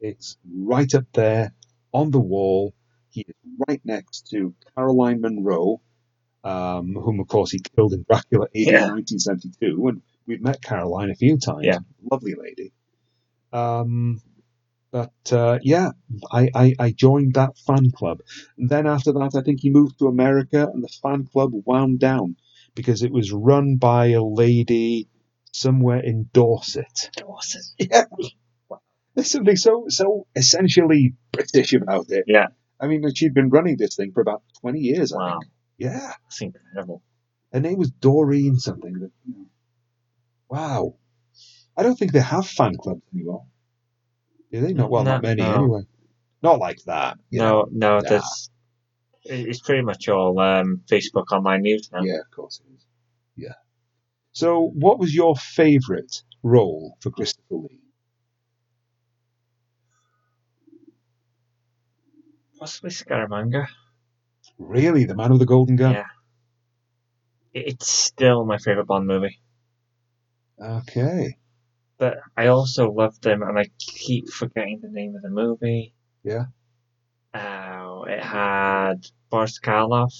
it's 0.00 0.36
right 0.54 0.94
up 0.94 1.06
there 1.14 1.52
on 1.92 2.10
the 2.12 2.20
wall. 2.20 2.74
He 3.10 3.22
is 3.22 3.34
right 3.68 3.80
next 3.84 4.28
to 4.30 4.54
Caroline 4.76 5.20
Munro, 5.22 5.80
um, 6.44 6.94
whom 6.94 7.20
of 7.20 7.28
course 7.28 7.50
he 7.52 7.60
killed 7.60 7.92
in 7.92 8.04
Dracula 8.08 8.46
AD 8.46 8.50
Yeah. 8.54 8.86
1972. 8.92 9.88
And 9.88 10.02
we've 10.26 10.42
met 10.42 10.62
Caroline 10.62 11.10
a 11.10 11.14
few 11.14 11.38
times. 11.38 11.64
Yeah. 11.64 11.78
Lovely 12.10 12.34
lady. 12.34 12.72
Um, 13.52 14.20
but 14.92 15.12
uh, 15.32 15.58
yeah, 15.62 15.90
I, 16.32 16.50
I, 16.54 16.74
I 16.78 16.90
joined 16.92 17.34
that 17.34 17.58
fan 17.58 17.90
club. 17.92 18.20
And 18.58 18.68
then 18.70 18.86
after 18.86 19.12
that, 19.12 19.32
I 19.36 19.42
think 19.42 19.60
he 19.60 19.70
moved 19.70 19.98
to 20.00 20.06
America 20.08 20.68
and 20.72 20.82
the 20.82 20.88
fan 21.02 21.26
club 21.26 21.52
wound 21.66 22.00
down 22.00 22.36
because 22.74 23.02
it 23.02 23.12
was 23.12 23.32
run 23.32 23.76
by 23.76 24.08
a 24.08 24.22
lady 24.22 25.08
somewhere 25.52 26.00
in 26.00 26.28
Dorset. 26.32 27.10
Dorset. 27.16 27.62
Yeah. 27.78 28.04
There's 29.14 29.30
something 29.30 29.56
so 29.56 29.86
so 29.88 30.26
essentially 30.36 31.14
British 31.32 31.72
about 31.74 32.06
it. 32.10 32.24
Yeah. 32.28 32.48
I 32.80 32.86
mean, 32.86 33.02
she'd 33.14 33.34
been 33.34 33.50
running 33.50 33.76
this 33.76 33.96
thing 33.96 34.12
for 34.12 34.20
about 34.22 34.42
20 34.62 34.80
years, 34.80 35.12
I 35.12 35.18
Wow, 35.18 35.38
think. 35.40 35.52
Yeah. 35.80 36.12
that's 36.24 36.40
incredible. 36.40 37.02
Her 37.52 37.60
name 37.60 37.78
was 37.78 37.90
Doreen 37.90 38.56
something. 38.58 38.92
That, 39.00 39.10
wow. 40.48 40.94
I 41.76 41.82
don't 41.82 41.96
think 41.98 42.12
they 42.12 42.20
have 42.20 42.46
fan 42.46 42.76
clubs 42.76 43.02
anymore. 43.14 43.46
Do 44.52 44.60
they? 44.60 44.72
Not 44.72 44.90
well, 44.90 45.04
not 45.04 45.22
many 45.22 45.42
no. 45.42 45.54
anyway. 45.54 45.80
Not 46.42 46.58
like 46.58 46.82
that. 46.84 47.18
you 47.30 47.40
know. 47.40 47.66
No, 47.70 47.98
no, 47.98 47.98
Nah. 47.98 48.08
there's. 48.08 48.50
It's 49.24 49.60
pretty 49.60 49.82
much 49.82 50.08
all 50.08 50.38
um, 50.40 50.82
Facebook 50.90 51.26
online 51.32 51.62
news 51.62 51.90
now. 51.92 52.02
Yeah, 52.02 52.20
of 52.20 52.30
course 52.34 52.60
it 52.66 52.72
is. 52.74 52.86
Yeah. 53.36 53.54
So, 54.32 54.70
what 54.74 54.98
was 54.98 55.14
your 55.14 55.36
favourite 55.36 56.22
role 56.42 56.96
for 57.00 57.10
Christopher 57.10 57.56
Lee? 57.56 57.80
Possibly 62.58 62.90
Scaramanga. 62.90 63.66
Really, 64.60 65.04
the 65.04 65.16
man 65.16 65.30
with 65.30 65.40
the 65.40 65.46
golden 65.46 65.76
gun. 65.76 65.92
Yeah. 65.94 66.04
It's 67.52 67.88
still 67.88 68.44
my 68.44 68.58
favorite 68.58 68.86
Bond 68.86 69.06
movie. 69.06 69.40
Okay. 70.62 71.36
But 71.98 72.18
I 72.36 72.46
also 72.48 72.90
loved 72.92 73.24
him, 73.24 73.42
and 73.42 73.58
I 73.58 73.64
keep 73.78 74.28
forgetting 74.28 74.80
the 74.82 74.88
name 74.90 75.16
of 75.16 75.22
the 75.22 75.30
movie. 75.30 75.94
Yeah. 76.22 76.44
Oh, 77.34 78.04
it 78.08 78.22
had 78.22 79.06
Boris 79.30 79.58
Karloff 79.58 80.12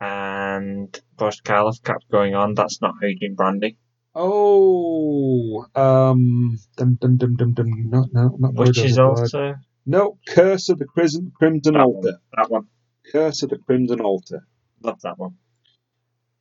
and 0.00 1.00
Boris 1.16 1.40
Karloff 1.40 1.82
kept 1.82 2.08
going 2.10 2.34
on. 2.34 2.54
That's 2.54 2.80
not 2.80 2.94
how 3.00 3.06
you 3.06 3.18
drink 3.18 3.36
brandy. 3.36 3.76
Oh, 4.14 5.66
um, 5.74 6.56
dum 6.76 6.96
dum 7.00 7.16
dum 7.16 7.34
dum 7.36 7.52
dum. 7.54 7.90
No, 7.90 8.06
no, 8.12 8.36
not 8.38 8.54
Which 8.54 8.78
is 8.78 8.98
of 8.98 9.16
the 9.16 9.22
Blood. 9.22 9.34
also 9.34 9.54
No, 9.86 10.18
Curse 10.28 10.68
of 10.68 10.78
the 10.78 10.84
Crimson 10.84 11.32
Crimson 11.34 11.74
that 11.74 11.80
Altar. 11.82 12.00
one. 12.00 12.18
That 12.36 12.50
one. 12.50 12.66
Curse 13.10 13.42
of 13.42 13.50
the 13.50 13.58
Crimson 13.58 14.00
Altar. 14.00 14.46
Love 14.82 15.00
that 15.02 15.18
one. 15.18 15.36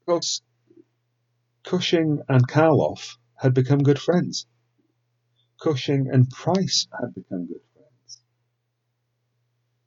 Of 0.01 0.05
course, 0.05 0.41
Cushing 1.63 2.21
and 2.27 2.47
Karloff 2.47 3.17
had 3.37 3.53
become 3.53 3.79
good 3.79 3.99
friends. 3.99 4.45
Cushing 5.61 6.09
and 6.11 6.29
Price 6.29 6.87
had 6.99 7.13
become 7.13 7.47
good 7.47 7.61
friends. 7.73 8.21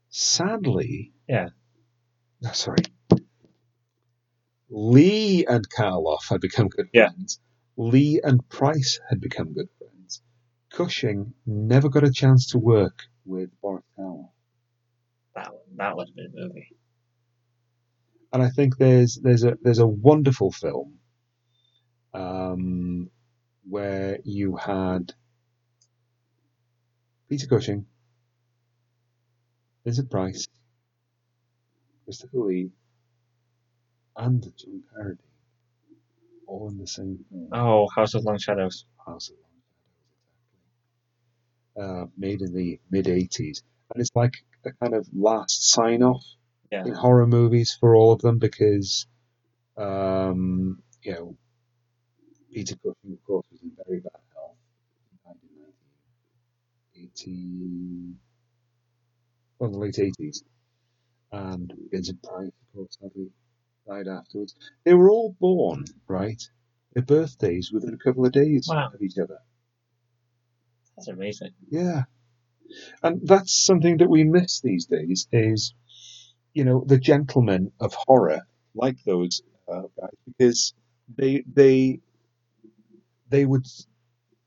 Sadly, 0.09 1.13
Yeah. 1.29 1.49
no, 2.41 2.53
sorry. 2.53 2.85
Lee 4.71 5.45
and 5.47 5.69
Karloff 5.69 6.29
had 6.31 6.41
become 6.41 6.69
good 6.69 6.89
Yeah. 6.93 7.11
friends. 7.11 7.41
Lee 7.77 8.21
and 8.25 8.47
Price 8.49 8.99
had 9.11 9.21
become 9.21 9.53
good 9.53 9.69
friends. 9.79 10.23
Cushing 10.71 11.35
never 11.45 11.89
got 11.91 12.05
a 12.05 12.11
chance 12.11 12.47
to 12.53 12.59
work 12.59 13.05
with 13.25 13.51
Boris 13.61 13.85
Karloff. 13.99 14.31
That 15.77 15.97
would 15.97 16.09
have 16.09 16.17
been 16.17 16.33
a 16.37 16.47
movie. 16.49 16.69
and 18.33 18.43
I 18.43 18.51
think 18.51 18.79
there's 18.79 19.17
there's 19.23 19.45
a 19.45 19.59
there's 19.63 19.79
a 19.81 19.87
wonderful 19.87 20.53
film 20.53 20.99
um, 22.15 23.11
where 23.69 24.19
you 24.25 24.57
had 24.57 25.13
Peter 27.29 27.47
Cushing, 27.47 27.87
Vincent 29.85 30.11
Price, 30.11 30.47
Christopher 32.05 32.39
Lee, 32.39 32.71
and 34.17 34.43
John 34.59 34.83
Carradine 34.95 35.19
all 36.47 36.69
in 36.71 36.79
the 36.79 36.87
same 36.87 37.25
film. 37.31 37.49
Oh, 37.53 37.89
House 37.95 38.15
of 38.15 38.25
Long 38.25 38.39
Shadows. 38.39 38.87
House 39.07 39.31
of 39.31 39.37
Long 39.43 39.51
Shadows, 39.69 40.07
exactly. 41.77 42.03
Uh, 42.03 42.07
made 42.17 42.43
in 42.43 42.55
the 42.55 42.81
mid 42.91 43.07
'80s, 43.07 43.63
and 43.95 44.01
it's 44.01 44.11
like 44.15 44.35
a 44.67 44.73
kind 44.83 44.95
of 44.95 45.07
last 45.13 45.71
sign 45.71 46.03
off 46.03 46.25
Yeah. 46.71 46.85
in 46.85 46.93
horror 46.93 47.27
movies 47.27 47.77
for 47.79 47.95
all 47.95 48.13
of 48.13 48.21
them 48.21 48.39
because, 48.39 49.07
um, 49.77 50.83
you 51.03 51.13
know, 51.13 51.37
Peter 52.53 52.75
Cushing, 52.77 53.13
of 53.13 53.25
course, 53.25 53.47
was 53.51 53.63
in 53.63 53.73
very 53.87 54.01
bad 54.01 54.21
health. 54.35 54.57
He 55.11 55.17
died 55.25 55.37
in 55.43 57.03
1980, 57.03 58.17
well, 59.59 59.71
the 59.71 59.79
late 59.79 59.99
80s. 59.99 60.43
And 61.33 61.73
Vincent 61.91 62.23
Price, 62.23 62.49
of 62.49 62.73
course, 62.75 62.97
sadly 63.01 63.31
died 63.87 64.09
afterwards. 64.09 64.55
They 64.85 64.95
were 64.95 65.11
all 65.11 65.37
born, 65.39 65.85
right? 66.09 66.43
Their 66.95 67.05
birthdays 67.05 67.71
within 67.73 67.95
a 67.95 67.99
couple 67.99 68.25
of 68.25 68.33
days 68.33 68.69
Wow. 68.69 68.91
of 68.95 69.03
each 69.03 69.19
other. 69.19 69.39
That's 70.97 71.09
amazing. 71.09 71.51
Yeah. 71.69 72.05
And 73.03 73.21
that's 73.27 73.67
something 73.67 73.99
that 73.99 74.11
we 74.11 74.25
miss 74.25 74.61
these 74.61 74.87
days 74.87 75.29
is, 75.33 75.75
you 76.53 76.65
know, 76.65 76.85
the 76.87 76.99
gentlemen 76.99 77.73
of 77.81 77.95
horror 77.95 78.43
like 78.75 78.97
those 79.05 79.43
uh, 79.73 79.83
guys 79.99 80.11
because 80.27 80.75
they 81.17 81.45
they 81.53 82.01
they 83.29 83.45
would 83.45 83.67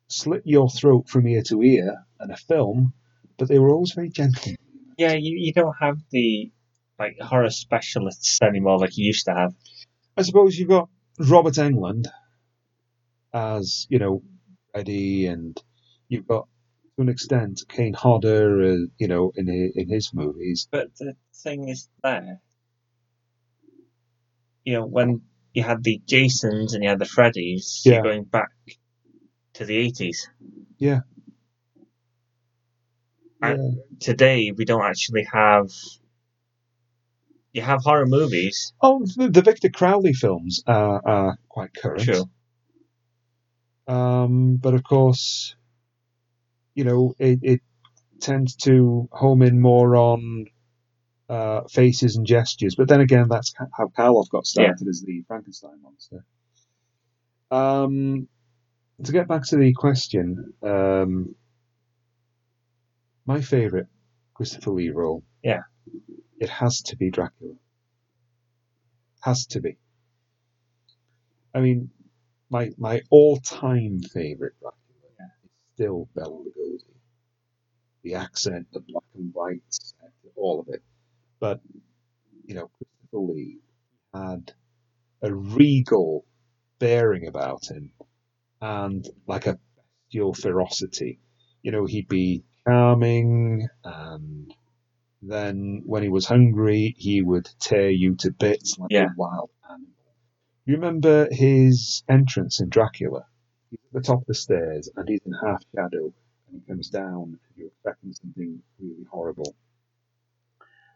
slit 0.08 0.42
your 0.46 0.70
throat 0.70 1.08
from 1.08 1.28
ear 1.28 1.42
to 1.44 1.62
ear 1.62 2.06
in 2.22 2.32
a 2.32 2.38
film, 2.38 2.94
but 3.38 3.48
they 3.48 3.60
were 3.60 3.70
always 3.70 3.94
very 3.94 4.10
gentle. 4.10 4.54
Yeah, 4.98 5.14
you, 5.14 5.38
you 5.38 5.54
don't 5.54 5.76
have 5.80 5.98
the 6.12 6.52
like 6.98 7.18
horror 7.22 7.50
specialists 7.50 8.40
anymore 8.42 8.80
like 8.80 8.98
you 8.98 9.06
used 9.06 9.26
to 9.26 9.34
have. 9.34 9.54
I 10.18 10.24
suppose 10.24 10.58
you've 10.58 10.70
got 10.70 10.90
Robert 11.18 11.54
Englund 11.54 12.08
as, 13.34 13.88
you 13.90 14.00
know, 14.00 14.22
Eddie, 14.74 15.28
and 15.28 15.58
you've 16.10 16.28
got, 16.28 16.48
to 17.00 17.04
an 17.04 17.10
extent, 17.10 17.62
Kane 17.70 17.94
Hodder, 17.94 18.62
uh, 18.62 18.78
you 18.98 19.08
know, 19.08 19.32
in 19.36 19.48
hi- 19.48 19.72
in 19.74 19.90
his 19.90 20.14
movies. 20.14 20.68
But 20.70 20.94
the 20.98 21.16
thing 21.34 21.70
is 21.70 21.88
there, 22.04 22.42
you 24.66 24.74
know, 24.74 24.86
when 24.86 25.22
you 25.54 25.64
had 25.64 25.82
the 25.84 26.02
Jasons 26.06 26.74
and 26.74 26.84
you 26.84 26.90
had 26.90 27.00
the 27.00 27.06
Freddys, 27.06 27.86
Yeah. 27.86 27.94
you're 27.96 28.04
going 28.04 28.24
back 28.26 28.50
to 29.54 29.66
the 29.66 29.78
80s. 29.78 30.28
Yeah. 30.78 31.02
I- 33.42 33.54
Yeah. 33.56 33.72
Today, 34.00 34.52
we 34.52 34.66
don't 34.66 34.84
actually 34.84 35.26
have. 35.32 35.70
You 37.54 37.62
have 37.64 37.82
horror 37.84 38.06
movies, 38.06 38.74
Oh, 38.82 39.04
the, 39.16 39.28
the 39.30 39.42
Victor 39.42 39.70
Crowley 39.70 40.14
films 40.14 40.62
are, 40.68 41.02
are 41.06 41.38
quite 41.50 41.74
current. 41.74 42.02
true. 42.04 42.26
Um, 43.88 44.58
but 44.58 44.76
of 44.76 44.84
course, 44.84 45.56
you 46.80 46.86
know, 46.86 47.14
it, 47.20 47.40
it 47.42 47.62
tends 48.22 48.56
to 48.56 49.10
home 49.12 49.42
in 49.42 49.60
more 49.60 49.98
on 49.98 50.46
uh, 51.28 51.64
faces 51.70 52.16
and 52.16 52.26
gestures. 52.26 52.76
But 52.76 52.88
then 52.88 53.02
again, 53.02 53.28
that's 53.30 53.54
how 53.78 53.88
Karloff 53.88 54.30
got 54.30 54.46
started 54.48 54.88
as 54.88 55.02
the 55.02 55.26
Frankenstein 55.28 55.82
monster. 55.82 56.24
Um, 57.52 58.30
to 59.04 59.12
get 59.12 59.28
back 59.28 59.44
to 59.48 59.58
the 59.58 59.74
question, 59.74 60.54
um, 60.64 61.36
my 63.26 63.42
favourite 63.42 63.88
Christopher 64.34 64.72
Lee 64.72 64.92
role. 64.92 65.22
Yeah. 65.44 65.64
It 66.40 66.48
has 66.48 66.82
to 66.84 66.96
be 66.96 67.12
Dracula. 67.12 67.56
Has 69.20 69.48
to 69.48 69.60
be. 69.60 69.76
I 71.54 71.60
mean, 71.60 71.90
my 72.50 72.70
my 72.78 73.02
all 73.10 73.36
time 73.36 74.00
favourite 74.00 74.54
Dracula 74.62 74.79
still 75.80 76.10
Bela 76.14 76.30
Lugosi. 76.36 76.84
The 78.04 78.16
accent, 78.16 78.68
the 78.74 78.82
black 78.82 79.04
and 79.16 79.34
white, 79.34 79.62
set, 79.70 80.12
all 80.36 80.60
of 80.60 80.68
it. 80.70 80.82
But 81.40 81.62
you 82.46 82.56
know, 82.56 82.70
Christopher 82.78 83.34
Lee 83.34 83.60
had 84.14 84.52
a 85.22 85.34
regal 85.34 86.26
bearing 86.80 87.28
about 87.28 87.70
him, 87.70 87.92
and 88.62 89.08
like 89.28 89.48
a 89.48 89.58
bestial 90.10 90.34
ferocity. 90.34 91.20
You 91.62 91.72
know, 91.72 91.86
he'd 91.86 92.08
be 92.08 92.44
charming, 92.68 93.68
and 93.84 94.54
then 95.22 95.84
when 95.86 96.04
he 96.04 96.10
was 96.10 96.26
hungry, 96.26 96.96
he 96.98 97.22
would 97.22 97.50
tear 97.60 97.90
you 97.90 98.16
to 98.16 98.32
bits 98.32 98.78
like 98.78 98.92
Yeah. 98.92 99.08
a 99.08 99.18
wild 99.18 99.50
animal. 99.70 99.88
You 100.66 100.76
remember 100.76 101.28
his 101.32 102.04
entrance 102.10 102.60
in 102.62 102.70
Dracula? 102.70 103.26
He's 103.70 103.80
at 103.86 103.94
the 103.94 104.02
top 104.02 104.22
of 104.22 104.26
the 104.28 104.34
stairs, 104.34 104.90
and 104.96 105.08
he's 105.08 105.22
in 105.26 105.34
half 105.34 105.64
shadow, 105.76 106.12
and 106.48 106.62
he 106.62 106.68
comes 106.68 106.90
down, 106.90 107.24
and 107.24 107.40
you're 107.56 107.68
expecting 107.68 108.14
something 108.14 108.62
really 108.80 109.06
horrible. 109.10 109.56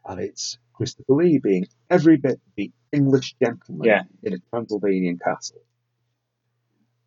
And 0.06 0.20
it's 0.20 0.58
Christopher 0.74 1.14
Lee 1.14 1.38
being 1.38 1.66
every 1.88 2.16
bit 2.16 2.40
the 2.56 2.70
English 2.92 3.36
gentleman 3.42 3.84
Yeah. 3.86 4.02
in 4.22 4.34
a 4.34 4.38
Transylvanian 4.50 5.18
castle. 5.18 5.62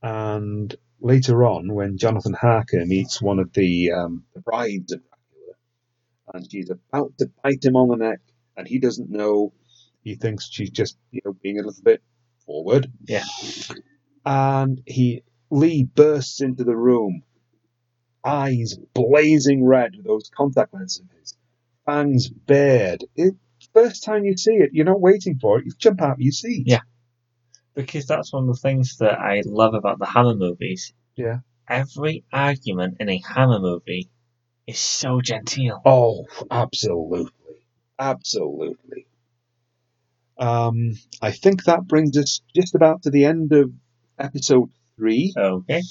And 0.02 0.74
later 1.00 1.44
on, 1.44 1.74
when 1.74 1.98
Jonathan 1.98 2.34
Harker 2.34 2.86
meets 2.86 3.22
one 3.22 3.40
of 3.40 3.52
the, 3.54 3.92
um, 3.92 4.24
the 4.34 4.42
brides 4.42 4.94
of 4.94 5.02
Dracula, 5.02 5.54
and 6.34 6.52
she's 6.52 6.70
about 6.70 7.18
to 7.18 7.30
bite 7.44 7.64
him 7.64 7.76
on 7.76 7.90
the 7.90 7.98
neck, 7.98 8.20
and 8.56 8.68
he 8.68 8.80
doesn't 8.80 9.10
know, 9.10 9.54
he 10.04 10.16
thinks 10.16 10.50
she's 10.50 10.70
just, 10.72 10.98
you 11.12 11.22
know, 11.26 11.34
being 11.34 11.60
a 11.60 11.64
little 11.64 11.84
bit 11.84 12.02
forward. 12.46 12.92
Yeah. 13.06 13.24
And 14.26 14.82
he, 14.86 15.24
Lee 15.50 15.84
bursts 15.84 16.42
into 16.42 16.64
the 16.64 16.76
room, 16.76 17.24
eyes 18.24 18.78
blazing 18.94 19.66
red 19.66 19.96
with 19.96 20.06
those 20.06 20.30
contact 20.36 20.74
lenses 20.74 21.00
of 21.00 21.20
his, 21.20 21.36
fangs 21.86 22.30
bared. 22.30 23.06
It, 23.16 23.36
first 23.74 24.04
time 24.04 24.26
you 24.26 24.36
see 24.36 24.56
it, 24.56 24.72
you're 24.74 24.86
not 24.86 25.02
waiting 25.02 25.40
for 25.40 25.60
it, 25.60 25.66
you 25.66 25.72
jump 25.78 26.02
out 26.02 26.14
of 26.14 26.22
your 26.22 26.32
seat. 26.32 26.64
Yeah. 26.68 26.82
Because 27.74 28.08
that's 28.08 28.34
one 28.34 28.50
of 28.50 28.56
the 28.56 28.62
things 28.62 28.98
that 28.98 29.20
I 29.20 29.44
love 29.46 29.74
about 29.74 30.00
the 30.00 30.06
Hammer 30.06 30.36
movies. 30.36 30.94
Yeah. 31.16 31.40
Every 31.70 32.24
argument 32.34 32.98
in 33.00 33.10
a 33.10 33.22
Hammer 33.36 33.60
movie 33.60 34.10
is 34.66 34.80
so 34.80 35.22
genteel. 35.22 35.82
Oh, 35.86 36.26
absolutely. 36.50 37.32
Absolutely. 38.00 39.08
Um, 40.38 40.94
I 41.22 41.32
think 41.32 41.64
that 41.64 41.88
brings 41.88 42.18
us 42.18 42.42
just 42.56 42.76
about 42.76 43.04
to 43.04 43.10
the 43.10 43.26
end 43.26 43.52
of 43.54 43.72
episode 44.20 44.70
three. 44.98 45.34
Okay. 45.38 45.82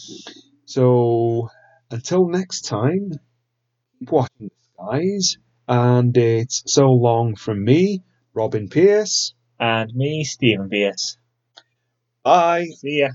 So 0.67 1.49
until 1.91 2.29
next 2.29 2.63
time, 2.63 3.13
keep 3.99 4.13
watching 4.13 4.49
the 4.49 4.51
skies. 4.75 5.39
And 5.69 6.17
it's 6.17 6.63
so 6.67 6.93
long 6.93 7.37
from 7.37 7.65
me, 7.65 8.03
Robin 8.35 8.69
Pierce. 8.69 9.35
And 9.59 9.95
me, 9.95 10.25
Stephen 10.25 10.69
Pierce. 10.69 11.19
Bye. 12.25 12.67
See 12.81 12.99
ya. 13.01 13.11